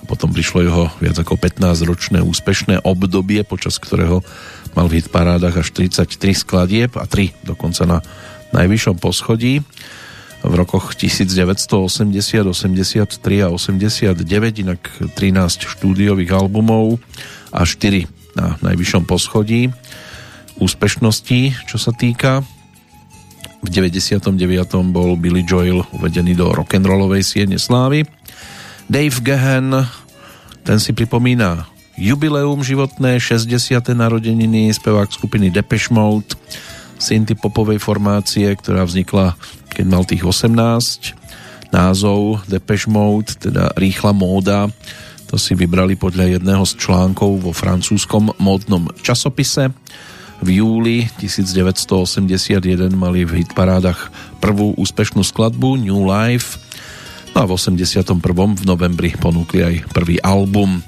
A 0.00 0.04
potom 0.08 0.32
prišlo 0.32 0.64
jeho 0.64 0.84
viac 0.96 1.20
ako 1.20 1.36
15 1.36 1.84
ročné 1.84 2.18
úspešné 2.24 2.88
obdobie 2.88 3.44
počas 3.44 3.76
ktorého 3.76 4.24
mal 4.72 4.88
v 4.88 5.04
hitparádach 5.04 5.60
až 5.60 5.68
33 5.76 6.08
skladieb 6.32 6.96
a 6.96 7.04
3 7.04 7.44
dokonca 7.44 7.84
na 7.84 7.98
najvyššom 8.56 8.96
poschodí. 8.96 9.60
V 10.38 10.54
rokoch 10.54 10.94
1980, 10.94 12.14
83 12.14 13.44
a 13.44 13.48
89, 13.52 14.64
inak 14.64 14.80
13 15.18 15.68
štúdiových 15.68 16.30
albumov 16.32 16.96
a 17.52 17.66
4 17.66 18.08
na 18.38 18.56
najvyššom 18.62 19.04
poschodí 19.04 19.74
úspešnosti, 20.58 21.66
čo 21.66 21.76
sa 21.78 21.90
týka. 21.94 22.42
V 23.58 23.68
99. 23.70 24.38
bol 24.94 25.18
Billy 25.18 25.42
Joel 25.42 25.82
uvedený 25.90 26.38
do 26.38 26.54
rock'n'rollovej 26.54 27.26
siene 27.26 27.58
slávy. 27.58 28.06
Dave 28.86 29.18
Gahan, 29.18 29.84
ten 30.62 30.78
si 30.78 30.94
pripomína 30.94 31.66
jubileum 31.98 32.62
životné, 32.62 33.18
60. 33.18 33.82
narodeniny, 33.98 34.70
spevák 34.70 35.10
skupiny 35.10 35.50
Depeche 35.50 35.90
Mode, 35.90 36.38
synty 36.98 37.34
popovej 37.34 37.82
formácie, 37.82 38.46
ktorá 38.54 38.86
vznikla, 38.86 39.34
keď 39.74 39.84
mal 39.84 40.06
tých 40.06 40.22
18. 40.22 41.74
Názov 41.74 42.46
Depeche 42.46 42.86
Mode, 42.86 43.34
teda 43.36 43.74
rýchla 43.74 44.14
móda, 44.14 44.70
to 45.28 45.36
si 45.36 45.52
vybrali 45.52 45.98
podľa 45.98 46.40
jedného 46.40 46.64
z 46.64 46.72
článkov 46.80 47.44
vo 47.44 47.52
francúzskom 47.52 48.32
módnom 48.40 48.88
časopise. 49.04 49.68
V 50.38 50.48
júli 50.62 51.10
1981 51.18 52.94
mali 52.94 53.26
v 53.26 53.42
hitparádach 53.42 54.10
prvú 54.38 54.74
úspešnú 54.78 55.26
skladbu 55.26 55.82
New 55.82 56.06
Life 56.06 56.62
no 57.34 57.42
a 57.42 57.44
v 57.46 57.54
81. 57.54 58.18
v 58.54 58.64
novembri 58.66 59.10
ponúkli 59.18 59.60
aj 59.62 59.74
prvý 59.90 60.18
album. 60.22 60.82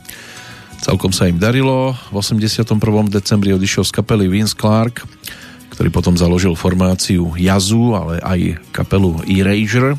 Celkom 0.81 1.13
sa 1.13 1.29
im 1.29 1.37
darilo. 1.37 1.93
V 2.11 2.17
81. 2.19 2.79
decembri 3.11 3.53
odišiel 3.53 3.85
z 3.85 3.93
kapely 3.93 4.27
Vince 4.31 4.57
Clark 4.57 5.05
ktorý 5.81 5.97
potom 5.97 6.13
založil 6.13 6.53
formáciu 6.53 7.33
Jazu, 7.41 7.97
ale 7.97 8.21
aj 8.21 8.61
kapelu 8.69 9.25
Erasure, 9.25 9.97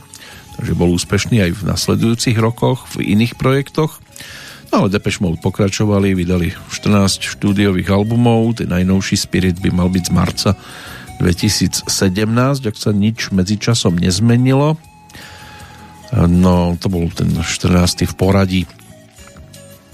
takže 0.53 0.77
bol 0.77 0.93
úspešný 0.93 1.41
aj 1.41 1.51
v 1.57 1.61
nasledujúcich 1.73 2.37
rokoch 2.37 2.85
v 2.93 3.17
iných 3.17 3.33
projektoch. 3.33 3.97
No 4.71 4.87
ale 4.87 4.87
Depeche 4.89 5.19
Mode 5.19 5.43
pokračovali, 5.43 6.15
vydali 6.15 6.55
14 6.71 7.37
štúdiových 7.37 7.91
albumov, 7.91 8.63
ten 8.63 8.71
najnovší 8.71 9.19
Spirit 9.19 9.59
by 9.59 9.69
mal 9.75 9.91
byť 9.91 10.03
z 10.07 10.11
marca 10.15 10.49
2017, 11.19 11.91
ak 12.65 12.75
sa 12.79 12.95
nič 12.95 13.35
medzičasom 13.35 13.99
nezmenilo. 13.99 14.79
No, 16.15 16.75
to 16.79 16.87
bol 16.87 17.07
ten 17.11 17.31
14. 17.35 18.07
v 18.07 18.15
poradí. 18.15 18.63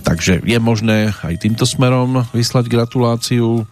Takže 0.05 0.39
je 0.45 0.57
možné 0.61 1.11
aj 1.25 1.41
týmto 1.41 1.67
smerom 1.67 2.23
vyslať 2.32 2.69
gratuláciu 2.71 3.67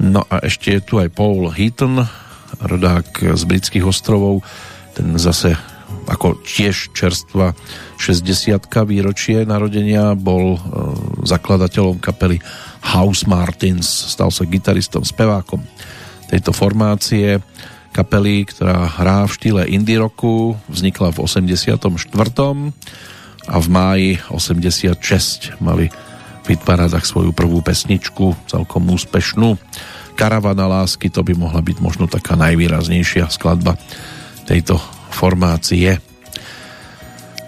No 0.00 0.24
a 0.32 0.40
ešte 0.40 0.72
je 0.72 0.80
tu 0.80 0.96
aj 0.96 1.12
Paul 1.12 1.52
Heaton, 1.52 2.00
rodák 2.56 3.36
z 3.36 3.42
britských 3.44 3.84
ostrovov, 3.84 4.40
ten 4.96 5.12
zase 5.20 5.60
ako 6.10 6.42
tiež 6.42 6.90
čerstva 6.90 7.54
60 8.02 8.66
výročie 8.90 9.46
narodenia 9.46 10.18
bol 10.18 10.58
e, 10.58 10.60
zakladateľom 11.22 12.02
kapely 12.02 12.42
House 12.82 13.30
Martins, 13.30 13.86
stal 13.86 14.34
sa 14.34 14.42
gitaristom, 14.42 15.06
spevákom 15.06 15.62
tejto 16.26 16.50
formácie 16.50 17.38
kapely, 17.94 18.46
ktorá 18.46 18.86
hrá 18.86 19.26
v 19.26 19.34
štýle 19.34 19.62
indie 19.70 19.98
rocku, 19.98 20.58
vznikla 20.70 21.14
v 21.14 21.26
84. 21.26 21.78
a 23.50 23.56
v 23.58 23.66
máji 23.66 24.10
86 24.30 25.58
mali 25.62 25.90
v 26.40 26.46
hitparádach 26.54 27.06
svoju 27.06 27.34
prvú 27.34 27.62
pesničku, 27.62 28.34
celkom 28.46 28.90
úspešnú. 28.90 29.58
Karavana 30.14 30.66
lásky, 30.66 31.10
to 31.10 31.22
by 31.22 31.34
mohla 31.34 31.60
byť 31.62 31.76
možno 31.82 32.06
taká 32.06 32.38
najvýraznejšia 32.38 33.30
skladba 33.30 33.74
tejto 34.46 34.78
formácie. 35.10 35.98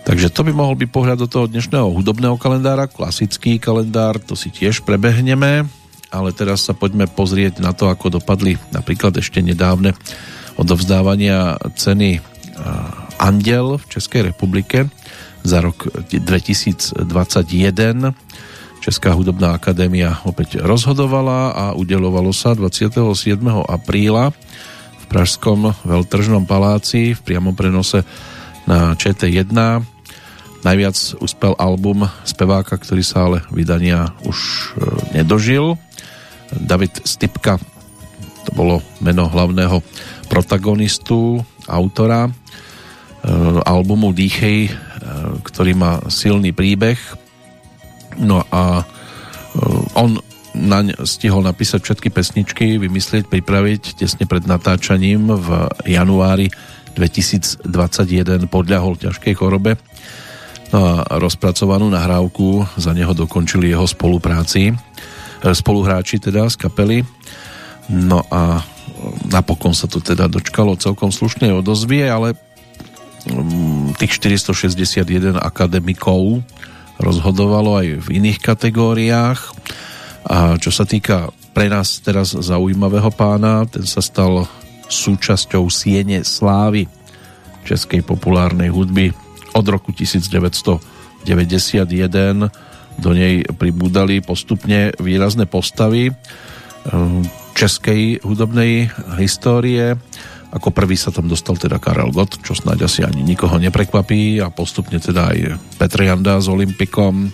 Takže 0.02 0.34
to 0.34 0.42
by 0.42 0.50
mohol 0.50 0.74
byť 0.74 0.88
pohľad 0.90 1.18
do 1.22 1.28
toho 1.30 1.46
dnešného 1.46 1.88
hudobného 1.94 2.34
kalendára, 2.34 2.90
klasický 2.90 3.62
kalendár, 3.62 4.18
to 4.18 4.34
si 4.34 4.50
tiež 4.50 4.82
prebehneme, 4.82 5.64
ale 6.10 6.28
teraz 6.34 6.66
sa 6.66 6.74
poďme 6.74 7.06
pozrieť 7.06 7.62
na 7.62 7.70
to, 7.70 7.86
ako 7.86 8.18
dopadli 8.18 8.58
napríklad 8.74 9.14
ešte 9.16 9.38
nedávne 9.38 9.94
odovzdávania 10.58 11.56
ceny 11.78 12.18
Andel 13.16 13.78
v 13.78 13.84
Českej 13.88 14.34
republike 14.34 14.90
za 15.46 15.62
rok 15.62 15.86
2021 16.10 17.06
Česká 18.82 19.14
hudobná 19.14 19.54
akadémia 19.54 20.18
opäť 20.26 20.58
rozhodovala 20.58 21.54
a 21.54 21.64
udelovalo 21.78 22.34
sa 22.34 22.50
27. 22.58 22.98
apríla 23.70 24.34
Pražskom 25.12 25.76
veľtržnom 25.84 26.48
paláci 26.48 27.12
v 27.12 27.20
priamom 27.20 27.52
prenose 27.52 28.00
na 28.64 28.96
ČT1. 28.96 29.52
Najviac 30.64 30.96
uspel 31.20 31.52
album 31.60 32.08
speváka, 32.24 32.80
ktorý 32.80 33.04
sa 33.04 33.28
ale 33.28 33.44
vydania 33.52 34.16
už 34.24 34.38
e, 34.40 34.56
nedožil. 35.20 35.76
David 36.48 37.04
Stipka, 37.04 37.60
to 38.48 38.50
bolo 38.56 38.80
meno 39.04 39.28
hlavného 39.28 39.84
protagonistu, 40.32 41.44
autora 41.68 42.24
e, 42.24 42.32
albumu 43.68 44.16
Dýchej, 44.16 44.60
e, 44.64 44.72
ktorý 45.44 45.76
má 45.76 46.00
silný 46.08 46.56
príbeh. 46.56 46.96
No 48.16 48.48
a 48.48 48.88
on 49.92 50.31
naň 50.52 51.04
stihol 51.08 51.44
napísať 51.44 51.80
všetky 51.80 52.08
pesničky, 52.12 52.76
vymyslieť, 52.76 53.28
pripraviť 53.28 53.96
tesne 53.96 54.28
pred 54.28 54.44
natáčaním 54.44 55.32
v 55.32 55.48
januári 55.88 56.52
2021 56.92 57.64
podľahol 58.52 59.00
ťažkej 59.00 59.34
chorobe. 59.36 59.80
No 60.72 61.04
a 61.04 61.20
rozpracovanú 61.20 61.92
nahrávku 61.92 62.64
za 62.80 62.96
neho 62.96 63.12
dokončili 63.12 63.72
jeho 63.72 63.84
spolupráci, 63.84 64.72
e, 64.72 64.74
spoluhráči 65.52 66.16
teda 66.20 66.48
z 66.48 66.56
kapely. 66.56 66.98
No 67.92 68.24
a 68.32 68.64
napokon 69.28 69.76
sa 69.76 69.88
to 69.88 70.00
teda 70.00 70.28
dočkalo 70.32 70.80
celkom 70.80 71.12
slušnej 71.12 71.52
odozvie, 71.52 72.08
ale 72.08 72.36
mm, 73.28 74.00
tých 74.00 74.16
461 74.16 75.36
akademikov 75.36 76.40
rozhodovalo 77.00 77.82
aj 77.82 77.88
v 78.04 78.08
iných 78.22 78.38
kategóriách 78.40 79.40
a 80.26 80.54
čo 80.58 80.70
sa 80.70 80.86
týka 80.86 81.30
pre 81.52 81.68
nás 81.68 82.00
teraz 82.00 82.32
zaujímavého 82.32 83.10
pána, 83.12 83.66
ten 83.68 83.84
sa 83.84 84.00
stal 84.00 84.46
súčasťou 84.88 85.68
Siene 85.72 86.24
Slávy 86.24 86.88
českej 87.62 88.02
populárnej 88.02 88.68
hudby 88.70 89.14
od 89.54 89.66
roku 89.68 89.92
1991 89.94 91.24
do 92.98 93.10
nej 93.16 93.44
pribúdali 93.56 94.20
postupne 94.20 94.92
výrazné 95.00 95.48
postavy 95.48 96.12
ehm, 96.12 97.24
českej 97.56 98.20
hudobnej 98.24 98.90
histórie. 99.16 99.96
Ako 100.52 100.68
prvý 100.68 101.00
sa 101.00 101.08
tam 101.08 101.32
dostal 101.32 101.56
teda 101.56 101.80
Karel 101.80 102.12
Gott, 102.12 102.36
čo 102.44 102.52
snáď 102.52 102.84
asi 102.84 103.00
ani 103.00 103.24
nikoho 103.24 103.56
neprekvapí 103.56 104.44
a 104.44 104.52
postupne 104.52 105.00
teda 105.00 105.32
aj 105.32 105.38
Petr 105.80 106.04
Janda 106.04 106.36
s 106.36 106.48
Olympikom, 106.52 107.32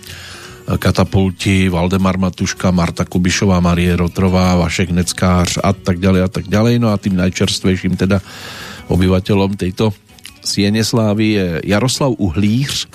Katapulti, 0.77 1.65
Valdemar 1.65 2.21
Matuška, 2.21 2.69
Marta 2.69 3.01
Kubišová, 3.01 3.57
Marie 3.57 3.95
Rotrová, 3.97 4.53
Vašek 4.61 4.93
Neckář 4.93 5.57
a 5.65 5.73
tak 5.73 5.97
ďalej 5.97 6.21
a 6.21 6.29
tak 6.29 6.45
ďalej. 6.45 6.77
No 6.77 6.93
a 6.93 7.01
tým 7.01 7.17
najčerstvejším 7.17 7.97
teda 7.97 8.21
obyvateľom 8.91 9.57
tejto 9.57 9.89
Sieneslávy 10.45 11.25
je 11.35 11.47
Jaroslav 11.73 12.13
Uhlíř, 12.21 12.85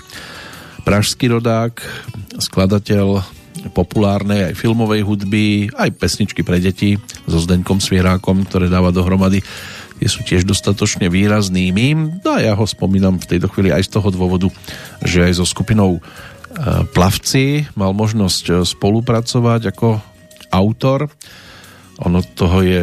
pražský 0.87 1.35
rodák, 1.35 1.83
skladateľ 2.39 3.27
populárnej 3.73 4.53
aj 4.53 4.55
filmovej 4.61 5.03
hudby, 5.03 5.73
aj 5.75 5.97
pesničky 5.97 6.45
pre 6.45 6.61
deti 6.61 7.01
so 7.25 7.41
Zdeňkom 7.41 7.81
Svierákom, 7.81 8.45
ktoré 8.47 8.69
dáva 8.69 8.93
dohromady 8.93 9.43
tie 10.05 10.13
sú 10.13 10.21
tiež 10.21 10.45
dostatočne 10.45 11.09
výraznými. 11.09 12.21
No 12.21 12.37
a 12.37 12.45
ja 12.45 12.53
ho 12.53 12.67
spomínam 12.69 13.17
v 13.17 13.25
tejto 13.25 13.49
chvíli 13.49 13.73
aj 13.73 13.89
z 13.89 13.91
toho 13.97 14.13
dôvodu, 14.13 14.53
že 15.01 15.25
aj 15.25 15.41
so 15.41 15.49
skupinou 15.49 16.05
plavci, 16.95 17.67
mal 17.75 17.91
možnosť 17.91 18.45
e, 18.47 18.53
spolupracovať 18.63 19.75
ako 19.75 19.99
autor. 20.55 21.11
Ono 22.07 22.23
toho 22.23 22.63
je 22.63 22.83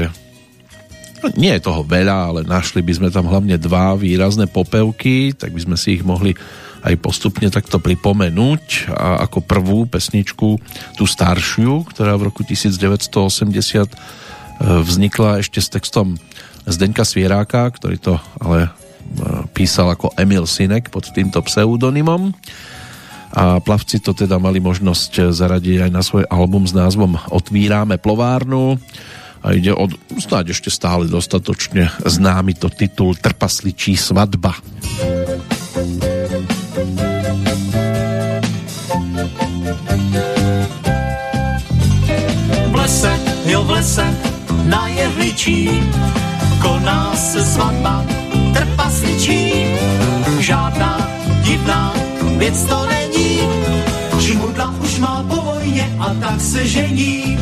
no, 1.23 1.27
nie 1.39 1.55
je 1.55 1.63
toho 1.63 1.87
veľa, 1.87 2.17
ale 2.31 2.39
našli 2.43 2.83
by 2.83 2.93
sme 2.99 3.09
tam 3.13 3.31
hlavne 3.31 3.55
dva 3.55 3.95
výrazné 3.95 4.51
popevky, 4.51 5.31
tak 5.31 5.55
by 5.55 5.61
sme 5.63 5.77
si 5.79 5.99
ich 5.99 6.03
mohli 6.03 6.35
aj 6.81 6.97
postupne 6.97 7.45
takto 7.47 7.77
pripomenúť 7.77 8.89
a 8.89 9.21
ako 9.29 9.45
prvú 9.45 9.85
pesničku 9.85 10.57
tú 10.97 11.03
staršiu, 11.05 11.85
ktorá 11.85 12.17
v 12.17 12.33
roku 12.33 12.43
1980 12.43 13.07
e, 13.07 13.87
vznikla 14.83 15.39
ešte 15.39 15.63
s 15.63 15.71
textom 15.71 16.19
Zdeňka 16.67 17.07
Svieráka, 17.07 17.71
ktorý 17.71 17.97
to 17.97 18.15
ale 18.37 18.69
písal 19.51 19.91
ako 19.91 20.13
Emil 20.15 20.45
Sinek 20.47 20.87
pod 20.93 21.09
týmto 21.11 21.41
pseudonymom 21.43 22.31
a 23.31 23.63
plavci 23.63 24.03
to 24.03 24.11
teda 24.11 24.35
mali 24.37 24.59
možnosť 24.59 25.31
zaradiť 25.31 25.87
aj 25.87 25.91
na 25.91 26.03
svoj 26.03 26.27
album 26.27 26.67
s 26.67 26.75
názvom 26.75 27.15
Otvírame 27.31 27.95
plovárnu 27.95 28.75
a 29.41 29.57
ide 29.57 29.73
o 29.73 29.89
snáď 30.21 30.53
ešte 30.53 30.69
stále 30.69 31.09
dostatočne 31.09 31.89
známy 32.05 32.53
to 32.59 32.69
titul 32.69 33.17
Trpasličí 33.17 33.97
svadba. 33.97 34.53
V 42.69 42.73
lese, 42.75 43.13
jo 43.49 43.59
v 43.65 43.69
lese, 43.81 44.07
na 44.69 44.87
jehličí, 44.87 45.69
koná 46.61 47.15
se 47.17 47.41
svatba 47.41 48.05
trpasličí. 48.53 49.65
Žádná 50.39 51.09
divná 51.43 51.93
věc 52.37 52.63
to 52.65 53.00
Šmudla 54.19 54.73
už 54.83 54.99
má 54.99 55.25
po 55.29 55.35
vojně 55.35 55.95
a 55.99 56.13
tak 56.13 56.41
se 56.41 56.67
žení. 56.67 57.37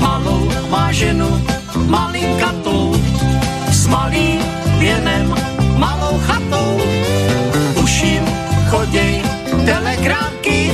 Malou 0.00 0.50
má 0.70 0.92
ženu, 0.92 1.42
malinkatou, 1.86 2.96
s 3.70 3.86
malým 3.86 4.40
věnem, 4.78 5.34
malou 5.76 6.18
chatou. 6.26 6.80
Už 7.82 8.02
jim 8.02 8.24
choděj 8.70 9.22
telegramky, 9.64 10.70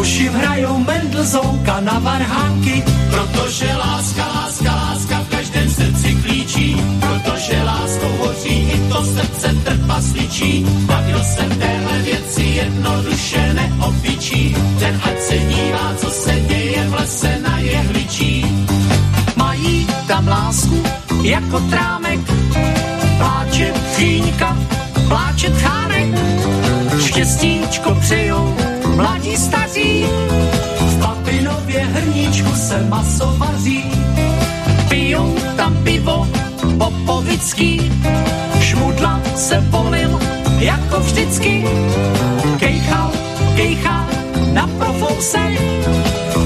už 0.00 0.08
jim 0.08 0.32
hrajou 0.32 0.78
Mendelzouka 0.78 1.80
na 1.80 1.98
varhánky, 1.98 2.84
protože 3.10 3.66
láska, 3.76 4.26
láska 4.26 4.49
srdce 9.40 9.56
trpasličí. 9.64 10.66
Se 11.22 11.42
v 11.42 11.58
téhle 11.58 11.98
věci 11.98 12.42
jednoduše 12.42 13.54
neopičí, 13.54 14.56
ten 14.78 15.00
ať 15.04 15.20
se 15.20 15.38
dívá, 15.38 15.94
co 15.96 16.10
se 16.10 16.40
děje 16.48 16.88
v 16.88 16.94
lese 16.94 17.38
na 17.42 17.58
jehličí. 17.58 18.46
Mají 19.36 19.86
tam 20.06 20.28
lásku 20.28 20.82
jako 21.22 21.60
trámek, 21.60 22.20
pláče 23.18 23.72
chýňka, 23.96 24.58
pláče 25.08 25.50
tchárek, 25.50 26.08
štěstíčko 27.06 27.94
přejou 27.94 28.56
mladí 28.96 29.36
staří, 29.36 30.04
v 30.80 31.00
papinově 31.00 31.80
hrníčku 31.80 32.54
se 32.54 32.86
maso 32.88 33.34
vaří, 33.38 33.84
pijou 34.88 35.34
tam 35.56 35.76
pivo 35.84 36.28
popovický, 36.80 37.92
šmudla 38.60 39.20
se 39.36 39.60
volil 39.60 40.18
jako 40.58 41.00
vždycky, 41.00 41.64
kejchal, 42.56 43.10
kejchal 43.56 44.04
na 44.52 44.66
profouse, 44.66 45.40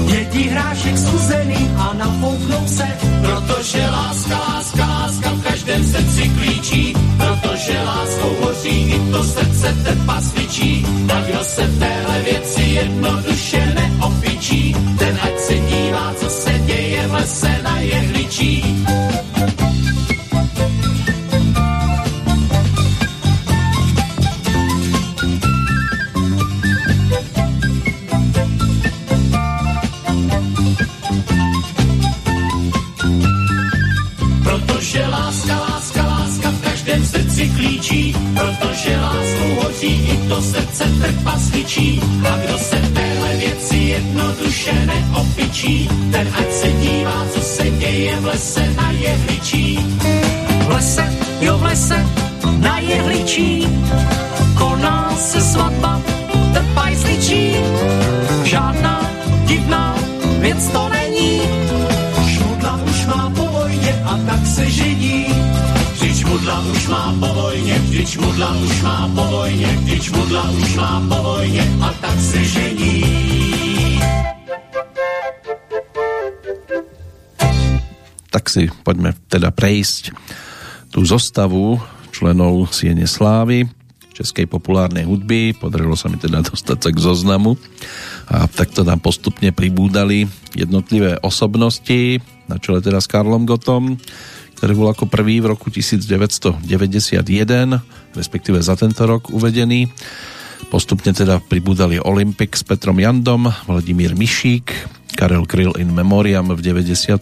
jedí 0.07 0.43
hrášek 0.49 0.97
stuzený 0.97 1.71
a 1.77 1.93
nafouknou 1.93 2.67
se, 2.67 2.87
protože 3.21 3.89
láska, 3.89 4.37
láska, 4.37 4.85
láska 4.87 5.29
v 5.31 5.43
každém 5.43 5.83
srdci 5.83 6.29
klíčí, 6.29 6.93
protože 7.17 7.83
láskou 7.85 8.35
hoří 8.41 8.91
i 8.91 9.11
to 9.11 9.23
srdce 9.23 9.75
trpasličí, 9.83 10.85
tak 11.07 11.23
kdo 11.27 11.43
se 11.43 11.67
téhle 11.79 12.21
věci 12.21 12.61
jednoduše 12.61 13.75
neopičí, 13.75 14.75
ten 14.99 15.19
ať 15.21 15.39
se 15.39 15.53
dívá, 15.53 16.13
co 16.19 16.29
se 16.29 16.51
děje 16.65 17.07
v 17.07 17.13
lese 17.13 17.59
na 17.63 17.79
jehličí. 17.79 18.85
To 40.27 40.41
srdce 40.41 40.83
trpasličí. 41.01 42.01
A 42.31 42.37
kdo 42.37 42.57
se 42.57 42.75
téhle 42.75 43.35
věci 43.37 43.77
jednoduše 43.77 44.85
neopičí, 44.85 45.89
ten 46.11 46.27
ať 46.39 46.51
se 46.51 46.71
dívá, 46.71 47.25
co 47.33 47.41
se 47.41 47.69
děje 47.69 48.15
v 48.19 48.25
lese 48.25 48.73
na 48.77 48.91
jehličí. 48.91 49.79
V 50.67 50.69
lese, 50.69 51.13
jo 51.41 51.57
v 51.57 51.63
lese, 51.63 52.05
na 52.57 52.79
jehličí, 52.79 53.67
koná 54.57 55.15
se 55.17 55.41
svatba 55.41 56.01
trpajsličí. 56.53 57.55
Žádná 58.43 59.09
divná 59.45 59.95
věc 60.39 60.67
to 60.67 60.89
není, 60.89 61.41
šmudla 62.27 62.79
už 62.89 63.05
má 63.05 63.31
po 63.35 63.45
a 64.05 64.19
tak 64.27 64.47
se 64.47 64.69
žení 64.69 65.25
mudla 66.35 66.59
už 66.71 66.87
má 66.87 67.15
po 67.19 67.34
vojně, 67.65 67.81
když 67.89 68.17
mudla 68.17 68.49
už 68.61 68.81
má 68.81 69.09
po 69.15 69.23
vojně, 69.23 69.69
když 69.81 70.11
mudla 70.11 70.49
už 70.49 70.75
má 70.75 71.01
po 71.09 71.17
vojně 71.23 71.63
a 71.81 71.93
tak 71.93 72.17
se 72.21 72.43
žení. 72.43 73.01
Tak 78.29 78.49
si 78.49 78.69
poďme 78.85 79.17
teda 79.25 79.49
prejsť 79.49 80.13
tú 80.93 81.01
zostavu 81.09 81.81
členov 82.13 82.69
Siene 82.69 83.09
Slávy 83.09 83.65
českej 84.13 84.45
populárnej 84.45 85.09
hudby. 85.09 85.57
Podarilo 85.57 85.97
sa 85.97 86.05
mi 86.05 86.21
teda 86.21 86.45
dostať 86.53 86.77
sa 86.77 86.89
k 86.93 87.01
zoznamu 87.01 87.57
a 88.29 88.45
takto 88.45 88.85
nám 88.85 89.01
postupne 89.01 89.49
pribúdali 89.49 90.29
jednotlivé 90.53 91.17
osobnosti 91.25 92.21
na 92.45 92.61
čele 92.61 92.77
teda 92.81 93.01
s 93.01 93.09
Karlom 93.09 93.49
Gotom, 93.49 93.97
ktorý 94.55 94.73
bol 94.73 94.87
ako 94.91 95.05
prvý 95.11 95.43
v 95.43 95.51
roku 95.51 95.67
1991, 95.67 96.59
respektíve 98.15 98.57
za 98.63 98.79
tento 98.79 99.03
rok 99.03 99.29
uvedený. 99.29 99.91
Postupne 100.71 101.11
teda 101.13 101.43
pribúdali 101.43 102.01
Olympic 102.01 102.57
s 102.57 102.63
Petrom 102.63 102.97
Jandom, 102.97 103.51
Vladimír 103.69 104.15
Mišík, 104.15 104.71
Karel 105.15 105.47
Kryl 105.47 105.75
in 105.79 105.93
Memoriam 105.95 106.47
v 106.51 106.59
94. 106.59 107.21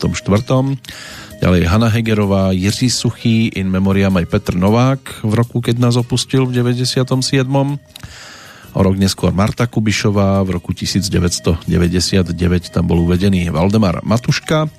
Ďalej 1.43 1.61
Hanna 1.67 1.91
Hegerová, 1.91 2.55
Jiří 2.55 2.87
Suchý, 2.87 3.51
in 3.51 3.67
memoriam 3.67 4.15
aj 4.15 4.31
Petr 4.31 4.55
Novák 4.55 5.27
v 5.27 5.33
roku, 5.35 5.59
keď 5.59 5.75
nás 5.75 5.99
opustil 5.99 6.47
v 6.47 6.55
97. 6.55 7.43
O 8.73 8.79
rok 8.79 8.95
neskôr 8.95 9.35
Marta 9.35 9.67
Kubišová, 9.67 10.39
v 10.47 10.55
roku 10.55 10.71
1999 10.71 11.59
tam 12.71 12.87
bol 12.87 13.03
uvedený 13.03 13.51
Valdemar 13.51 14.01
Matuška, 14.07 14.71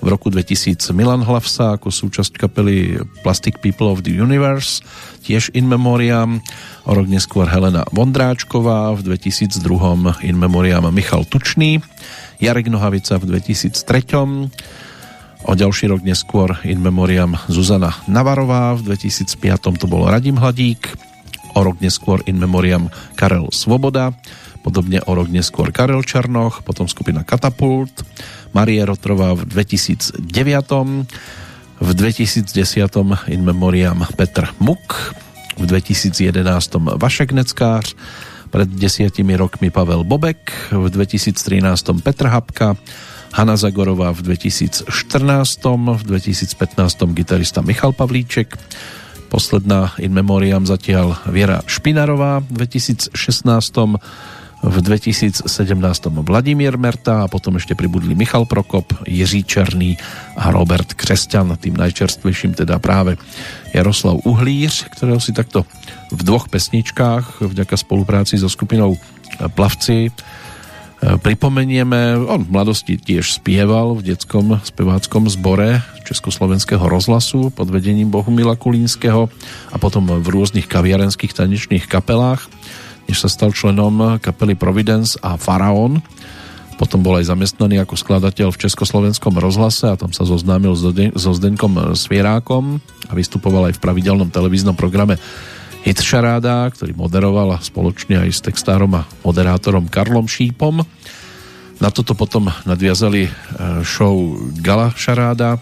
v 0.00 0.06
roku 0.10 0.32
2000 0.32 0.90
Milan 0.96 1.22
Hlavsa 1.22 1.78
ako 1.78 1.92
súčasť 1.92 2.34
kapely 2.34 2.98
Plastic 3.22 3.62
People 3.62 3.92
of 3.92 4.02
the 4.02 4.14
Universe, 4.14 4.82
tiež 5.22 5.54
in 5.54 5.70
memoriam. 5.70 6.42
O 6.84 6.92
rok 6.92 7.08
neskôr 7.08 7.48
Helena 7.48 7.86
Vondráčková, 7.94 8.92
v 8.98 9.14
2002 9.14 9.60
in 10.26 10.36
memoriam 10.36 10.84
Michal 10.90 11.24
Tučný, 11.24 11.80
Jarek 12.42 12.68
Nohavica 12.68 13.16
v 13.16 13.38
2003 13.38 14.52
O 15.44 15.52
ďalší 15.52 15.92
rok 15.92 16.00
neskôr 16.00 16.56
in 16.64 16.80
memoriam 16.80 17.36
Zuzana 17.52 17.92
Navarová, 18.08 18.72
v 18.80 18.96
2005 18.96 19.76
to 19.76 19.84
bol 19.84 20.08
Radim 20.08 20.40
Hladík, 20.40 20.88
o 21.52 21.60
rok 21.60 21.84
neskôr 21.84 22.24
in 22.24 22.40
memoriam 22.40 22.88
Karel 23.12 23.52
Svoboda, 23.52 24.16
podobne 24.64 25.04
o 25.04 25.12
rok 25.12 25.28
neskôr 25.28 25.68
Karel 25.68 26.00
Čarnoch, 26.00 26.64
potom 26.64 26.88
skupina 26.88 27.28
Katapult, 27.28 27.92
Marie 28.54 28.80
Rotrová 28.86 29.34
v 29.34 29.44
2009, 29.50 30.22
v 31.82 31.90
2010 31.90 32.46
in 33.26 33.40
memoriam 33.42 34.06
Petr 34.14 34.46
Muk, 34.62 35.14
v 35.58 35.66
2011 35.66 36.38
Vašek 36.94 37.34
Neckář, 37.34 37.94
pred 38.54 38.70
desiatimi 38.70 39.34
rokmi 39.34 39.74
Pavel 39.74 40.06
Bobek, 40.06 40.70
v 40.70 40.86
2013 40.86 41.98
Petr 42.06 42.30
Hapka, 42.30 42.78
Hanna 43.34 43.58
Zagorová 43.58 44.14
v 44.14 44.22
2014, 44.22 44.86
v 45.98 46.02
2015 46.06 47.02
gitarista 47.18 47.60
Michal 47.66 47.90
Pavlíček, 47.90 48.54
posledná 49.26 49.98
in 49.98 50.14
memoriam 50.14 50.62
zatiaľ 50.62 51.18
Viera 51.26 51.58
Špinarová 51.66 52.46
v 52.46 52.62
2016 52.62 53.18
v 54.64 54.76
2017 54.80 55.44
Vladimír 56.24 56.80
Merta 56.80 57.24
a 57.24 57.30
potom 57.30 57.60
ešte 57.60 57.76
pribudli 57.76 58.16
Michal 58.16 58.48
Prokop, 58.48 59.04
Jiří 59.04 59.44
Černý 59.44 60.00
a 60.40 60.48
Robert 60.48 60.96
Křesťan, 60.96 61.60
tým 61.60 61.76
najčerstvejším 61.76 62.56
teda 62.56 62.80
práve 62.80 63.20
Jaroslav 63.76 64.24
Uhlíř, 64.24 64.88
ktorého 64.96 65.20
si 65.20 65.36
takto 65.36 65.68
v 66.08 66.20
dvoch 66.24 66.48
pesničkách 66.48 67.44
vďaka 67.44 67.76
spolupráci 67.76 68.40
so 68.40 68.48
skupinou 68.48 68.96
Plavci 69.52 70.08
E, 71.04 71.20
pripomenieme, 71.20 72.16
on 72.16 72.48
v 72.48 72.52
mladosti 72.54 72.96
tiež 72.96 73.36
spieval 73.36 73.92
v 74.00 74.14
detskom 74.14 74.56
speváckom 74.64 75.28
zbore 75.28 75.84
Československého 76.08 76.80
rozhlasu 76.80 77.52
pod 77.52 77.68
vedením 77.68 78.08
Bohumila 78.08 78.56
Kulínskeho 78.56 79.28
a 79.68 79.76
potom 79.76 80.08
v 80.08 80.24
rôznych 80.24 80.64
kaviarenských 80.64 81.36
tanečných 81.36 81.84
kapelách, 81.84 82.48
než 83.08 83.24
sa 83.24 83.28
stal 83.28 83.50
členom 83.52 84.18
kapely 84.20 84.56
Providence 84.56 85.16
a 85.20 85.36
Faraón. 85.38 86.00
Potom 86.74 87.06
bol 87.06 87.22
aj 87.22 87.30
zamestnaný 87.30 87.78
ako 87.86 87.94
skladateľ 87.94 88.50
v 88.50 88.60
Československom 88.66 89.38
rozhlase 89.38 89.86
a 89.86 89.98
tam 89.98 90.10
sa 90.10 90.26
zoznámil 90.26 90.74
so 91.14 91.30
Zdeňkom 91.30 91.94
Svierákom 91.94 92.82
a 93.06 93.12
vystupoval 93.14 93.70
aj 93.70 93.78
v 93.78 93.82
pravidelnom 93.82 94.26
televíznom 94.26 94.74
programe 94.74 95.14
Hit 95.84 96.00
Šaráda, 96.00 96.66
ktorý 96.72 96.96
moderoval 96.96 97.60
spoločne 97.60 98.24
aj 98.24 98.30
s 98.32 98.40
textárom 98.40 98.90
a 98.96 99.06
moderátorom 99.22 99.86
Karlom 99.86 100.24
Šípom. 100.24 100.80
Na 101.78 101.92
toto 101.92 102.16
potom 102.16 102.48
nadviazali 102.64 103.28
e, 103.28 103.30
show 103.84 104.40
Gala 104.64 104.96
Šaráda, 104.96 105.60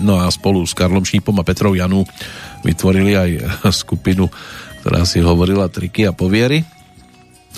no 0.00 0.16
a 0.16 0.26
spolu 0.32 0.64
s 0.64 0.72
Karlom 0.72 1.04
Šípom 1.04 1.36
a 1.36 1.44
Petrou 1.44 1.76
Janu 1.76 2.08
vytvorili 2.64 3.12
aj 3.12 3.30
skupinu, 3.84 4.26
ktorá 4.86 5.02
si 5.02 5.18
hovorila 5.18 5.66
triky 5.66 6.06
a 6.06 6.14
poviery. 6.14 6.62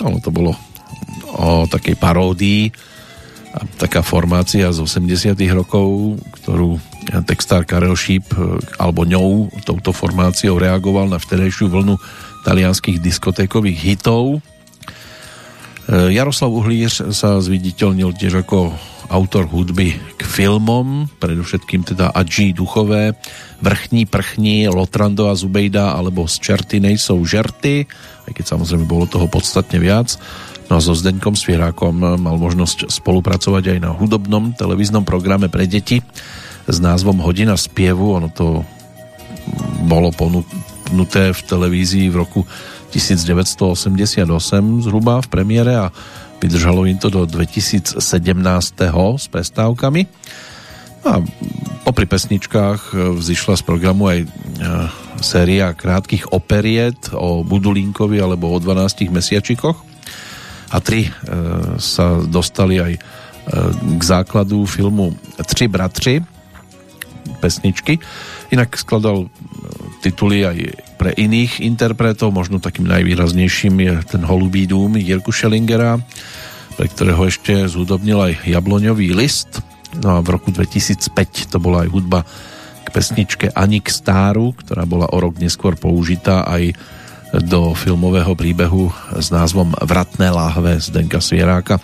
Ono 0.01 0.17
to 0.17 0.33
bolo 0.33 0.57
o 1.37 1.69
takej 1.69 1.93
paródii 1.93 2.73
a 3.53 3.69
taká 3.77 4.01
formácia 4.01 4.65
z 4.73 4.81
80 4.81 5.37
rokov, 5.53 6.17
ktorú 6.41 6.81
textár 7.29 7.69
Karel 7.69 7.93
Šíp 7.93 8.33
e, 8.33 8.57
alebo 8.81 9.05
ňou 9.05 9.53
touto 9.61 9.93
formáciou 9.93 10.57
reagoval 10.57 11.05
na 11.05 11.21
vtedejšiu 11.21 11.69
vlnu 11.69 12.01
talianských 12.49 12.97
diskotékových 12.97 13.77
hitov. 13.77 14.41
E, 15.85 16.09
Jaroslav 16.09 16.49
Uhlíř 16.49 17.13
sa 17.13 17.37
zviditeľnil 17.37 18.09
tiež 18.17 18.41
ako 18.41 18.73
autor 19.09 19.49
hudby 19.49 19.97
k 20.15 20.21
filmom, 20.21 21.09
predovšetkým 21.17 21.81
teda 21.83 22.13
Adži 22.13 22.53
Duchové, 22.53 23.17
Vrchní 23.59 24.05
prchní, 24.05 24.69
Lotrando 24.71 25.27
a 25.27 25.35
Zubejda 25.35 25.97
alebo 25.97 26.29
Z 26.29 26.39
čerty 26.39 26.79
nejsou 26.79 27.19
žerty, 27.25 27.89
aj 28.29 28.31
keď 28.37 28.45
samozrejme 28.55 28.85
bolo 28.85 29.09
toho 29.09 29.25
podstatne 29.27 29.81
viac. 29.81 30.15
No 30.69 30.77
a 30.77 30.85
so 30.85 30.93
Zdeňkom 30.93 31.33
Svierákom 31.33 32.21
mal 32.21 32.37
možnosť 32.37 32.93
spolupracovať 32.93 33.73
aj 33.73 33.79
na 33.81 33.89
hudobnom 33.89 34.53
televíznom 34.53 35.01
programe 35.01 35.49
pre 35.49 35.65
deti 35.65 36.05
s 36.69 36.77
názvom 36.77 37.17
Hodina 37.25 37.57
spievu. 37.57 38.13
Ono 38.13 38.29
to 38.29 38.61
bolo 39.89 40.13
ponúknuté 40.13 41.33
v 41.33 41.41
televízii 41.41 42.13
v 42.13 42.21
roku 42.21 42.45
1988 42.93 44.29
zhruba 44.85 45.21
v 45.25 45.27
premiére 45.29 45.73
a 45.73 45.89
vydržalo 46.41 46.87
im 46.87 46.97
to 46.97 47.11
do 47.11 47.27
2017. 47.27 47.99
s 49.19 49.25
prestávkami. 49.27 50.01
A 50.99 51.23
popri 51.87 52.03
pesničkách 52.03 52.91
vzýšla 53.15 53.55
z 53.55 53.63
programu 53.63 54.11
aj 54.11 54.19
e, 54.23 54.27
séria 55.23 55.71
krátkých 55.71 56.35
operiet 56.35 57.15
o 57.15 57.47
Budulínkovi 57.47 58.19
alebo 58.19 58.51
o 58.51 58.59
12 58.59 59.07
mesiačikoch 59.07 59.79
a 60.69 60.77
tri 60.83 61.07
e, 61.07 61.11
sa 61.79 62.19
dostali 62.19 62.83
aj 62.83 62.93
e, 62.95 63.01
k 63.95 64.01
základu 64.03 64.67
filmu 64.67 65.15
Tři 65.39 65.67
bratři 65.67 66.15
pesničky. 67.37 68.01
Inak 68.49 68.73
skladal 68.73 69.25
e, 69.25 69.27
tituly 70.01 70.41
aj 70.43 70.57
pre 70.97 71.13
iných 71.15 71.63
interpretov, 71.63 72.33
možno 72.33 72.57
takým 72.59 72.89
najvýraznejším 72.89 73.75
je 73.79 73.93
ten 74.17 74.21
Holubý 74.25 74.65
dům 74.65 74.97
Jirku 74.99 75.31
Schellingera, 75.31 76.01
pre 76.75 76.87
ktorého 76.89 77.23
ešte 77.29 77.69
zúdobnil 77.69 78.19
aj 78.19 78.33
Jabloňový 78.49 79.15
list. 79.15 79.63
No 79.99 80.17
a 80.17 80.25
v 80.25 80.35
roku 80.35 80.51
2005 80.51 81.53
to 81.53 81.57
bola 81.57 81.85
aj 81.85 81.89
hudba 81.89 82.19
k 82.85 82.87
pesničke 82.89 83.53
Anik 83.53 83.87
Stáru, 83.93 84.53
ktorá 84.57 84.83
bola 84.89 85.07
o 85.09 85.17
rok 85.17 85.37
neskôr 85.37 85.77
použitá 85.77 86.45
aj 86.49 86.73
do 87.45 87.77
filmového 87.77 88.33
príbehu 88.33 88.89
s 89.13 89.29
názvom 89.29 89.77
Vratné 89.77 90.33
láhve 90.33 90.81
Zdenka 90.81 91.21
Svieráka. 91.21 91.77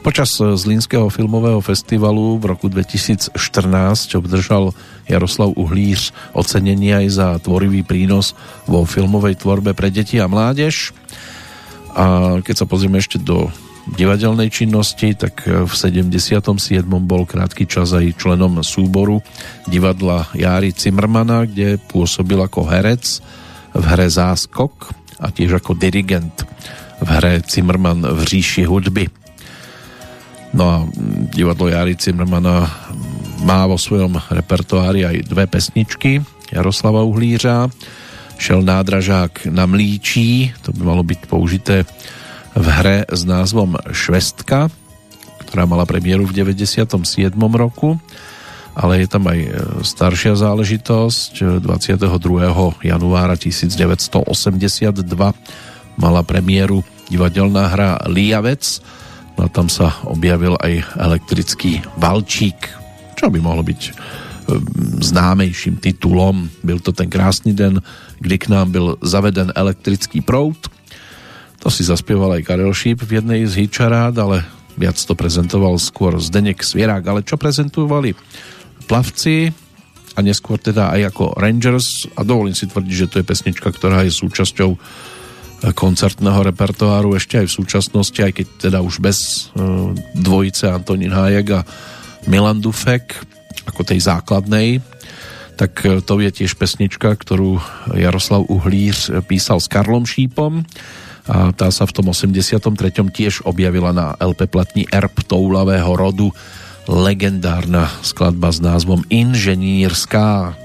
Počas 0.00 0.32
Zlínskeho 0.40 1.12
filmového 1.12 1.60
festivalu 1.60 2.40
v 2.40 2.56
roku 2.56 2.72
2014 2.72 3.36
obdržal 4.16 4.72
Jaroslav 5.04 5.52
Uhlíř 5.52 6.16
ocenenie 6.32 7.04
aj 7.04 7.06
za 7.12 7.28
tvorivý 7.36 7.84
prínos 7.84 8.32
vo 8.64 8.88
filmovej 8.88 9.44
tvorbe 9.44 9.76
pre 9.76 9.92
deti 9.92 10.16
a 10.16 10.24
mládež. 10.24 10.96
A 11.92 12.36
keď 12.40 12.64
sa 12.64 12.66
pozrieme 12.66 12.96
ešte 12.96 13.20
do 13.20 13.52
divadelnej 13.92 14.48
činnosti, 14.48 15.12
tak 15.12 15.44
v 15.44 15.68
77. 15.68 16.48
bol 17.04 17.28
krátky 17.28 17.68
čas 17.68 17.92
aj 17.92 18.16
členom 18.16 18.56
súboru 18.64 19.20
divadla 19.68 20.32
Járy 20.32 20.72
Cimrmana, 20.72 21.44
kde 21.44 21.76
pôsobil 21.76 22.40
ako 22.40 22.64
herec 22.72 23.20
v 23.76 23.84
hre 23.84 24.08
Záskok 24.08 24.96
a 25.20 25.28
tiež 25.28 25.60
ako 25.60 25.76
dirigent 25.76 26.48
v 27.04 27.08
hre 27.20 27.44
Zimmerman 27.44 28.00
v 28.00 28.20
říši 28.24 28.64
hudby. 28.64 29.19
No 30.50 30.64
a 30.66 30.76
divadlo 31.30 31.70
Jary 31.70 31.94
Zimmermana 31.94 32.66
má 33.46 33.64
vo 33.70 33.78
svojom 33.78 34.18
repertoári 34.30 35.06
aj 35.06 35.16
dve 35.30 35.46
pesničky 35.46 36.20
Jaroslava 36.50 37.06
Uhlířa. 37.06 37.70
Šel 38.40 38.64
nádražák 38.64 39.52
na 39.52 39.68
Mlíčí, 39.68 40.50
to 40.64 40.72
by 40.72 40.82
malo 40.82 41.04
byť 41.04 41.20
použité 41.28 41.84
v 42.56 42.66
hre 42.66 43.04
s 43.06 43.22
názvom 43.22 43.78
Švestka, 43.92 44.72
ktorá 45.46 45.68
mala 45.68 45.86
premiéru 45.86 46.26
v 46.26 46.34
97. 46.34 46.96
roku 47.36 48.00
ale 48.80 49.02
je 49.02 49.08
tam 49.10 49.26
aj 49.26 49.38
e, 49.38 49.50
staršia 49.82 50.38
záležitosť. 50.38 51.60
22. 51.60 52.06
januára 52.86 53.34
1982 53.34 55.04
mala 55.98 56.22
premiéru 56.22 56.86
divadelná 57.10 57.66
hra 57.66 57.98
Liavec 58.06 58.80
no 59.40 59.48
a 59.48 59.54
tam 59.56 59.72
sa 59.72 59.96
objavil 60.04 60.60
aj 60.60 61.00
elektrický 61.00 61.80
valčík, 61.96 62.76
čo 63.16 63.32
by 63.32 63.40
mohlo 63.40 63.64
byť 63.64 63.80
e, 63.88 63.92
známejším 65.00 65.80
titulom. 65.80 66.52
Byl 66.60 66.84
to 66.84 66.92
ten 66.92 67.08
krásny 67.08 67.56
den, 67.56 67.80
kdy 68.20 68.36
k 68.36 68.52
nám 68.52 68.68
byl 68.68 69.00
zaveden 69.00 69.48
elektrický 69.56 70.20
proud. 70.20 70.60
To 71.64 71.72
si 71.72 71.88
zaspieval 71.88 72.36
aj 72.36 72.44
Karel 72.44 72.72
Šíp 72.76 73.00
v 73.00 73.16
jednej 73.16 73.48
z 73.48 73.64
hitčarád, 73.64 74.12
ale 74.20 74.44
viac 74.76 75.00
to 75.00 75.16
prezentoval 75.16 75.80
skôr 75.80 76.20
Zdenek 76.20 76.60
Svierák. 76.60 77.04
Ale 77.08 77.24
čo 77.24 77.40
prezentovali 77.40 78.12
plavci 78.84 79.48
a 80.16 80.20
neskôr 80.20 80.60
teda 80.60 80.92
aj 80.92 81.16
ako 81.16 81.32
Rangers 81.40 82.12
a 82.12 82.28
dovolím 82.28 82.52
si 82.52 82.68
tvrdiť, 82.68 82.92
že 82.92 83.08
to 83.08 83.16
je 83.20 83.28
pesnička, 83.28 83.72
ktorá 83.72 84.04
je 84.04 84.12
súčasťou 84.12 84.76
koncertného 85.60 86.40
repertoáru 86.40 87.12
ešte 87.20 87.36
aj 87.36 87.46
v 87.52 87.56
súčasnosti, 87.60 88.16
aj 88.16 88.32
keď 88.32 88.46
teda 88.70 88.78
už 88.80 89.04
bez 89.04 89.52
uh, 89.52 89.92
dvojice 90.16 90.72
Antonín 90.72 91.12
Hájek 91.12 91.48
a 91.52 91.60
Milan 92.24 92.64
Dufek 92.64 93.20
ako 93.68 93.84
tej 93.84 94.00
základnej 94.00 94.80
tak 95.60 95.84
eh, 95.84 96.00
to 96.00 96.16
je 96.16 96.32
tiež 96.32 96.56
pesnička, 96.56 97.12
ktorú 97.12 97.60
Jaroslav 97.92 98.48
Uhlíř 98.48 99.20
písal 99.28 99.60
s 99.60 99.68
Karlom 99.68 100.08
Šípom 100.08 100.64
a 101.28 101.52
tá 101.52 101.68
sa 101.68 101.84
v 101.84 101.92
tom 101.92 102.10
83. 102.10 102.64
tiež 103.12 103.44
objavila 103.44 103.92
na 103.92 104.16
LP 104.16 104.48
platní 104.48 104.88
Erb 104.88 105.12
toulavého 105.28 105.92
rodu 105.92 106.32
legendárna 106.88 107.92
skladba 108.00 108.50
s 108.50 108.58
názvom 108.58 109.04
Inženýrská. 109.12 110.56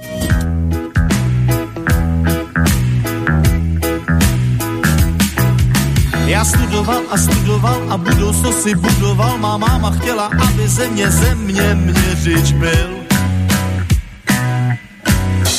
Já 6.26 6.46
studoval 6.46 7.02
a 7.10 7.18
studoval 7.18 7.82
a 7.90 7.98
budoucnost 7.98 8.64
si 8.64 8.76
budoval. 8.76 9.38
Má 9.38 9.58
máma 9.58 9.92
chtěla, 9.92 10.26
aby 10.26 10.68
země 10.68 11.12
země 11.12 11.76
měřič 11.76 12.52
byl. 12.52 12.90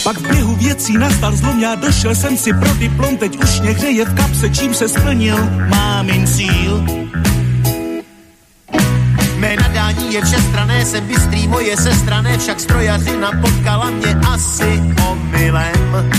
Pak 0.05 0.17
v 0.17 0.29
běhu 0.31 0.55
věcí 0.57 0.99
nastal 0.99 1.37
zlom, 1.37 1.61
já 1.61 1.75
došel 1.75 2.15
jsem 2.15 2.37
si 2.37 2.53
pro 2.53 2.75
diplom, 2.75 3.17
teď 3.17 3.45
už 3.45 3.61
mě 3.61 3.71
hřeje 3.71 4.05
v 4.05 4.15
kapse, 4.15 4.51
čím 4.51 4.75
se 4.75 4.89
splnil 4.89 5.37
mámin 5.69 6.27
cíl. 6.27 6.85
Mé 9.37 9.57
nadání 9.57 10.15
je 10.15 10.25
všestrané, 10.25 10.85
jsem 10.85 11.07
bystrý, 11.07 11.49
moje 11.49 11.77
sestrané, 11.77 12.39
však 12.39 12.61
strojařina 12.61 13.31
potkala 13.43 13.91
mě 13.91 14.15
asi 14.33 14.83
omylem. 15.11 16.11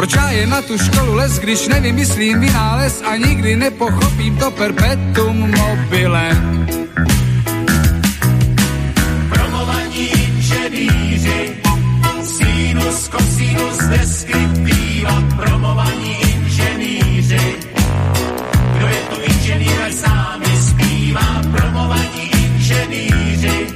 Proč 0.00 0.16
já 0.16 0.30
je 0.30 0.46
na 0.46 0.62
tu 0.62 0.78
školu 0.78 1.14
les, 1.14 1.38
když 1.38 1.68
nevymyslím 1.68 2.40
vynález 2.40 3.02
a 3.04 3.16
nikdy 3.16 3.56
nepochopím 3.56 4.36
to 4.36 4.50
perpetuum 4.50 5.50
mobilem? 5.56 6.66
Promovaní 9.28 10.08
inženýři, 10.08 11.52
sinus, 12.22 13.08
cosinus, 13.08 13.76
deskriptiva, 13.76 15.22
promovaní 15.36 16.16
inženýři. 16.22 17.54
Kdo 18.76 18.86
je 18.86 19.00
tu 19.10 19.16
inženýr, 19.32 19.82
ať 19.86 19.92
sám 19.92 20.40
zpívá, 20.68 21.42
promovaní 21.52 22.30
inženýři. 22.44 23.66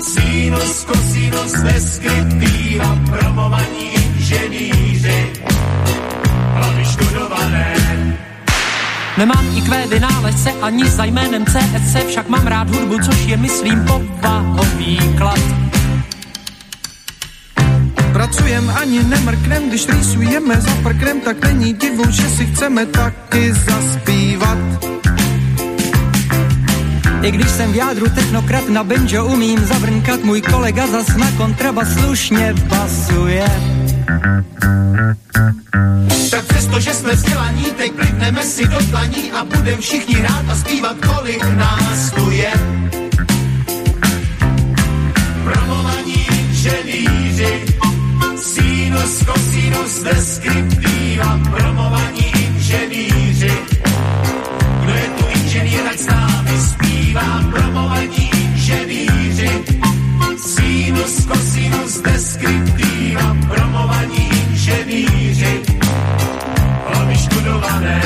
Sinus, 0.00 0.84
cosinus, 0.84 1.52
deskriptiva, 1.52 2.98
promovaní 3.06 3.25
Nemám 9.18 9.56
IQ 9.56 9.86
vynálezce 9.88 10.52
ani 10.52 10.90
za 10.90 11.04
jménem 11.04 11.44
CSC, 11.46 11.96
však 12.08 12.28
mám 12.28 12.46
rád 12.46 12.70
hudbu, 12.70 12.98
což 12.98 13.26
je, 13.26 13.36
myslím, 13.36 13.84
povahový 13.84 14.98
klad. 15.18 15.40
Pracujem 18.12 18.72
ani 18.80 19.04
nemrknem, 19.04 19.68
když 19.68 19.88
rýsujeme 19.88 20.60
za 20.60 20.74
prknem, 20.82 21.20
tak 21.20 21.44
není 21.44 21.72
divu, 21.72 22.10
že 22.10 22.28
si 22.28 22.46
chceme 22.46 22.86
taky 22.86 23.52
zaspívat. 23.52 24.58
I 27.22 27.30
když 27.30 27.50
jsem 27.50 27.72
v 27.72 27.76
jádru 27.76 28.06
technokrat 28.08 28.68
na 28.68 28.84
banjo 28.84 29.24
umím 29.24 29.58
zavrnkat, 29.58 30.24
můj 30.24 30.42
kolega 30.42 30.86
zas 30.86 31.16
na 31.16 31.30
kontrabas 31.30 31.88
slušně 31.88 32.54
basuje. 32.68 33.75
Tak 36.30 36.44
přesto, 36.44 36.80
že 36.80 36.94
jsme 36.94 37.12
vzdělaní, 37.12 37.64
teď 37.64 37.92
plivneme 37.92 38.42
si 38.42 38.68
do 38.68 38.78
dlaní 38.90 39.32
a 39.32 39.44
budem 39.44 39.80
všichni 39.80 40.14
hrát 40.14 40.44
a 40.50 40.54
zpívat, 40.54 40.96
kolik 41.06 41.44
nás 41.44 42.10
tu 42.10 42.30
je. 42.30 42.52
Promovaní 45.44 46.26
inženýři, 46.30 47.64
sinus, 48.36 49.24
cosinus, 49.24 50.02
deskriptiva, 50.02 51.40
promovaní 51.50 52.26
inženýři. 52.36 53.52
Kdo 54.80 54.94
je 54.94 55.08
tu 55.18 55.24
inženýr, 55.40 55.80
ať 55.90 55.98
s 55.98 56.06
námi 56.06 56.58
zpívá, 56.58 57.44
promovaní 57.50 58.25
sinus, 60.96 61.26
cosinus, 61.26 62.00
deskriptiva, 62.00 63.36
promovaní 63.48 64.28
inženýři. 64.48 65.62
Hlavy 66.86 67.16
študované, 67.18 68.02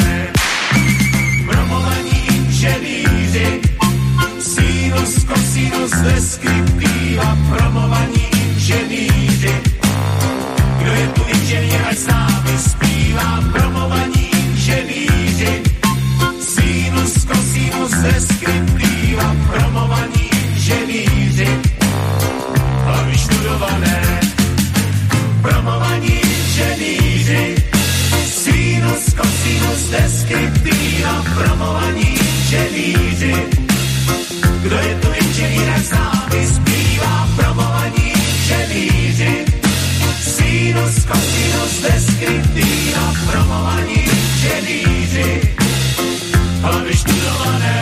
promovaní 1.46 2.26
inženýři, 2.28 3.60
sinus, 4.38 5.24
cosinus, 5.24 5.90
deskriptiva, 5.90 7.38
promovaní 7.50 8.26
inženýři. 8.32 9.54
Kdo 10.78 10.92
je 10.92 11.06
tu 11.08 11.22
inženýr, 11.28 11.80
ať 11.90 11.96
s 11.98 12.06
námi 12.06 12.58
zpívá, 12.58 13.44
promovaní 13.52 14.30
inženýři, 14.34 15.62
sinus, 16.40 17.12
cosinus, 17.12 17.90
deskriptiva, 17.90 19.36
promovaní 19.46 20.30
inženýři. 20.54 21.59
Cosinus, 29.90 30.22
deskriptiva, 30.22 31.24
promovaní 31.34 32.06
inženýři. 32.06 33.34
Kdo 34.62 34.76
je 34.76 34.94
tu 34.94 35.08
inženýr, 35.08 35.68
ať 35.74 35.84
s 35.84 35.90
námi 35.90 36.40
zpívá, 36.46 37.28
promovaní 37.36 38.06
inženýři, 38.14 39.34
sinus, 40.20 40.94
cosinus, 41.04 41.74
deskriptiva, 41.82 43.06
promovaní 43.26 43.98
inženýři. 44.04 45.30
Hlavy 46.60 46.92
študované, 46.96 47.76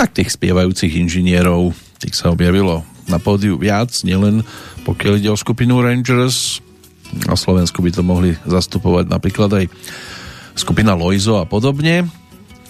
Tak 0.00 0.16
tých 0.16 0.32
spievajúcich 0.32 0.96
inžinierov, 0.96 1.76
tých 2.00 2.16
sa 2.16 2.32
objavilo 2.32 2.88
na 3.04 3.20
pódiu 3.20 3.60
viac, 3.60 3.92
nielen 4.00 4.46
pokiaľ 4.84 5.12
ide 5.20 5.30
o 5.32 5.38
skupinu 5.38 5.80
Rangers. 5.80 6.64
Na 7.26 7.34
Slovensku 7.34 7.82
by 7.82 7.90
to 7.90 8.02
mohli 8.06 8.38
zastupovať 8.46 9.10
napríklad 9.10 9.50
aj 9.50 9.64
skupina 10.54 10.94
Loizo 10.94 11.42
a 11.42 11.44
podobne. 11.48 12.06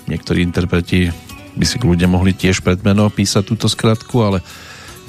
Niektorí 0.09 0.41
interpreti 0.41 1.13
by 1.55 1.65
si 1.67 1.77
ľudia 1.77 2.09
mohli 2.09 2.33
tiež 2.33 2.65
predmeno 2.65 3.11
písať 3.13 3.43
túto 3.45 3.69
skratku, 3.69 4.17
ale 4.23 4.39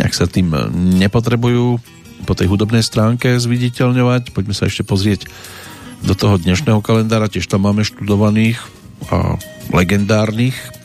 nejak 0.02 0.14
sa 0.14 0.28
tým 0.28 0.52
nepotrebujú 1.00 1.80
po 2.26 2.34
tej 2.36 2.52
hudobnej 2.52 2.84
stránke 2.84 3.40
zviditeľňovať. 3.40 4.36
Poďme 4.36 4.54
sa 4.54 4.68
ešte 4.68 4.86
pozrieť 4.86 5.26
do 6.02 6.14
toho 6.18 6.38
dnešného 6.42 6.82
kalendára. 6.82 7.32
Tiež 7.32 7.48
tam 7.48 7.66
máme 7.70 7.86
študovaných 7.86 8.58
a 9.10 9.38
legendárnych 9.74 10.81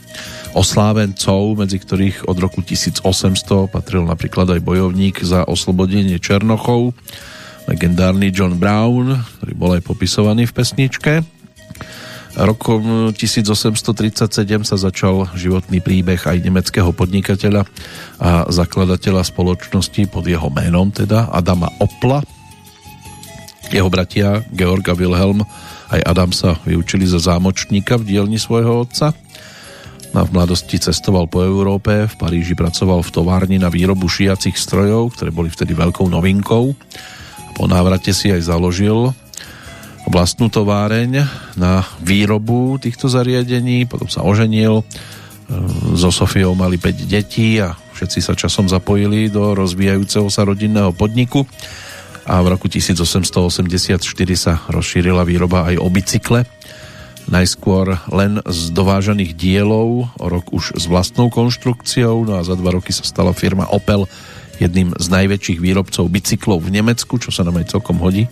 oslávencov, 0.57 1.61
medzi 1.61 1.77
ktorých 1.77 2.25
od 2.25 2.37
roku 2.41 2.65
1800 2.65 3.05
patril 3.69 4.09
napríklad 4.09 4.57
aj 4.57 4.65
bojovník 4.65 5.21
za 5.21 5.45
oslobodenie 5.45 6.17
Černochov, 6.17 6.97
legendárny 7.69 8.33
John 8.33 8.57
Brown, 8.57 9.21
ktorý 9.37 9.53
bol 9.53 9.77
aj 9.77 9.85
popisovaný 9.85 10.49
v 10.49 10.57
pesničke. 10.57 11.13
Rokom 12.37 13.17
1837 13.17 14.69
sa 14.69 14.77
začal 14.77 15.29
životný 15.33 15.81
príbeh 15.81 16.21
aj 16.21 16.45
nemeckého 16.45 16.93
podnikateľa 16.93 17.65
a 18.21 18.45
zakladateľa 18.53 19.25
spoločnosti 19.25 20.05
pod 20.13 20.29
jeho 20.29 20.53
menom, 20.53 20.93
teda 20.93 21.33
Adama 21.33 21.73
Opla. 21.81 22.21
Jeho 23.73 23.89
bratia 23.89 24.45
Georg 24.53 24.85
a 24.89 24.95
Wilhelm 24.95 25.49
aj 25.91 26.01
Adam 26.05 26.31
sa 26.31 26.61
vyučili 26.69 27.09
za 27.09 27.19
zámočníka 27.19 27.97
v 27.97 28.05
dielni 28.15 28.37
svojho 28.37 28.85
otca. 28.85 29.17
V 30.17 30.33
mladosti 30.33 30.81
cestoval 30.81 31.29
po 31.29 31.45
Európe, 31.45 32.09
v 32.09 32.15
Paríži 32.17 32.57
pracoval 32.57 33.05
v 33.05 33.13
továrni 33.13 33.61
na 33.61 33.69
výrobu 33.69 34.09
šijacích 34.09 34.57
strojov, 34.57 35.13
ktoré 35.13 35.29
boli 35.29 35.53
vtedy 35.53 35.77
veľkou 35.77 36.09
novinkou. 36.09 36.73
Po 37.53 37.65
návrate 37.69 38.17
si 38.17 38.33
aj 38.33 38.49
založil 38.49 39.13
vlastnú 40.09 40.49
továreň 40.49 41.21
na 41.61 41.85
výrobu 42.01 42.81
týchto 42.81 43.13
zariadení, 43.13 43.85
potom 43.85 44.09
sa 44.09 44.25
oženil, 44.25 44.81
e, 44.81 44.85
so 46.01 46.09
Sofiou 46.09 46.57
mali 46.57 46.81
5 46.81 47.05
detí 47.05 47.61
a 47.61 47.77
všetci 47.77 48.25
sa 48.25 48.33
časom 48.33 48.73
zapojili 48.73 49.29
do 49.29 49.53
rozvíjajúceho 49.53 50.33
sa 50.33 50.49
rodinného 50.49 50.97
podniku 50.97 51.45
a 52.25 52.41
v 52.41 52.57
roku 52.57 52.73
1884 52.73 54.01
sa 54.33 54.65
rozšírila 54.73 55.29
výroba 55.29 55.69
aj 55.69 55.77
o 55.77 55.89
bicykle. 55.93 56.49
Najskôr 57.27 57.99
len 58.15 58.39
z 58.47 58.61
dovážaných 58.71 59.35
dielov, 59.35 60.15
o 60.15 60.27
rok 60.31 60.55
už 60.55 60.79
s 60.79 60.87
vlastnou 60.87 61.27
konštrukciou, 61.27 62.23
no 62.23 62.39
a 62.39 62.47
za 62.47 62.55
dva 62.55 62.79
roky 62.79 62.95
sa 62.95 63.03
stala 63.03 63.35
firma 63.35 63.67
Opel 63.67 64.07
jedným 64.63 64.95
z 64.97 65.07
najväčších 65.11 65.59
výrobcov 65.59 66.07
bicyklov 66.07 66.63
v 66.63 66.79
Nemecku, 66.81 67.19
čo 67.19 67.35
sa 67.35 67.43
nám 67.43 67.59
aj 67.61 67.77
celkom 67.77 67.99
hodí 67.99 68.31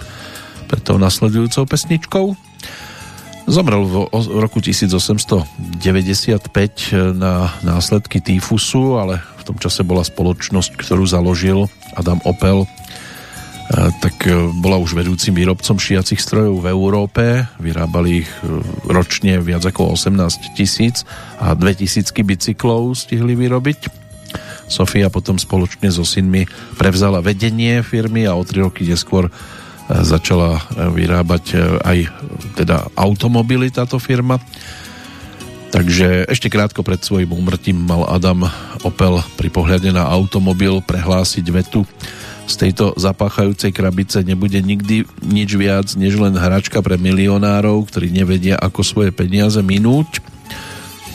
pred 0.70 0.80
tou 0.80 0.96
nasledujúcou 0.96 1.68
pesničkou. 1.68 2.26
Zomrel 3.44 3.84
v 3.84 4.08
roku 4.40 4.64
1895 4.64 6.40
na 7.12 7.52
následky 7.60 8.24
týfusu, 8.24 8.96
ale 8.96 9.20
v 9.36 9.42
tom 9.44 9.60
čase 9.60 9.84
bola 9.84 10.00
spoločnosť, 10.00 10.80
ktorú 10.80 11.04
založil 11.04 11.68
Adam 11.92 12.24
Opel, 12.24 12.64
tak 13.72 14.28
e, 14.28 14.36
bola 14.60 14.76
už 14.76 14.92
vedúcim 14.92 15.32
výrobcom 15.32 15.80
šiacich 15.80 16.20
strojov 16.20 16.60
v 16.60 16.66
Európe. 16.68 17.24
Vyrábali 17.56 18.24
ich 18.24 18.30
e, 18.44 18.60
ročne 18.92 19.40
viac 19.40 19.64
ako 19.64 19.96
18 19.96 20.52
tisíc 20.52 21.08
a 21.40 21.56
2000 21.56 22.12
bicyklov 22.12 22.92
stihli 22.92 23.32
vyrobiť. 23.32 24.04
Sofia 24.68 25.08
potom 25.08 25.40
spoločne 25.40 25.88
so 25.88 26.04
synmi 26.04 26.44
prevzala 26.76 27.24
vedenie 27.24 27.80
firmy 27.80 28.28
a 28.28 28.36
o 28.36 28.44
tri 28.44 28.64
roky 28.64 28.84
neskôr 28.84 29.28
začala 29.84 30.64
vyrábať 30.72 31.44
e, 31.52 31.56
aj 31.80 31.98
teda 32.60 32.76
automobily 32.96 33.72
táto 33.72 33.96
firma. 33.96 34.40
Takže 35.72 36.30
ešte 36.30 36.52
krátko 36.52 36.86
pred 36.86 37.02
svojím 37.02 37.34
umrtím 37.34 37.80
mal 37.80 38.06
Adam 38.06 38.46
Opel 38.86 39.18
pri 39.34 39.48
pohľade 39.50 39.90
na 39.90 40.06
automobil 40.06 40.78
prehlásiť 40.84 41.44
vetu 41.50 41.82
z 42.44 42.54
tejto 42.60 42.92
zapáchajúcej 43.00 43.72
krabice 43.72 44.20
nebude 44.20 44.60
nikdy 44.60 45.08
nič 45.24 45.50
viac 45.56 45.88
než 45.96 46.20
len 46.20 46.36
hračka 46.36 46.84
pre 46.84 47.00
milionárov, 47.00 47.88
ktorí 47.88 48.12
nevedia 48.12 48.60
ako 48.60 48.84
svoje 48.84 49.10
peniaze 49.10 49.60
minúť. 49.64 50.20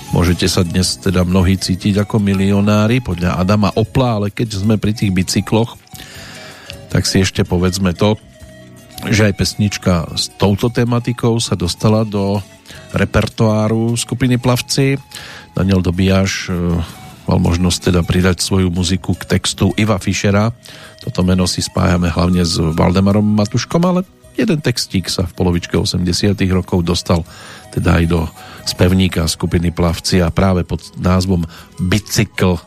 Môžete 0.10 0.50
sa 0.50 0.66
dnes 0.66 0.98
teda 0.98 1.22
mnohí 1.22 1.54
cítiť 1.54 2.02
ako 2.02 2.18
milionári 2.18 2.98
podľa 2.98 3.38
Adama 3.38 3.70
Opla, 3.78 4.18
ale 4.18 4.28
keď 4.34 4.58
sme 4.58 4.82
pri 4.82 4.98
tých 4.98 5.14
bicykloch, 5.14 5.78
tak 6.90 7.06
si 7.06 7.22
ešte 7.22 7.46
povedzme 7.46 7.94
to, 7.94 8.18
že 9.06 9.30
aj 9.30 9.38
pesnička 9.38 10.10
s 10.18 10.34
touto 10.34 10.74
tematikou 10.74 11.38
sa 11.38 11.54
dostala 11.54 12.02
do 12.02 12.42
repertoáru 12.92 13.94
skupiny 13.94 14.42
Plavci. 14.42 14.98
Daniel 15.54 15.86
Dobijaš 15.86 16.50
e, 16.50 16.54
mal 17.30 17.38
možnosť 17.38 17.94
teda 17.94 18.02
pridať 18.02 18.42
svoju 18.42 18.74
muziku 18.74 19.14
k 19.14 19.38
textu 19.38 19.70
Iva 19.78 20.02
Fischera. 20.02 20.50
Toto 20.98 21.22
meno 21.22 21.46
si 21.46 21.62
spájame 21.62 22.10
hlavne 22.10 22.42
s 22.42 22.58
Valdemarom 22.58 23.22
Matuškom, 23.22 23.86
ale 23.86 24.02
jeden 24.34 24.58
textík 24.66 25.06
sa 25.14 25.30
v 25.30 25.38
polovičke 25.38 25.78
80 25.78 26.02
rokov 26.50 26.82
dostal 26.82 27.22
teda 27.70 28.02
aj 28.02 28.06
do 28.10 28.26
spevníka 28.66 29.30
skupiny 29.30 29.70
Plavci 29.70 30.26
a 30.26 30.34
práve 30.34 30.66
pod 30.66 30.82
názvom 30.98 31.46
Bicycle 31.78 32.58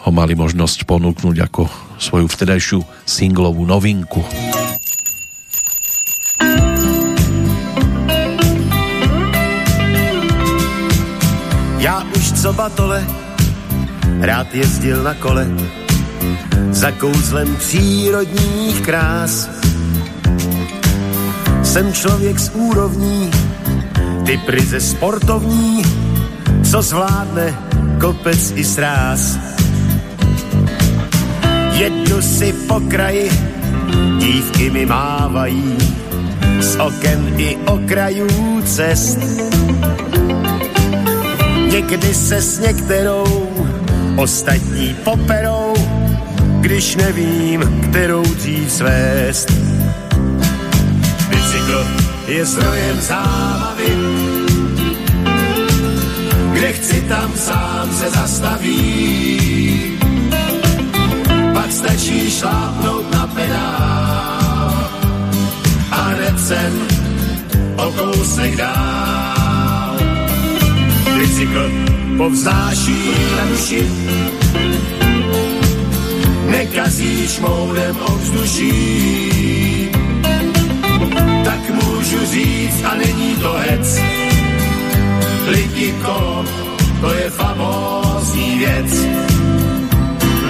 ho 0.00 0.10
mali 0.12 0.36
možnosť 0.36 0.84
ponúknuť 0.84 1.36
ako 1.48 1.64
svoju 1.96 2.28
vtedajšiu 2.28 2.84
singlovú 3.08 3.64
novinku. 3.64 4.20
Já 11.80 12.04
už 12.12 12.32
co 12.44 12.52
batole, 12.52 13.29
rád 14.20 14.54
jezdil 14.54 15.02
na 15.02 15.14
kole, 15.14 15.46
za 16.70 16.90
kouzlem 16.90 17.56
přírodních 17.56 18.80
krás. 18.80 19.50
Jsem 21.62 21.92
člověk 21.92 22.38
z 22.38 22.50
úrovní, 22.54 23.30
ty 24.26 24.36
prize 24.46 24.80
sportovní, 24.80 25.82
co 26.70 26.82
zvládne 26.82 27.58
kopec 28.00 28.52
i 28.56 28.64
sráz. 28.64 29.38
Jedu 31.72 32.22
si 32.22 32.52
po 32.52 32.80
kraji, 32.80 33.30
dívky 34.18 34.70
mi 34.70 34.86
mávají, 34.86 35.78
z 36.60 36.76
oken 36.76 37.34
i 37.36 37.56
okrajů 37.56 38.62
cest 38.64 39.18
Někdy 41.72 42.14
se 42.14 42.42
s 42.42 42.58
některou 42.58 43.49
ostatní 44.20 44.96
poperou, 45.04 45.74
když 46.60 46.96
nevím, 46.96 47.82
kterou 47.90 48.22
dřív 48.22 48.72
svést. 48.72 49.52
Bicykl 51.28 51.86
je 52.26 52.44
zdrojem 52.44 53.00
zábavy, 53.00 53.96
kde 56.52 56.72
chci 56.72 57.00
tam 57.00 57.32
sám 57.36 57.90
se 57.92 58.10
zastaví. 58.10 59.98
Pak 61.54 61.72
stačí 61.72 62.30
šlápnout 62.30 63.14
na 63.14 63.26
pedál 63.26 64.90
a 65.90 65.96
hned 65.96 66.40
jsem 66.40 66.88
o 67.76 67.92
kousek 67.92 68.56
dál 68.56 68.99
bicykl 71.20 71.70
povznáší 72.16 73.12
na 73.36 73.44
duši. 73.52 73.84
Nekazíš 76.48 77.38
moudem 77.40 77.96
ovzduší, 78.08 78.72
tak 81.44 81.70
můžu 81.70 82.26
říct 82.32 82.84
a 82.84 82.94
není 82.94 83.36
to 83.36 83.52
hec. 83.52 84.00
Lidi 85.48 85.94
kolo, 86.04 86.44
to 87.00 87.12
je 87.12 87.30
famózní 87.30 88.58
věc. 88.58 89.04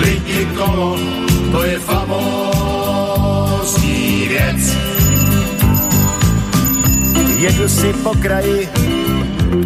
Lidi 0.01 0.49
kolo, 0.57 0.99
to 1.53 1.65
je 1.65 1.79
famózní 1.79 3.09
věc. 4.29 4.77
Jedu 7.39 7.69
si 7.69 7.93
po 7.93 8.11
kraji, 8.21 8.69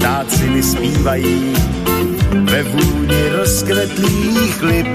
ptáci 0.04 0.44
mi 0.50 0.62
zpívají 0.62 1.52
ve 2.32 2.62
vůni 2.62 3.28
rozkvetlých 3.38 4.62
lip. 4.62 4.86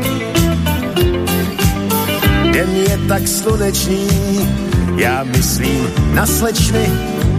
Den 2.53 2.69
je 2.75 2.97
tak 3.07 3.27
slunečný, 3.27 4.07
já 4.95 5.23
myslím 5.23 5.87
na 6.13 6.25
slečny 6.25 6.85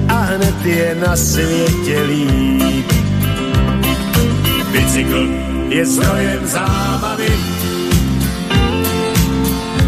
a 0.09 0.15
hned 0.15 0.67
je 0.67 0.97
na 1.07 1.17
světě 1.17 2.03
líp. 2.03 2.93
Bicykl 4.73 5.29
je 5.69 5.87
zdrojem 5.87 6.47
zábavy, 6.47 7.33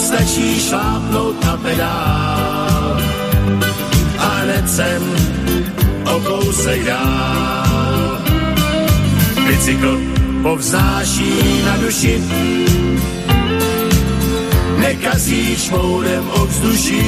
stačí 0.03 0.59
šlápnout 0.59 1.45
na 1.45 1.57
pedál 1.57 3.01
a 4.17 4.27
hned 4.43 4.69
jsem 4.69 5.03
o 6.05 6.19
kousek 6.19 6.83
dál. 6.83 8.19
Bicykl 9.47 9.99
povznáší 10.43 11.63
na 11.65 11.77
duši, 11.77 12.23
nekazíš 14.77 15.69
moudem 15.69 16.29
ovzduší, 16.29 17.01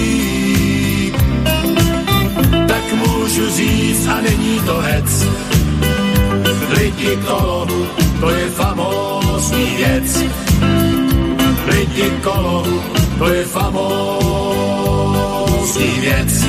tak 2.68 2.94
můžu 2.94 3.50
říct 3.50 4.08
a 4.08 4.22
není 4.22 4.60
to 4.66 4.78
hec. 4.82 5.26
Lidi 6.70 7.18
kolo, 7.28 7.68
to 8.20 8.30
je 8.30 8.50
famózní 8.50 9.76
věc 9.78 10.24
lidi 11.96 12.12
kolo, 12.22 12.64
to 13.18 13.34
je 13.34 13.46
famózní 13.46 13.90
věc. 16.00 16.46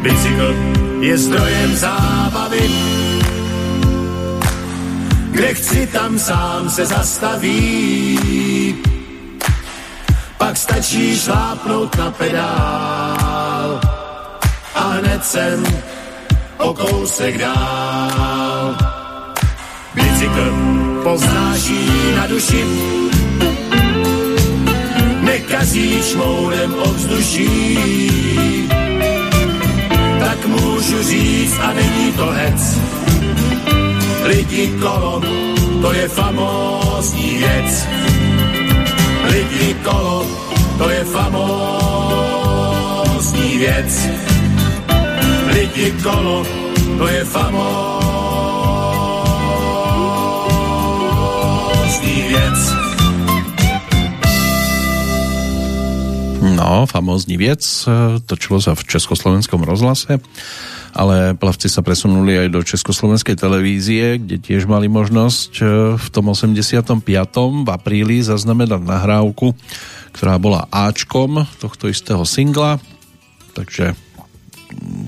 Bicykl 0.00 0.54
je 1.00 1.18
zdrojem 1.18 1.76
zábavy, 1.76 2.70
kde 5.30 5.54
chci, 5.54 5.86
tam 5.86 6.18
sám 6.18 6.70
se 6.70 6.86
zastaví. 6.86 8.18
Pak 10.38 10.56
stačí 10.56 11.18
šlápnout 11.18 11.96
na 11.96 12.10
pedál 12.10 13.80
a 14.74 14.80
hned 14.80 15.24
jsem 15.24 15.64
o 16.58 16.74
kousek 16.74 17.38
dál. 17.38 18.76
Bicykl 19.94 20.52
poznáší 21.02 21.90
na 22.16 22.26
duši, 22.26 22.64
nekazí 25.58 26.02
šmoudem 26.02 26.74
ovzduší. 26.78 27.78
Tak 30.20 30.46
můžu 30.46 31.02
říct 31.02 31.58
a 31.60 31.72
není 31.72 32.12
to 32.12 32.26
hec, 32.26 32.78
lidi 34.22 34.72
kolom, 34.80 35.22
to 35.82 35.92
je 35.92 36.08
famózní 36.08 37.38
věc. 37.38 37.88
Lidi 39.32 39.74
kolom, 39.84 40.26
to 40.78 40.88
je 40.90 41.04
famózní 41.04 41.98
věc. 43.58 44.08
Lidi 45.46 45.92
kolo, 46.02 46.46
to 46.98 47.08
je 47.08 47.24
famózní 47.24 47.88
věc. 52.28 52.77
No, 56.58 56.90
famózní 56.90 57.38
věc, 57.38 57.62
točilo 58.26 58.58
sa 58.58 58.74
v 58.74 58.82
Československom 58.82 59.62
rozhlase 59.62 60.18
ale 60.98 61.38
plavci 61.38 61.70
sa 61.70 61.84
presunuli 61.84 62.34
aj 62.34 62.48
do 62.50 62.60
Československej 62.64 63.36
televízie, 63.36 64.18
kde 64.18 64.42
tiež 64.42 64.64
mali 64.66 64.90
možnosť 64.90 65.52
e, 65.60 65.62
v 65.94 66.06
tom 66.10 66.32
85. 66.32 67.06
v 67.62 67.68
apríli 67.68 68.18
zaznamenať 68.24 68.82
nahrávku, 68.82 69.52
ktorá 70.16 70.40
bola 70.40 70.66
Ačkom 70.72 71.44
tohto 71.62 71.86
istého 71.86 72.26
singla, 72.26 72.82
takže 73.52 73.92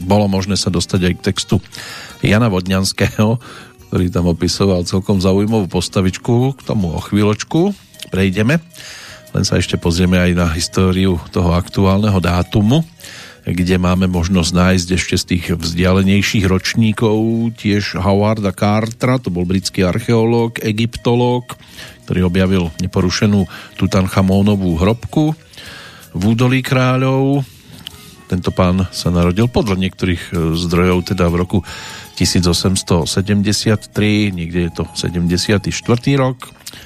bolo 0.07 0.31
možné 0.31 0.55
sa 0.55 0.73
dostať 0.73 1.01
aj 1.11 1.15
k 1.19 1.25
textu 1.33 1.57
Jana 2.23 2.47
Vodňanského, 2.47 3.43
ktorý 3.91 4.07
tam 4.15 4.31
opisoval 4.31 4.87
celkom 4.87 5.19
zaujímavú 5.19 5.67
postavičku, 5.67 6.55
k 6.55 6.61
tomu 6.63 6.95
o 6.95 7.01
chvíľočku 7.03 7.75
prejdeme. 8.15 8.63
Len 9.31 9.47
sa 9.47 9.59
ešte 9.59 9.79
pozrieme 9.79 10.19
aj 10.19 10.33
na 10.35 10.47
históriu 10.51 11.23
toho 11.31 11.55
aktuálneho 11.55 12.19
dátumu 12.19 12.83
kde 13.47 13.81
máme 13.81 14.05
možnosť 14.05 14.53
nájsť 14.53 14.89
ešte 14.93 15.17
z 15.17 15.25
tých 15.25 15.45
vzdialenejších 15.57 16.45
ročníkov 16.45 17.17
tiež 17.57 17.97
Howarda 17.97 18.53
Cartera, 18.53 19.17
to 19.17 19.33
bol 19.33 19.49
britský 19.49 19.89
archeológ, 19.89 20.61
egyptológ, 20.61 21.57
ktorý 22.05 22.29
objavil 22.29 22.69
neporušenú 22.85 23.49
Tutanchamónovú 23.81 24.77
hrobku 24.77 25.33
v 26.13 26.23
údolí 26.27 26.61
kráľov. 26.61 27.41
Tento 28.29 28.53
pán 28.55 28.87
sa 28.95 29.11
narodil 29.11 29.51
podľa 29.51 29.89
niektorých 29.89 30.23
e, 30.31 30.55
zdrojov 30.55 31.11
teda 31.15 31.27
v 31.27 31.43
roku 31.43 31.59
1873, 32.15 34.31
niekde 34.31 34.61
je 34.69 34.71
to 34.71 34.85
74. 34.95 35.67
rok, 36.15 36.39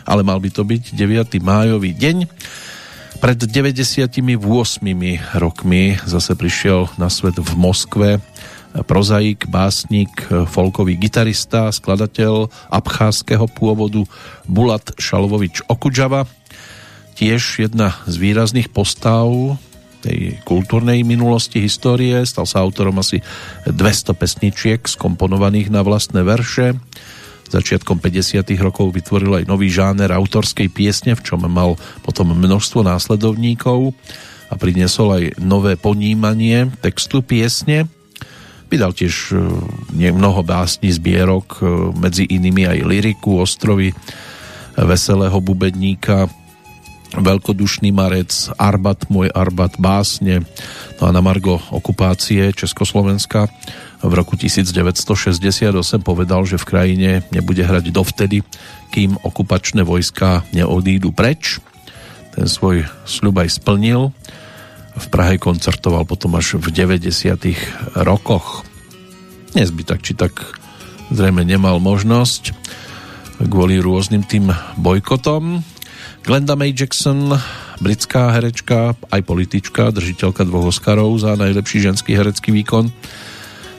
ale 0.04 0.22
mal 0.26 0.40
by 0.40 0.50
to 0.50 0.62
byť 0.64 0.96
9. 0.96 1.40
májový 1.40 1.96
deň 1.96 2.16
pred 3.24 3.38
98 3.40 4.10
rokmi 5.38 5.96
zase 6.04 6.32
prišiel 6.36 6.92
na 7.00 7.08
svet 7.08 7.40
v 7.40 7.52
Moskve 7.56 8.20
prozaik, 8.82 9.46
básnik, 9.46 10.10
folkový 10.28 10.98
gitarista, 10.98 11.70
skladateľ 11.70 12.50
abcházského 12.74 13.46
pôvodu 13.46 14.02
Bulat 14.50 14.82
Šalvovič 14.98 15.62
Okudžava. 15.70 16.26
Tiež 17.14 17.62
jedna 17.62 17.94
z 18.10 18.18
výrazných 18.18 18.74
postav 18.74 19.30
tej 20.02 20.42
kultúrnej 20.42 21.06
minulosti 21.06 21.62
histórie. 21.62 22.18
Stal 22.26 22.50
sa 22.50 22.66
autorom 22.66 22.98
asi 22.98 23.22
200 23.64 24.10
pesničiek 24.18 24.82
skomponovaných 24.82 25.70
na 25.70 25.86
vlastné 25.86 26.26
verše 26.26 26.74
začiatkom 27.48 28.00
50. 28.00 28.44
rokov 28.60 28.94
vytvoril 28.94 29.42
aj 29.42 29.44
nový 29.48 29.68
žáner 29.68 30.10
autorskej 30.10 30.68
piesne, 30.72 31.12
v 31.16 31.24
čom 31.24 31.44
mal 31.44 31.76
potom 32.02 32.32
množstvo 32.32 32.84
následovníkov 32.84 33.92
a 34.50 34.54
priniesol 34.54 35.08
aj 35.16 35.24
nové 35.40 35.74
ponímanie 35.74 36.70
textu 36.80 37.24
piesne. 37.24 37.88
Vydal 38.68 38.94
tiež 38.96 39.34
e, 39.34 40.10
mnoho 40.10 40.40
básní 40.42 40.90
zbierok, 40.90 41.48
e, 41.58 41.62
medzi 41.94 42.24
inými 42.26 42.66
aj 42.66 42.78
liriku, 42.86 43.38
ostrovy 43.42 43.94
veselého 44.74 45.38
bubedníka, 45.38 46.26
veľkodušný 47.14 47.94
marec, 47.94 48.50
Arbat, 48.58 49.06
môj 49.06 49.30
Arbat, 49.30 49.78
básne, 49.78 50.42
no 50.98 51.06
a 51.06 51.10
na 51.14 51.22
Margo 51.22 51.62
okupácie 51.70 52.50
Československa 52.50 53.46
v 54.04 54.12
roku 54.12 54.36
1968 54.36 55.72
povedal, 56.04 56.44
že 56.44 56.60
v 56.60 56.68
krajine 56.68 57.10
nebude 57.32 57.64
hrať 57.64 57.88
dovtedy, 57.88 58.44
kým 58.92 59.16
okupačné 59.24 59.80
vojska 59.80 60.44
neodídu 60.52 61.08
preč. 61.16 61.56
Ten 62.36 62.44
svoj 62.44 62.84
sľub 63.08 63.40
aj 63.40 63.48
splnil. 63.56 64.12
V 64.94 65.06
Prahe 65.08 65.40
koncertoval 65.40 66.04
potom 66.04 66.36
až 66.36 66.60
v 66.60 66.68
90. 66.68 67.00
rokoch. 68.04 68.62
Dnes 69.56 69.72
by 69.72 69.82
tak 69.88 70.04
či 70.04 70.12
tak 70.12 70.36
zrejme 71.08 71.42
nemal 71.42 71.80
možnosť 71.80 72.52
kvôli 73.48 73.80
rôznym 73.80 74.22
tým 74.22 74.52
bojkotom. 74.78 75.64
Glenda 76.22 76.54
May 76.54 76.76
Jackson, 76.76 77.34
britská 77.80 78.36
herečka, 78.36 78.94
aj 79.10 79.20
politička, 79.26 79.90
držiteľka 79.90 80.46
dvoch 80.46 80.70
Oscarov 80.70 81.16
za 81.18 81.34
najlepší 81.34 81.90
ženský 81.90 82.14
herecký 82.14 82.52
výkon 82.52 82.92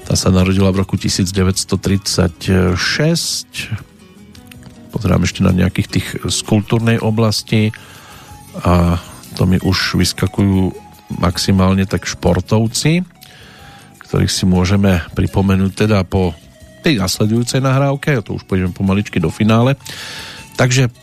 tá 0.06 0.14
sa 0.14 0.30
narodila 0.30 0.70
v 0.70 0.86
roku 0.86 0.96
1936. 1.02 1.68
Pozerám 4.94 5.22
ešte 5.26 5.42
na 5.42 5.52
nejakých 5.52 5.88
tých 5.90 6.08
z 6.30 6.40
kultúrnej 6.46 7.02
oblasti 7.02 7.74
a 8.62 9.02
to 9.36 9.44
mi 9.50 9.60
už 9.60 10.00
vyskakujú 10.00 10.72
maximálne 11.20 11.84
tak 11.90 12.08
športovci, 12.08 13.04
ktorých 14.06 14.32
si 14.32 14.46
môžeme 14.48 15.04
pripomenúť 15.12 15.72
teda 15.74 16.06
po 16.08 16.32
tej 16.86 17.02
nasledujúcej 17.02 17.66
nahrávke, 17.66 18.14
a 18.16 18.22
to 18.22 18.38
už 18.38 18.46
pôjdeme 18.46 18.72
pomaličky 18.72 19.18
do 19.18 19.34
finále. 19.34 19.74
Takže 20.56 20.94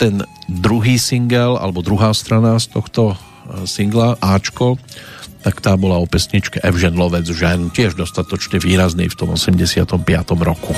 ten 0.00 0.24
druhý 0.48 0.96
single, 0.96 1.60
alebo 1.60 1.84
druhá 1.84 2.16
strana 2.16 2.56
z 2.56 2.72
tohto 2.72 3.20
singla, 3.64 4.16
Ačko, 4.20 4.76
tak 5.40 5.60
tá 5.64 5.72
bola 5.76 5.96
o 5.96 6.06
pesničke 6.06 6.60
Evžen 6.60 6.96
Lovec 6.96 7.24
žen, 7.24 7.72
tiež 7.72 7.96
dostatočne 7.96 8.60
výrazný 8.60 9.08
v 9.08 9.16
tom 9.16 9.32
85. 9.34 9.96
roku. 10.44 10.72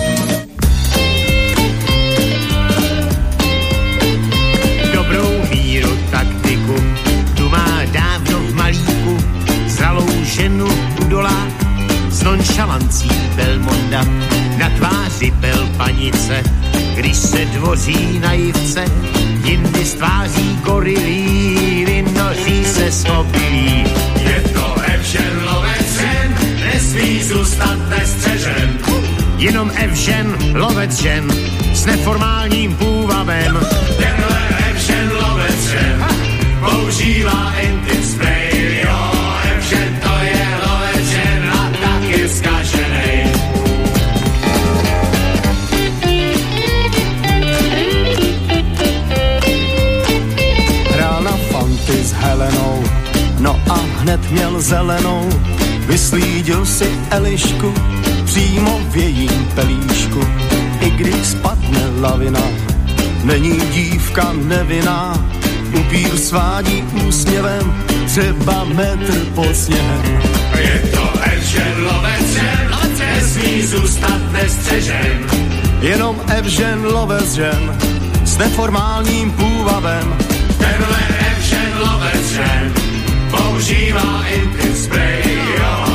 Dobrou 4.95 5.31
míru 5.51 5.93
taktiku 6.11 6.77
tu 7.35 7.45
má 7.51 7.83
dávno 7.91 8.37
v 8.39 8.51
malíku 8.55 9.15
zralou 9.67 10.11
ženu 10.23 10.69
udolá 11.03 11.41
s 12.13 12.23
nonšalancí 12.23 13.11
Belmonda 13.37 14.05
na 14.59 14.69
tváři 14.79 15.31
pel 15.41 15.69
panice, 15.77 16.43
když 16.95 17.17
se 17.17 17.45
dvoří 17.45 18.19
naivce, 18.19 18.85
jindy 19.45 19.85
z 19.85 19.95
tváří 19.95 20.59
gorilí, 20.63 21.82
vynoří 22.45 22.65
se 22.65 22.93
schopilí 22.93 23.85
Evžen 24.95 25.45
lovec 25.45 25.99
žen, 26.01 26.35
nesmí 26.65 27.23
zůstat 27.23 27.79
nestřežen. 27.89 28.79
Jenom 29.37 29.71
Evžen 29.75 30.37
lovec 30.55 31.03
žen 31.03 31.31
s 31.73 31.85
neformálním 31.87 32.77
půvabem. 32.77 33.61
Tenhle 33.97 34.49
Evžen 34.71 35.11
lovec 35.13 35.71
žen 35.71 36.05
používá 36.61 37.55
intim 37.61 38.03
spray, 38.03 38.42
s 52.13 52.15
Helenou 52.15 52.85
No 53.43 53.61
a 53.71 53.79
hned 53.99 54.31
měl 54.31 54.61
zelenou, 54.61 55.29
vyslídil 55.87 56.67
si 56.67 56.91
Elišku 57.11 57.75
přímo 58.25 58.81
v 58.89 58.97
jejím 58.97 59.49
pelíšku. 59.55 60.21
I 60.81 60.91
když 60.91 61.27
spadne 61.27 62.01
lavina, 62.01 62.43
není 63.25 63.61
dívka 63.61 64.33
nevinná, 64.33 65.27
upír 65.81 66.17
svádí 66.17 66.85
úsměvem 67.07 67.85
třeba 68.07 68.65
metr 68.65 69.25
pod 69.35 69.57
sněhem. 69.57 70.23
Je 70.59 70.91
to 70.95 71.21
Evžen 71.23 71.85
lovec 71.85 72.27
žen, 72.27 72.71
nesmí 72.99 73.63
zůstat 73.63 74.33
nestřežen. 74.33 75.27
Jenom 75.81 76.21
Evžen 76.27 76.85
lovec 76.85 77.35
žen, 77.35 77.79
s 78.25 78.39
neformálním 78.39 79.31
půvabem. 79.31 80.17
Tenhle 80.59 81.22
používá 83.31 84.25
intim 84.29 84.77
spray, 84.77 85.23
jo, 85.59 85.92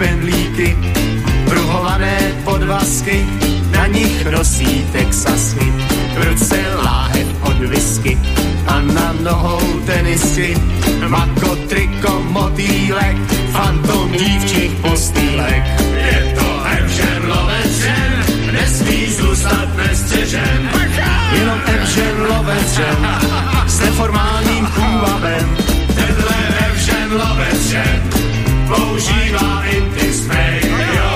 špendlíky, 0.00 0.76
pruhované 1.44 2.16
podvazky, 2.44 3.20
na 3.68 3.86
nich 3.86 4.24
nosí 4.32 4.88
texasky, 4.92 5.68
v 6.16 6.24
ruce 6.24 6.56
láhev 6.84 7.28
od 7.44 7.58
whisky 7.68 8.16
a 8.66 8.80
na 8.80 9.12
nohou 9.20 9.60
tenisky, 9.84 10.56
mako, 11.04 11.56
triko, 11.68 12.16
motýlek, 12.32 13.16
fantom 13.52 14.12
dívčích 14.12 14.72
postýlek. 14.80 15.62
Je 15.92 16.32
to 16.32 16.48
Evžen 16.64 17.22
lovec 17.28 17.72
žen, 17.84 18.12
nesmí 18.52 19.12
zůstat 19.12 19.68
nestřežen. 19.76 20.60
Jenom 21.32 21.60
Evžen 21.76 22.16
lovec 22.24 22.72
žen, 22.72 23.04
s 23.66 23.80
neformálním 23.80 24.66
půvabem, 24.66 25.56
Tenhle 25.94 26.36
Evžen 26.68 27.12
lovec 27.12 27.60
žen, 27.68 28.29
používá 29.00 29.64
intim 29.64 30.12
spray, 30.12 30.60
jo, 30.96 31.10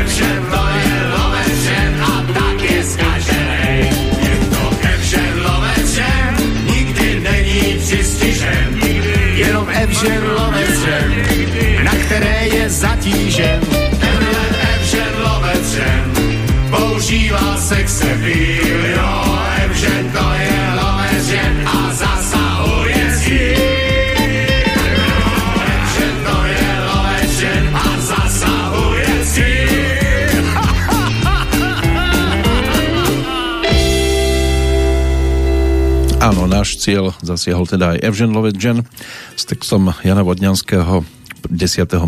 Evžen 0.00 0.46
to 0.50 0.62
je 0.78 0.96
lovec 1.12 1.62
žen 1.64 1.92
a 2.02 2.24
tak 2.34 2.70
je 2.70 2.84
zkaženej. 2.84 3.80
Je 4.24 4.36
to 4.50 4.62
Evžen 4.94 5.34
lovec 5.44 5.88
žen, 5.94 6.34
nikdy 6.72 7.20
není 7.20 7.78
přistižen. 7.78 8.80
jenom 9.34 9.68
Evžen 9.68 10.22
lovec 10.38 10.80
žen, 10.84 11.12
na 11.84 11.92
které 12.06 12.46
je 12.46 12.70
zatížen. 12.70 13.60
Tenhle 14.00 14.44
Evžen 14.74 15.12
lovec 15.20 15.72
žen, 15.74 16.12
používá 16.70 17.56
sex 17.56 18.02
appeal, 18.02 18.95
náš 36.66 36.82
cieľ 36.82 37.14
zasiahol 37.22 37.62
teda 37.62 37.94
aj 37.94 38.10
Evžen 38.10 38.34
Lovedžen 38.34 38.82
s 39.38 39.42
textom 39.46 39.94
Jana 40.02 40.26
Vodňanského 40.26 41.06
10. 41.46 41.54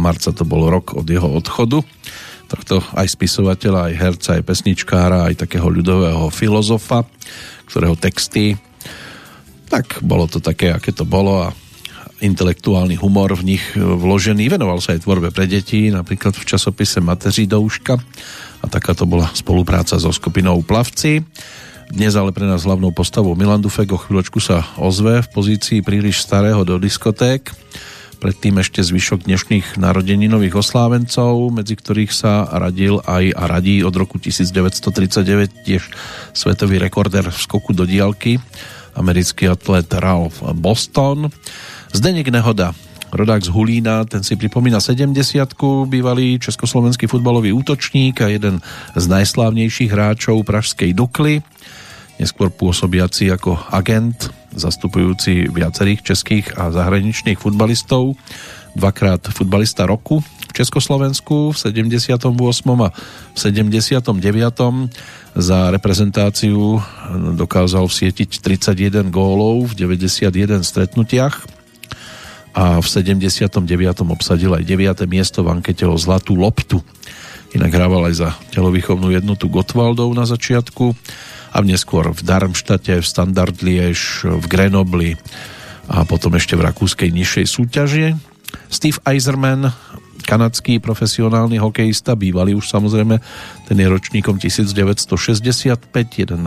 marca 0.02 0.34
to 0.34 0.42
bol 0.42 0.66
rok 0.66 0.98
od 0.98 1.06
jeho 1.06 1.30
odchodu 1.30 1.86
tohto 2.50 2.82
aj 2.98 3.06
spisovateľa, 3.06 3.86
aj 3.86 3.94
herca, 3.94 4.28
aj 4.34 4.42
pesničkára, 4.42 5.30
aj 5.30 5.46
takého 5.46 5.70
ľudového 5.70 6.26
filozofa, 6.34 7.06
ktorého 7.70 7.94
texty 7.94 8.58
tak 9.70 10.02
bolo 10.02 10.26
to 10.26 10.42
také, 10.42 10.74
aké 10.74 10.90
to 10.90 11.06
bolo 11.06 11.46
a 11.46 11.54
intelektuálny 12.18 12.98
humor 12.98 13.38
v 13.38 13.54
nich 13.54 13.62
vložený. 13.78 14.58
Venoval 14.58 14.82
sa 14.82 14.98
aj 14.98 15.06
tvorbe 15.06 15.30
pre 15.30 15.46
deti, 15.46 15.86
napríklad 15.94 16.34
v 16.34 16.42
časopise 16.42 16.98
Mateří 16.98 17.46
douška 17.46 17.94
a 18.58 18.66
taká 18.66 18.90
to 18.90 19.06
bola 19.06 19.30
spolupráca 19.38 20.02
so 20.02 20.10
skupinou 20.10 20.66
Plavci. 20.66 21.22
Dnes 21.88 22.12
ale 22.12 22.36
pre 22.36 22.44
nás 22.44 22.68
hlavnou 22.68 22.92
postavou 22.92 23.32
Milan 23.32 23.64
Dufek 23.64 23.88
o 23.96 23.98
chvíľočku 23.98 24.44
sa 24.44 24.60
ozve 24.76 25.24
v 25.24 25.28
pozícii 25.32 25.80
príliš 25.80 26.20
starého 26.20 26.60
do 26.60 26.76
diskoték. 26.76 27.48
Predtým 28.20 28.60
ešte 28.60 28.84
zvyšok 28.84 29.24
dnešných 29.24 29.80
narodeninových 29.80 30.60
oslávencov, 30.60 31.48
medzi 31.48 31.80
ktorých 31.80 32.12
sa 32.12 32.44
radil 32.44 33.00
aj 33.08 33.32
a 33.32 33.42
radí 33.48 33.80
od 33.80 33.96
roku 33.96 34.20
1939 34.20 35.64
tiež 35.64 35.88
svetový 36.36 36.76
rekorder 36.76 37.24
v 37.24 37.38
skoku 37.40 37.72
do 37.72 37.88
diálky, 37.88 38.36
americký 38.92 39.48
atlet 39.48 39.88
Ralph 39.88 40.44
Boston. 40.60 41.32
Zdeněk 41.96 42.28
Nehoda, 42.28 42.76
rodák 43.12 43.44
z 43.44 43.48
Hulína, 43.48 44.04
ten 44.04 44.22
si 44.22 44.36
pripomína 44.36 44.80
70 44.80 45.16
bývalý 45.88 46.38
československý 46.38 47.06
futbalový 47.06 47.52
útočník 47.52 48.20
a 48.20 48.28
jeden 48.28 48.60
z 48.96 49.04
najslávnejších 49.08 49.90
hráčov 49.90 50.44
pražskej 50.44 50.92
Dukly, 50.92 51.40
neskôr 52.20 52.50
pôsobiaci 52.52 53.30
ako 53.32 53.56
agent, 53.72 54.28
zastupujúci 54.52 55.48
viacerých 55.48 56.02
českých 56.02 56.46
a 56.58 56.74
zahraničných 56.74 57.38
futbalistov, 57.38 58.18
dvakrát 58.76 59.32
futbalista 59.32 59.86
roku 59.86 60.20
v 60.22 60.52
Československu 60.52 61.52
v 61.52 61.56
78. 61.58 62.28
a 62.84 62.88
v 63.34 63.38
79. 63.38 64.14
za 65.38 65.58
reprezentáciu 65.70 66.82
dokázal 67.38 67.86
vsietiť 67.86 68.42
31 68.42 69.10
gólov 69.10 69.74
v 69.74 69.86
91 69.86 70.62
stretnutiach 70.62 71.57
a 72.54 72.80
v 72.80 72.86
79. 72.86 73.64
obsadil 74.08 74.54
aj 74.56 74.64
9. 74.64 75.04
miesto 75.08 75.44
v 75.44 75.58
ankete 75.58 75.84
o 75.84 75.94
Zlatú 75.96 76.36
loptu. 76.36 76.80
Inak 77.56 77.72
hrával 77.72 78.12
aj 78.12 78.14
za 78.20 78.28
telovýchovnú 78.52 79.08
jednotu 79.08 79.48
Gottwaldov 79.48 80.12
na 80.12 80.28
začiatku 80.28 80.92
a 81.52 81.64
neskôr 81.64 82.12
v 82.12 82.20
Darmštate, 82.20 83.00
v 83.00 83.06
Standard 83.06 83.56
Liège, 83.64 84.28
v 84.28 84.44
Grenobli 84.44 85.16
a 85.88 86.04
potom 86.04 86.36
ešte 86.36 86.52
v 86.52 86.68
rakúskej 86.68 87.08
nižšej 87.08 87.46
súťaži. 87.48 88.06
Steve 88.68 89.00
Eiserman, 89.08 89.72
kanadský 90.28 90.76
profesionálny 90.76 91.56
hokejista, 91.56 92.12
bývalý 92.12 92.52
už 92.52 92.68
samozrejme, 92.68 93.16
ten 93.64 93.76
je 93.80 93.88
ročníkom 93.88 94.36
1965, 94.36 95.88
jeden 96.20 96.42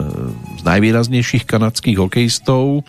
z 0.57 0.61
najvýraznejších 0.61 1.49
kanadských 1.49 1.97
hokejistov, 1.97 2.85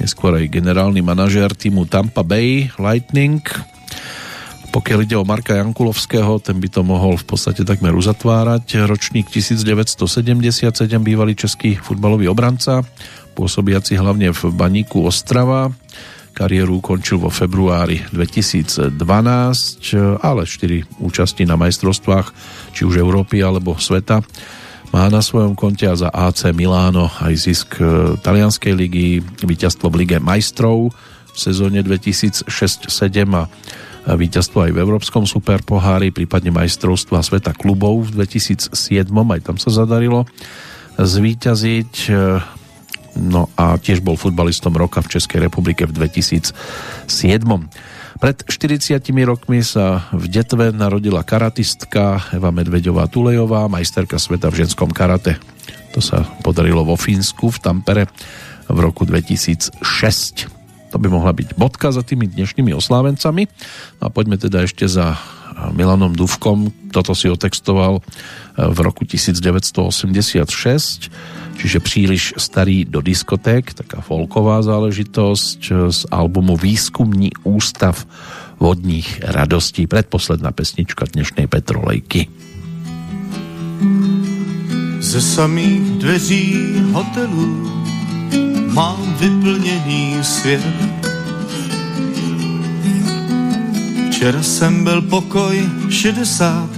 neskôr 0.00 0.32
aj 0.32 0.48
generálny 0.48 1.04
manažér 1.04 1.52
týmu 1.52 1.84
Tampa 1.84 2.24
Bay 2.24 2.72
Lightning. 2.80 3.44
Pokiaľ 4.70 4.98
ide 5.02 5.18
o 5.18 5.26
Marka 5.26 5.58
Jankulovského, 5.58 6.40
ten 6.40 6.56
by 6.56 6.68
to 6.70 6.80
mohol 6.86 7.18
v 7.18 7.26
podstate 7.26 7.66
takmer 7.66 7.92
uzatvárať. 7.92 8.86
Ročník 8.86 9.28
1977, 9.28 10.00
bývalý 11.02 11.34
český 11.34 11.74
futbalový 11.74 12.30
obranca, 12.30 12.80
pôsobiaci 13.34 13.98
hlavne 13.98 14.30
v 14.30 14.40
Baníku 14.54 15.02
Ostrava. 15.04 15.68
Kariéru 16.30 16.78
ukončil 16.78 17.18
vo 17.18 17.28
februári 17.28 18.00
2012, 18.14 18.94
ale 20.22 20.42
4 20.46 21.02
účasti 21.02 21.42
na 21.44 21.58
majstrovstvách, 21.58 22.26
či 22.70 22.86
už 22.86 23.02
Európy 23.02 23.42
alebo 23.42 23.74
sveta. 23.74 24.22
Má 24.90 25.06
na 25.06 25.22
svojom 25.22 25.54
konte 25.54 25.86
a 25.86 25.94
za 25.94 26.10
AC 26.10 26.50
Miláno 26.50 27.06
aj 27.22 27.34
zisk 27.38 27.78
e, 27.78 28.18
talianskej 28.18 28.74
ligy, 28.74 29.22
víťazstvo 29.46 29.86
v 29.86 30.02
Lige 30.02 30.18
majstrov 30.18 30.90
v 31.30 31.38
sezóne 31.38 31.78
2006-2007 31.86 32.50
a 33.30 33.46
víťazstvo 34.18 34.66
aj 34.66 34.72
v 34.74 34.82
Európskom 34.82 35.30
superpohári, 35.30 36.10
prípadne 36.10 36.50
majstrovstva 36.50 37.22
sveta 37.22 37.54
klubov 37.54 38.10
v 38.10 38.26
2007, 38.26 38.74
aj 39.06 39.40
tam 39.46 39.56
sa 39.62 39.70
zadarilo 39.70 40.26
zvíťaziť. 40.98 42.10
No 43.14 43.46
a 43.54 43.78
tiež 43.78 44.02
bol 44.02 44.18
futbalistom 44.18 44.74
roka 44.74 45.02
v 45.02 45.18
Českej 45.18 45.46
republike 45.46 45.86
v 45.86 45.92
2007. 45.94 46.50
Pred 48.20 48.44
40 48.44 49.00
rokmi 49.24 49.64
sa 49.64 50.04
v 50.12 50.28
Detve 50.28 50.76
narodila 50.76 51.24
karatistka 51.24 52.20
Eva 52.36 52.52
Medveďová 52.52 53.08
Tulejová, 53.08 53.64
majsterka 53.72 54.20
sveta 54.20 54.52
v 54.52 54.60
ženskom 54.60 54.92
karate. 54.92 55.40
To 55.96 56.04
sa 56.04 56.28
podarilo 56.44 56.84
vo 56.84 57.00
Fínsku 57.00 57.48
v 57.48 57.58
Tampere 57.64 58.04
v 58.68 58.76
roku 58.76 59.08
2006. 59.08 59.72
To 60.92 60.96
by 61.00 61.08
mohla 61.08 61.32
byť 61.32 61.56
bodka 61.56 61.96
za 61.96 62.04
tými 62.04 62.28
dnešnými 62.28 62.76
oslávencami. 62.76 63.48
No 63.98 64.02
a 64.04 64.12
poďme 64.12 64.36
teda 64.36 64.68
ešte 64.68 64.84
za 64.84 65.16
Milanom 65.76 66.16
Duvkom. 66.16 66.72
Toto 66.88 67.12
si 67.12 67.28
otextoval 67.28 68.00
v 68.56 68.78
roku 68.80 69.04
1986, 69.04 70.40
čiže 71.60 71.78
príliš 71.84 72.32
starý 72.40 72.88
do 72.88 73.04
diskoték, 73.04 73.76
taká 73.76 74.00
folková 74.00 74.64
záležitosť 74.64 75.92
z 75.92 76.00
albumu 76.08 76.56
Výskumní 76.56 77.36
ústav 77.44 78.08
vodních 78.60 79.24
radostí. 79.24 79.88
Predposledná 79.88 80.52
pesnička 80.52 81.08
dnešnej 81.08 81.48
Petrolejky. 81.48 82.28
Ze 85.00 85.20
samých 85.20 86.04
dveří 86.04 86.44
hotelů 86.92 87.72
mám 88.72 89.00
vyplněný 89.20 90.20
svět. 90.22 90.99
Včera 94.20 94.42
jsem 94.42 94.84
byl 94.84 95.02
pokoj 95.02 95.68
60, 95.88 96.70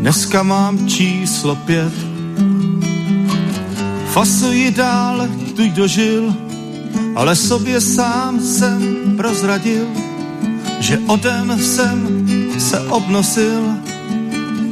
dneska 0.00 0.42
mám 0.42 0.88
číslo 0.88 1.56
5. 1.56 1.92
Fasuji 4.06 4.70
dál, 4.70 5.28
tuď 5.56 5.70
dožil, 5.70 6.34
ale 7.14 7.36
sobě 7.36 7.80
sám 7.80 8.40
jsem 8.40 8.96
prozradil, 9.16 9.86
že 10.80 10.98
odem 11.06 11.60
jsem 11.60 12.26
se 12.58 12.80
obnosil 12.80 13.62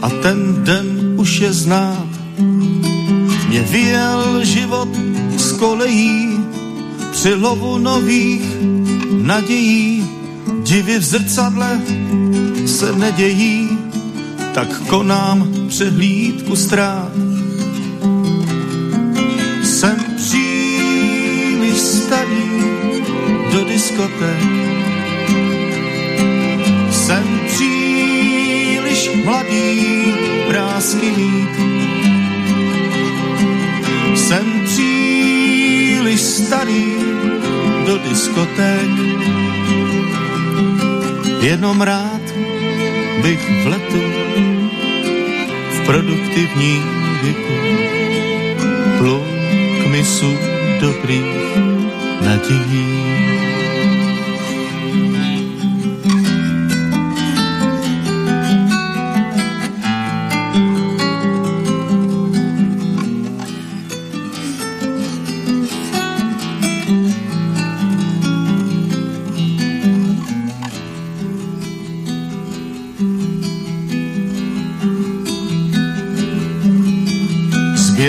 a 0.03 0.09
ten 0.09 0.65
den 0.65 1.15
už 1.17 1.41
je 1.41 1.53
znát. 1.53 2.09
Mě 3.49 3.63
vyjel 3.63 4.45
život 4.45 4.89
z 5.37 5.53
kolejí 5.53 6.41
při 7.13 7.35
lovu 7.35 7.79
nových 7.79 8.45
nadějí. 9.23 10.17
Divy 10.63 10.99
v 10.99 11.03
zrcadle 11.03 11.81
se 12.67 12.93
nedějí, 12.93 13.79
tak 14.55 14.81
konám 14.87 15.49
přehlídku 15.69 16.57
ztrát. 16.57 17.13
Jsem 19.65 19.97
příliš 20.17 21.77
starý 21.79 22.51
do 23.53 23.65
diskoték. 23.65 24.43
Jsem 26.91 27.41
příliš 27.47 29.11
mladý 29.25 30.15
vrázky 30.49 31.13
mít. 31.17 31.49
Jsem 34.15 34.65
příliš 34.65 36.21
starý 36.21 36.95
do 37.87 37.99
diskoték. 37.99 39.36
Jenom 41.47 41.81
rád 41.81 42.23
bych 43.23 43.41
v 43.63 43.67
letu 43.67 44.03
v 45.71 45.87
produktivním 45.87 46.83
věku 47.23 47.57
plul 48.99 49.23
k 49.83 49.87
misu 49.87 50.39
dobrých 50.81 51.57
nadějí. 52.25 53.06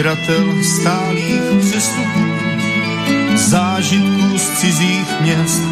Sběratel 0.08 0.64
stálých 0.64 1.42
přestupů, 1.60 2.20
zážitků 3.36 4.38
z 4.38 4.60
cizích 4.60 5.22
měst. 5.22 5.64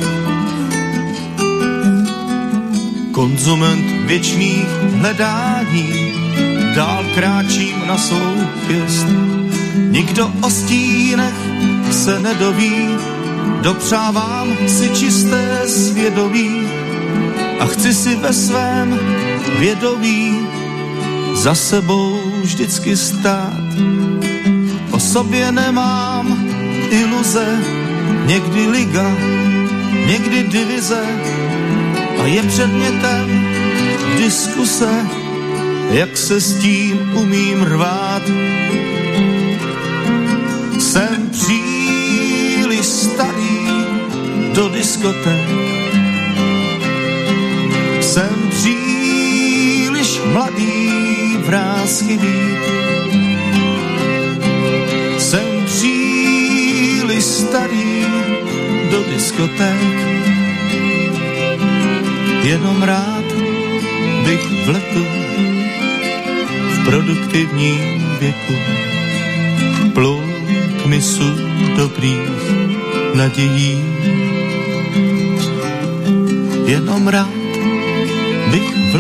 Konzument 3.12 4.08
věčných 4.08 4.68
hledání, 4.94 6.14
dál 6.76 7.06
kráčím 7.16 7.88
na 7.88 7.98
svou 7.98 8.36
pěst. 8.68 9.08
Nikdo 9.76 10.32
o 10.42 10.50
stínech 10.50 11.36
se 11.92 12.20
nedoví, 12.20 12.88
dopřávám 13.62 14.48
si 14.68 14.90
čisté 14.90 15.62
svědomí 15.68 16.68
a 17.60 17.66
chci 17.66 17.94
si 17.94 18.16
ve 18.16 18.34
svém 18.34 19.00
vědomí 19.60 20.48
za 21.34 21.56
sebou 21.56 22.20
vždycky 22.44 22.98
stát 22.98 23.65
sobě 25.16 25.52
nemám 25.52 26.28
iluze, 26.90 27.48
někdy 28.26 28.68
liga, 28.68 29.16
někdy 30.08 30.44
divize. 30.44 31.06
A 32.20 32.26
je 32.26 32.44
předmětem 32.44 33.48
diskuse, 34.18 35.06
jak 35.92 36.18
se 36.18 36.42
s 36.42 36.60
tím 36.60 37.12
umím 37.16 37.64
rvát. 37.64 38.22
Jsem 40.80 41.30
příliš 41.32 42.86
starý 42.86 43.68
do 44.54 44.70
diskoték, 44.70 45.48
jsem 48.02 48.50
příliš 48.52 50.22
mladý 50.34 50.92
vrázky 51.46 52.18
být 52.18 52.85
diskoték. 59.26 59.98
Jenom 62.46 62.78
rád 62.84 63.26
bych 64.26 64.46
v 64.66 64.70
letu 64.70 65.06
v 66.70 66.86
produktivním 66.86 68.06
věku 68.20 68.54
plul 69.94 70.22
k 70.78 70.86
misu 70.86 71.30
dobrých 71.78 72.38
nadějí. 73.14 73.82
Jenom 76.66 77.08
rád 77.08 77.34
bych 78.52 78.70
v 78.94 78.96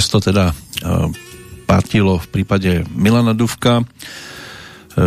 dnes 0.00 0.08
to 0.08 0.32
teda 0.32 0.56
uh, 0.56 1.12
platilo 1.68 2.16
v 2.16 2.40
prípade 2.40 2.88
Milana 2.96 3.36
Duvka, 3.36 3.84
uh, 3.84 3.86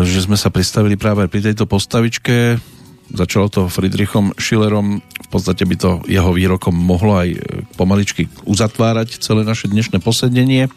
že 0.06 0.22
sme 0.22 0.38
sa 0.38 0.54
pristavili 0.54 1.02
práve 1.02 1.26
pri 1.26 1.50
tejto 1.50 1.66
postavičke. 1.66 2.62
Začalo 3.10 3.50
to 3.50 3.74
Friedrichom 3.74 4.38
Schillerom 4.38 5.02
podstate 5.34 5.66
by 5.66 5.76
to 5.82 5.92
jeho 6.06 6.30
výrokom 6.30 6.78
mohlo 6.78 7.18
aj 7.18 7.30
e, 7.34 7.38
pomaličky 7.74 8.30
uzatvárať 8.46 9.18
celé 9.18 9.42
naše 9.42 9.66
dnešné 9.66 9.98
posedenie 9.98 10.70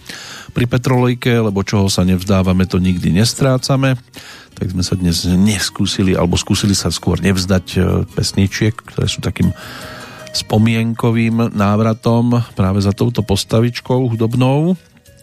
pri 0.56 0.64
Petrolejke, 0.64 1.28
lebo 1.28 1.60
čoho 1.60 1.92
sa 1.92 2.08
nevzdávame, 2.08 2.64
to 2.64 2.80
nikdy 2.80 3.12
nestrácame. 3.12 4.00
Tak 4.56 4.72
sme 4.72 4.80
sa 4.80 4.96
dnes 4.96 5.28
neskúsili, 5.28 6.16
alebo 6.16 6.40
skúsili 6.40 6.72
sa 6.72 6.88
skôr 6.88 7.20
nevzdať 7.20 7.66
e, 7.76 7.78
pesničiek, 8.16 8.72
ktoré 8.72 9.04
sú 9.04 9.20
takým 9.20 9.52
spomienkovým 10.36 11.56
návratom 11.56 12.44
práve 12.52 12.84
za 12.84 12.92
touto 12.92 13.24
postavičkou 13.24 14.12
hudobnou, 14.12 14.76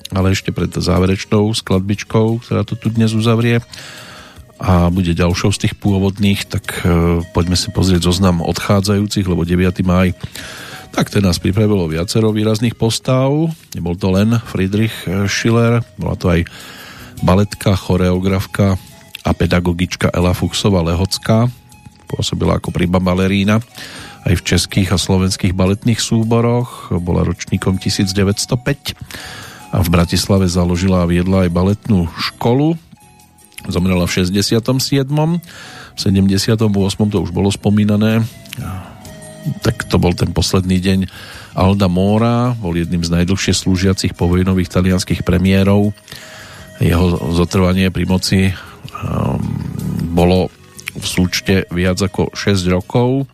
ale 0.10 0.34
ešte 0.34 0.50
pred 0.50 0.74
záverečnou 0.74 1.54
skladbičkou, 1.54 2.42
ktorá 2.42 2.66
to 2.66 2.74
tu 2.74 2.90
dnes 2.90 3.14
uzavrie 3.14 3.62
a 4.64 4.88
bude 4.88 5.12
ďalšou 5.12 5.52
z 5.54 5.68
tých 5.68 5.76
pôvodných, 5.76 6.48
tak 6.48 6.64
e, 6.82 7.20
poďme 7.36 7.58
si 7.60 7.68
pozrieť 7.74 8.08
zoznam 8.08 8.40
odchádzajúcich, 8.46 9.28
lebo 9.28 9.44
9. 9.44 9.84
maj 9.84 10.16
tak 10.94 11.10
ten 11.10 11.26
nás 11.26 11.42
pripravilo 11.42 11.90
viacero 11.90 12.30
výrazných 12.30 12.78
postav. 12.78 13.34
Nebol 13.74 13.98
to 13.98 14.14
len 14.14 14.38
Friedrich 14.46 14.94
e, 15.10 15.26
Schiller, 15.26 15.82
bola 15.98 16.14
to 16.14 16.30
aj 16.30 16.46
baletka, 17.26 17.74
choreografka 17.74 18.78
a 19.26 19.32
pedagogička 19.34 20.14
Ela 20.14 20.38
Fuchsova-Lehocká. 20.38 21.50
Pôsobila 22.06 22.62
ako 22.62 22.70
priba 22.70 23.02
balerína 23.02 23.58
aj 24.24 24.34
v 24.40 24.46
českých 24.46 24.96
a 24.96 24.98
slovenských 24.98 25.52
baletných 25.52 26.00
súboroch. 26.00 26.92
Bola 27.04 27.28
ročníkom 27.28 27.80
1905 27.80 28.96
a 29.74 29.78
v 29.82 29.88
Bratislave 29.90 30.48
založila 30.48 31.04
a 31.04 31.10
viedla 31.10 31.48
aj 31.48 31.52
baletnú 31.52 32.08
školu 32.16 32.78
Zomrela 33.64 34.04
v 34.04 34.28
67. 34.28 34.60
v 35.08 35.98
78. 36.00 36.60
to 37.08 37.18
už 37.24 37.32
bolo 37.32 37.48
spomínané 37.48 38.28
tak 39.60 39.84
to 39.92 40.00
bol 40.00 40.16
ten 40.16 40.32
posledný 40.32 40.80
deň 40.80 41.00
Alda 41.60 41.92
Mora, 41.92 42.56
bol 42.56 42.80
jedným 42.80 43.04
z 43.04 43.12
najdlhšie 43.12 43.52
slúžiacich 43.52 44.16
povojnových 44.16 44.72
talianských 44.72 45.28
premiérov. 45.28 45.92
Jeho 46.80 47.20
zotrvanie 47.36 47.92
pri 47.92 48.06
moci 48.08 48.40
um, 48.50 48.56
bolo 50.16 50.48
v 50.96 51.06
súčte 51.06 51.68
viac 51.76 52.00
ako 52.00 52.32
6 52.32 52.72
rokov. 52.72 53.28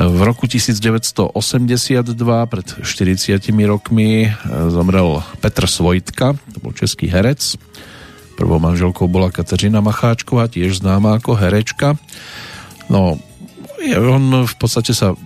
V 0.00 0.20
roku 0.24 0.48
1982, 0.48 2.16
pred 2.48 2.66
40 2.80 3.36
rokmi, 3.68 4.32
zomrel 4.72 5.20
Petr 5.44 5.68
Svojtka, 5.68 6.40
to 6.56 6.58
bol 6.64 6.72
český 6.72 7.12
herec. 7.12 7.60
Prvou 8.32 8.56
manželkou 8.56 9.04
bola 9.12 9.28
Kateřina 9.28 9.84
Macháčková, 9.84 10.48
tiež 10.48 10.80
známa 10.80 11.20
ako 11.20 11.36
herečka. 11.36 12.00
No, 12.88 13.20
on 13.92 14.48
v 14.48 14.54
podstate 14.56 14.96
sa 14.96 15.12
e, 15.12 15.16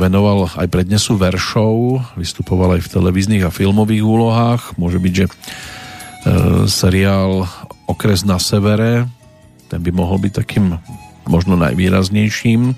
venoval 0.00 0.56
aj 0.56 0.72
prednesu 0.72 1.20
veršov, 1.20 2.00
vystupoval 2.16 2.80
aj 2.80 2.88
v 2.88 2.92
televíznych 2.96 3.44
a 3.44 3.52
filmových 3.52 4.08
úlohách. 4.08 4.80
Môže 4.80 4.96
byť, 4.96 5.12
že 5.12 5.26
e, 5.28 5.32
seriál 6.64 7.44
Okres 7.84 8.24
na 8.24 8.40
severe, 8.40 9.04
ten 9.68 9.84
by 9.84 9.92
mohol 9.92 10.16
byť 10.16 10.32
takým 10.32 10.80
možno 11.28 11.60
najvýraznejším. 11.60 12.72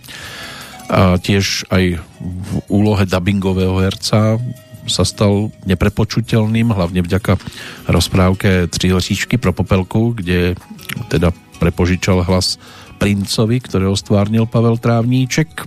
A 0.90 1.22
tiež 1.22 1.70
aj 1.70 2.02
v 2.18 2.50
úlohe 2.66 3.06
dubbingového 3.06 3.78
herca 3.78 4.42
sa 4.90 5.04
stal 5.06 5.54
neprepočutelným, 5.62 6.74
hlavne 6.74 7.06
vďaka 7.06 7.38
rozprávke 7.86 8.66
Tři 8.66 8.90
letičky 8.90 9.38
pro 9.38 9.54
popelku, 9.54 10.18
kde 10.18 10.58
teda 11.06 11.30
prepožičal 11.62 12.26
hlas 12.26 12.58
princovi, 12.98 13.62
ktorého 13.62 13.94
stvárnil 13.94 14.50
Pavel 14.50 14.76
Trávníček, 14.76 15.62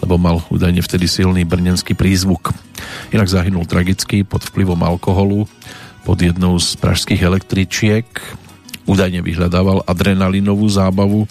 lebo 0.00 0.16
mal 0.16 0.40
údajne 0.48 0.80
vtedy 0.80 1.06
silný 1.06 1.44
brnenský 1.44 1.92
prízvuk. 1.92 2.56
Inak 3.12 3.28
zahynul 3.28 3.68
tragicky 3.68 4.24
pod 4.24 4.48
vplyvom 4.48 4.80
alkoholu 4.80 5.44
pod 6.08 6.18
jednou 6.20 6.56
z 6.56 6.74
pražských 6.80 7.20
električiek. 7.20 8.06
Údajne 8.84 9.24
vyhľadával 9.24 9.84
adrenalinovú 9.88 10.68
zábavu 10.68 11.24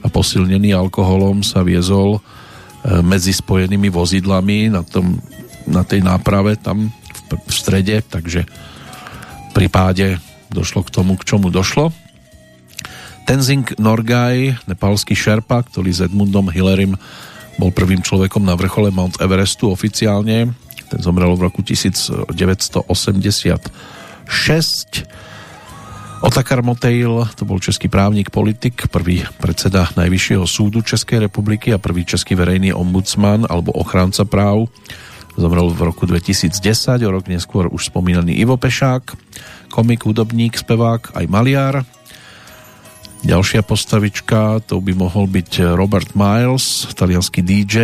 a 0.00 0.06
posilnený 0.08 0.72
alkoholom 0.72 1.44
sa 1.44 1.60
viezol 1.64 2.20
medzi 2.84 3.32
spojenými 3.32 3.88
vozidlami 3.88 4.68
na, 4.68 4.84
tom, 4.84 5.16
na 5.64 5.80
tej 5.84 6.04
náprave 6.04 6.60
tam 6.60 6.92
v 7.32 7.50
strede, 7.52 8.04
takže 8.04 8.44
pri 9.56 9.66
páde 9.72 10.20
došlo 10.52 10.84
k 10.84 10.92
tomu, 10.92 11.16
k 11.16 11.24
čomu 11.24 11.48
došlo. 11.48 11.90
Tenzing 13.24 13.64
Norgay, 13.80 14.52
nepálsky 14.68 15.16
šerpa, 15.16 15.64
ktorý 15.64 15.90
s 15.96 16.04
Edmundom 16.04 16.52
Hillerim 16.52 16.92
bol 17.56 17.72
prvým 17.72 18.04
človekom 18.04 18.44
na 18.44 18.52
vrchole 18.52 18.92
Mount 18.92 19.16
Everestu 19.22 19.72
oficiálne. 19.72 20.52
Ten 20.92 21.00
zomrel 21.00 21.32
v 21.32 21.48
roku 21.48 21.64
1986. 21.64 22.84
Otakar 26.24 26.64
Motejl, 26.64 27.36
to 27.36 27.44
bol 27.44 27.60
český 27.60 27.92
právnik, 27.92 28.32
politik, 28.32 28.88
prvý 28.88 29.28
predseda 29.36 29.92
Najvyššieho 29.92 30.48
súdu 30.48 30.80
Českej 30.80 31.28
republiky 31.28 31.68
a 31.68 31.76
prvý 31.76 32.08
český 32.08 32.32
verejný 32.32 32.72
ombudsman 32.72 33.44
alebo 33.44 33.76
ochránca 33.76 34.24
práv. 34.24 34.72
Zomrel 35.36 35.68
v 35.68 35.84
roku 35.84 36.08
2010, 36.08 36.56
o 37.04 37.10
rok 37.12 37.28
neskôr 37.28 37.68
už 37.68 37.92
spomínaný 37.92 38.40
Ivo 38.40 38.56
Pešák, 38.56 39.12
komik, 39.68 40.08
hudobník, 40.08 40.56
spevák, 40.56 41.12
aj 41.12 41.24
maliar. 41.28 41.84
Ďalšia 43.20 43.60
postavička, 43.60 44.64
to 44.64 44.80
by 44.80 44.96
mohol 44.96 45.28
byť 45.28 45.76
Robert 45.76 46.16
Miles, 46.16 46.88
talianský 46.96 47.44
DJ, 47.44 47.76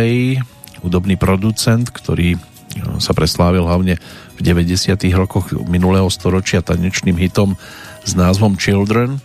hudobný 0.81 1.13
producent, 1.13 1.93
ktorý 1.93 2.41
no, 2.81 2.97
sa 2.97 3.13
preslávil 3.13 3.69
hlavne 3.69 4.01
v 4.33 4.39
90. 4.41 4.97
rokoch 5.13 5.53
minulého 5.69 6.09
storočia 6.09 6.65
tanečným 6.65 7.21
hitom 7.21 7.53
s 8.05 8.13
názvom 8.17 8.57
Children. 8.57 9.21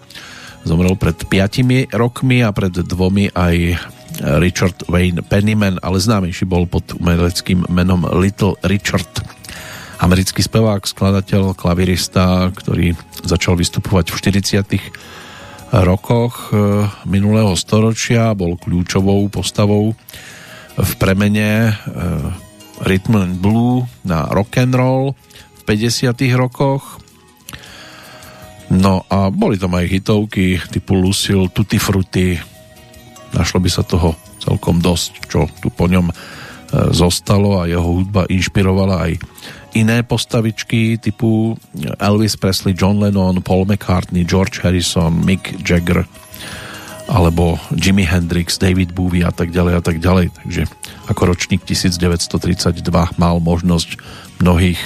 Zomrel 0.66 0.98
pred 0.98 1.15
5 1.15 1.94
rokmi 1.94 2.43
a 2.43 2.51
pred 2.51 2.74
dvomi 2.74 3.31
aj 3.31 3.57
Richard 4.40 4.89
Wayne 4.89 5.20
Pennyman, 5.20 5.77
ale 5.85 6.01
známejší 6.01 6.48
bol 6.48 6.65
pod 6.65 6.97
umeleckým 6.97 7.69
menom 7.69 8.09
Little 8.16 8.57
Richard. 8.65 9.09
Americký 9.97 10.44
spevák, 10.44 10.85
skladateľ, 10.85 11.57
klavirista, 11.57 12.53
ktorý 12.53 12.93
začal 13.24 13.57
vystupovať 13.57 14.12
v 14.12 14.16
40 15.73 15.85
rokoch 15.85 16.53
e, 16.53 16.85
minulého 17.09 17.57
storočia, 17.59 18.36
bol 18.36 18.61
kľúčovou 18.61 19.27
postavou 19.32 19.97
v 20.77 20.90
premene 21.01 21.73
e, 21.73 21.74
Rhythm 22.85 23.16
and 23.16 23.36
Blue 23.40 23.89
na 24.05 24.28
rock 24.28 24.61
and 24.61 24.77
roll 24.77 25.16
v 25.57 25.62
50 25.65 26.12
rokoch. 26.36 27.01
No 28.72 29.06
a 29.06 29.30
boli 29.30 29.55
tam 29.55 29.78
aj 29.78 29.86
hitovky 29.86 30.59
typu 30.70 30.98
Lucille, 30.98 31.51
Tutti 31.55 31.78
Frutti. 31.78 32.34
Našlo 33.30 33.62
by 33.62 33.70
sa 33.70 33.86
toho 33.86 34.18
celkom 34.43 34.82
dosť, 34.82 35.10
čo 35.30 35.47
tu 35.62 35.70
po 35.70 35.86
ňom 35.86 36.10
e, 36.10 36.14
zostalo 36.90 37.62
a 37.62 37.70
jeho 37.70 37.82
hudba 37.82 38.26
inšpirovala 38.26 39.06
aj 39.06 39.12
iné 39.76 40.01
postavičky 40.02 40.97
typu 40.97 41.55
Elvis 42.01 42.40
Presley, 42.40 42.72
John 42.72 42.97
Lennon, 42.97 43.44
Paul 43.44 43.68
McCartney, 43.68 44.24
George 44.24 44.64
Harrison, 44.64 45.12
Mick 45.12 45.60
Jagger 45.60 46.09
alebo 47.06 47.55
Jimi 47.70 48.02
Hendrix, 48.02 48.59
David 48.59 48.90
Bowie 48.90 49.22
a 49.22 49.30
tak 49.30 49.55
ďalej 49.55 49.74
a 49.78 49.82
tak 49.82 50.02
ďalej. 50.02 50.34
Takže 50.43 50.62
ako 51.06 51.22
ročník 51.22 51.62
1932 51.62 52.82
mal 53.14 53.38
možnosť 53.38 54.01
mnohých 54.43 54.80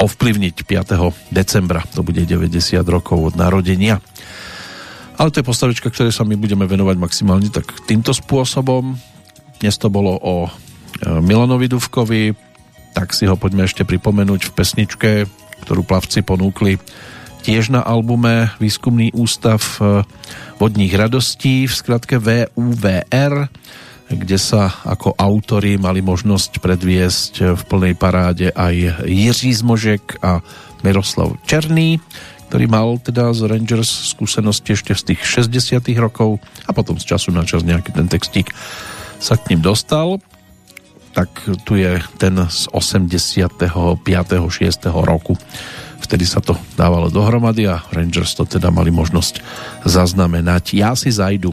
ovplyvniť 0.00 0.64
5. 0.64 1.30
decembra, 1.30 1.84
to 1.92 2.00
bude 2.00 2.24
90 2.24 2.80
rokov 2.88 3.32
od 3.32 3.34
narodenia. 3.36 4.00
Ale 5.20 5.28
to 5.28 5.44
je 5.44 5.50
postavička, 5.52 5.92
ktoré 5.92 6.08
sa 6.08 6.24
my 6.24 6.40
budeme 6.40 6.64
venovať 6.64 6.96
maximálne 6.96 7.52
tak 7.52 7.68
týmto 7.84 8.16
spôsobom. 8.16 8.96
Dnes 9.60 9.76
to 9.76 9.92
bolo 9.92 10.16
o 10.16 10.48
e, 10.48 10.50
Milanovi 11.20 11.68
Duvkovi, 11.68 12.32
tak 12.96 13.12
si 13.12 13.28
ho 13.28 13.36
poďme 13.36 13.68
ešte 13.68 13.84
pripomenúť 13.84 14.48
v 14.48 14.54
pesničke, 14.56 15.10
ktorú 15.68 15.84
plavci 15.84 16.24
ponúkli 16.24 16.80
tiež 17.44 17.72
na 17.72 17.84
albume 17.84 18.52
Výskumný 18.56 19.12
ústav 19.12 19.60
e, 19.76 20.00
vodních 20.56 20.96
radostí 20.96 21.68
v 21.68 21.74
skratke 21.76 22.16
VUVR, 22.16 23.52
kde 24.10 24.36
sa 24.36 24.74
ako 24.82 25.14
autory 25.14 25.78
mali 25.78 26.02
možnosť 26.02 26.58
predviesť 26.58 27.54
v 27.54 27.62
plnej 27.70 27.94
paráde 27.94 28.50
aj 28.50 29.06
Jiří 29.06 29.54
Zmožek 29.54 30.18
a 30.18 30.42
Miroslav 30.82 31.38
Černý, 31.46 32.02
ktorý 32.50 32.66
mal 32.66 32.98
teda 32.98 33.30
z 33.30 33.46
Rangers 33.46 34.10
skúsenosti 34.10 34.74
ešte 34.74 34.92
z 34.98 35.02
tých 35.14 35.20
60 35.46 35.86
rokov 36.02 36.42
a 36.66 36.74
potom 36.74 36.98
z 36.98 37.06
času 37.06 37.30
na 37.30 37.46
čas 37.46 37.62
nejaký 37.62 37.94
ten 37.94 38.10
textík 38.10 38.50
sa 39.22 39.38
k 39.38 39.54
ním 39.54 39.62
dostal 39.62 40.18
tak 41.10 41.30
tu 41.66 41.74
je 41.74 41.98
ten 42.18 42.34
z 42.46 42.70
85. 42.70 43.50
6. 43.58 44.86
roku. 45.02 45.34
Vtedy 46.00 46.24
sa 46.24 46.40
to 46.40 46.56
dávalo 46.78 47.10
dohromady 47.12 47.68
a 47.68 47.82
Rangers 47.92 48.32
to 48.38 48.46
teda 48.46 48.70
mali 48.70 48.94
možnosť 48.94 49.42
zaznamenať. 49.84 50.78
Ja 50.78 50.94
si 50.94 51.10
zajdu. 51.10 51.52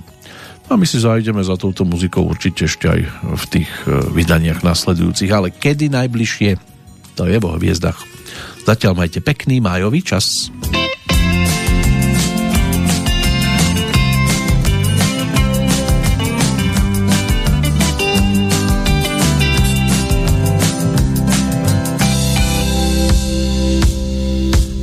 A 0.68 0.76
my 0.76 0.84
si 0.84 1.00
zajdeme 1.00 1.40
za 1.40 1.56
touto 1.56 1.88
muzikou 1.88 2.28
určite 2.28 2.68
ešte 2.68 2.92
aj 2.92 3.02
v 3.24 3.44
tých 3.48 3.72
e, 3.88 4.04
vydaniach 4.12 4.68
nasledujúcich, 4.68 5.32
ale 5.32 5.56
kedy 5.56 5.88
najbližšie, 5.88 6.60
to 7.16 7.24
je 7.24 7.40
vo 7.40 7.56
hviezdach. 7.56 7.96
Zatiaľ 8.68 9.00
majte 9.00 9.24
pekný 9.24 9.64
májový 9.64 10.04
čas. 10.04 10.52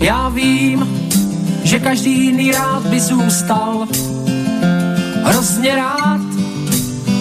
Já 0.01 0.29
vím, 0.29 0.85
že 1.65 1.79
každý 1.79 2.25
jiný 2.25 2.53
rád 2.53 2.87
by 2.87 3.01
zůstal. 3.01 3.89
Hrozně 5.25 5.75
rád 5.75 6.21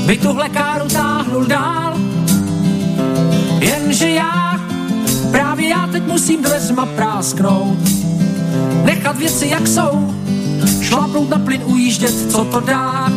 by 0.06 0.18
tuhle 0.18 0.50
káru 0.50 0.88
táhnul 0.88 1.46
dál. 1.46 1.98
Jenže 3.60 4.10
já, 4.10 4.60
právě 5.32 5.70
já 5.70 5.88
teď 5.88 6.04
musím 6.08 6.44
dveřma 6.44 6.86
prásknout. 6.86 7.78
Nechat 8.84 9.18
věci 9.18 9.48
jak 9.48 9.68
jsou, 9.68 10.14
šlapnout 10.82 11.30
na 11.30 11.40
plyn, 11.40 11.62
ujíždět, 11.66 12.32
co 12.32 12.46
to 12.46 12.60
dá. 12.60 13.12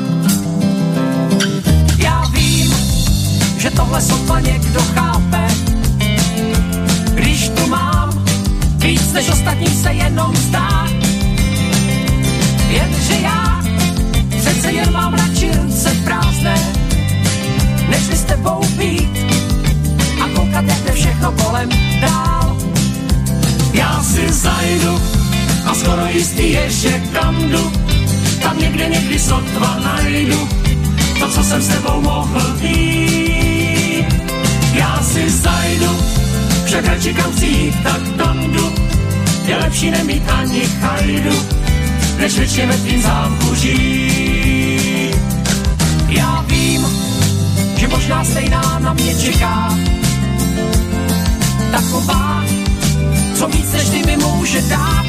Já 1.98 2.22
vím, 2.32 2.74
že 3.58 3.70
tohle 3.70 4.00
sotva 4.00 4.40
někdo 4.40 4.80
chápe, 4.94 5.46
když 7.14 7.48
tu 7.48 7.66
mám 7.66 8.06
Víc 8.86 9.12
než 9.12 9.28
ostatní 9.28 9.66
se 9.66 9.92
jenom 9.92 10.36
zdá. 10.36 10.86
Jenže 12.68 13.14
já 13.22 13.45
přece 14.66 14.78
jen 14.78 14.92
mám 14.92 15.14
ruce 15.56 15.90
prázdné, 16.04 16.54
než 17.88 18.02
s 18.02 18.24
tebou 18.24 18.60
být 18.78 19.18
a 20.24 20.28
koukat, 20.34 20.64
jak 20.64 20.94
všechno 20.94 21.32
kolem 21.32 21.68
dál. 22.00 22.56
Já 23.72 24.02
si 24.02 24.32
zajdu 24.32 25.00
a 25.66 25.74
skoro 25.74 26.06
jistý 26.06 26.52
je, 26.52 26.70
že 26.70 27.02
kam 27.12 27.50
jdu, 27.50 27.72
tam 28.42 28.58
někde 28.58 28.88
někdy 28.88 29.18
sotva 29.18 29.78
najdu 29.84 30.48
to, 31.20 31.28
co 31.28 31.42
jsem 31.44 31.62
s 31.62 31.68
tebou 31.68 32.00
mohl 32.00 32.40
být. 32.60 34.06
Já 34.72 35.02
si 35.02 35.30
zajdu, 35.30 35.90
však 36.64 36.86
radši 36.86 37.14
kam 37.14 37.32
jít, 37.40 37.74
tak 37.82 38.00
tam 38.16 38.52
jdu. 38.52 38.72
Je 39.46 39.56
lepší 39.56 39.90
nemít 39.90 40.22
ani 40.28 40.60
chajdu, 40.60 41.36
než 42.18 42.38
věčně 42.38 42.66
ve 42.66 42.76
tvým 42.76 43.02
zámku 43.02 43.54
žít. 43.54 44.25
Že 47.86 47.94
možná 47.94 48.24
stejná 48.24 48.78
na 48.78 48.92
mě 48.92 49.14
čeká. 49.14 49.78
Taková, 51.70 52.44
co 53.34 53.48
víc 53.48 53.72
než 53.72 53.88
ty 53.88 54.02
mi 54.06 54.16
může 54.16 54.62
dát. 54.62 55.06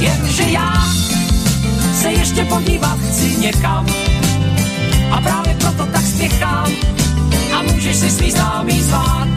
Jenže 0.00 0.42
já 0.42 0.86
se 2.00 2.08
ještě 2.08 2.44
podívat 2.44 2.98
chci 2.98 3.36
někam. 3.36 3.86
A 5.10 5.20
právě 5.20 5.54
proto 5.54 5.86
tak 5.92 6.06
spěchám 6.06 6.68
a 7.58 7.62
můžeš 7.62 7.96
si 7.96 8.10
svý 8.10 8.30
známý 8.30 8.82
zvát. 8.82 9.28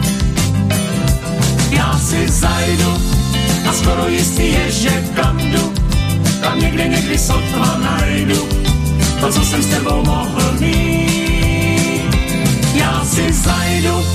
Já 1.70 1.98
si 1.98 2.28
zajdu 2.28 2.92
a 3.68 3.72
skoro 3.72 4.08
jistý 4.08 4.52
je, 4.52 4.70
že 4.70 5.04
kam 5.14 5.38
jdu, 5.38 5.72
tam 6.40 6.60
někde 6.60 6.88
někdy 6.88 7.18
sotva 7.18 7.78
najdu 7.78 8.48
to, 9.20 9.32
co 9.32 9.40
jsem 9.44 9.62
s 9.62 9.66
tebou 9.66 10.04
mohl 10.04 10.52
mít. 10.60 11.07
Si 13.18 13.32
zajdu, 13.32 14.06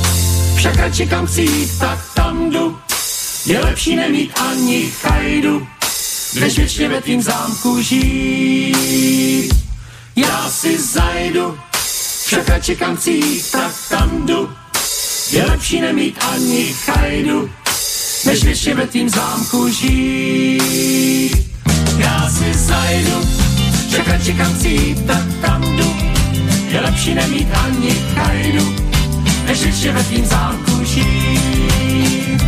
však 0.55 0.75
radši 0.75 1.05
kam 1.07 1.27
chci 1.27 1.41
jít, 1.41 1.80
tak 1.80 1.99
tam 2.15 2.49
jdu. 2.49 2.77
Je 3.45 3.59
lepší 3.59 3.95
nemít 3.95 4.31
ani 4.49 4.91
chajdu, 5.01 5.67
než 6.39 6.57
věčně 6.57 6.89
ve 6.89 7.01
tvým 7.01 7.21
zámku 7.21 7.81
žít. 7.81 9.53
Já 10.15 10.49
si 10.49 10.81
zajdu, 10.81 11.57
však 12.25 12.49
radši 12.49 12.75
kam 12.75 12.97
chci 12.97 13.11
jít, 13.11 13.51
tak 13.51 13.75
tam 13.89 14.25
jdu. 14.25 14.49
Je 15.31 15.45
lepší 15.45 15.81
nemít 15.81 16.17
ani 16.34 16.73
chajdu, 16.73 17.49
než 18.25 18.43
věčně 18.43 18.75
ve 18.75 18.88
tvým 18.88 19.09
zámku 19.09 19.69
žít. 19.69 21.51
Já 21.97 22.30
si 22.30 22.53
zajdu, 22.53 23.30
však 23.89 24.07
radši 24.07 24.34
kam 24.34 24.53
chci 24.55 24.69
jít, 24.69 25.05
tak 25.05 25.23
tam 25.41 25.77
jdu. 25.77 25.95
Je 26.67 26.81
lepší 26.81 27.13
nemít 27.13 27.47
ani 27.65 27.91
chajdu, 27.91 28.82
než 29.45 29.64
věčně 29.64 29.91
ve 29.91 30.03
tvým 30.03 30.26
zámku 30.26 30.84
žít. 30.84 32.44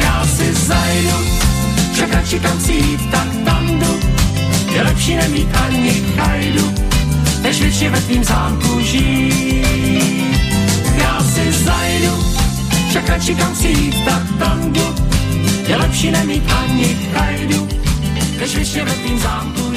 Já 0.00 0.26
si 0.26 0.54
zajdu, 0.54 1.16
však 1.92 2.12
radši 2.14 2.40
kam 2.40 2.58
chci 2.58 2.72
jít, 2.72 3.10
tak 3.10 3.28
tam 3.44 3.78
jdu. 3.78 4.00
Je 4.74 4.82
lepší 4.82 5.16
nemít 5.16 5.48
ani 5.66 6.02
chajdu, 6.16 6.74
než 7.42 7.60
věčně 7.60 7.90
ve 7.90 8.00
tvým 8.00 8.24
zámku 8.24 8.80
žít. 8.80 10.40
Já 10.96 11.20
si 11.20 11.52
zajdu, 11.52 12.24
však 12.90 13.08
radši 13.08 13.34
kam 13.34 13.54
chci 13.54 13.68
jít, 13.68 14.04
tak 14.04 14.22
tam 14.38 14.72
jdu. 14.72 14.94
Je 15.68 15.76
lepší 15.76 16.10
nemít 16.10 16.42
ani 16.62 16.96
chajdu, 17.12 17.68
než 18.40 18.54
věčně 18.54 18.84
ve 18.84 18.92
tvým 18.92 19.18
zámku 19.18 19.69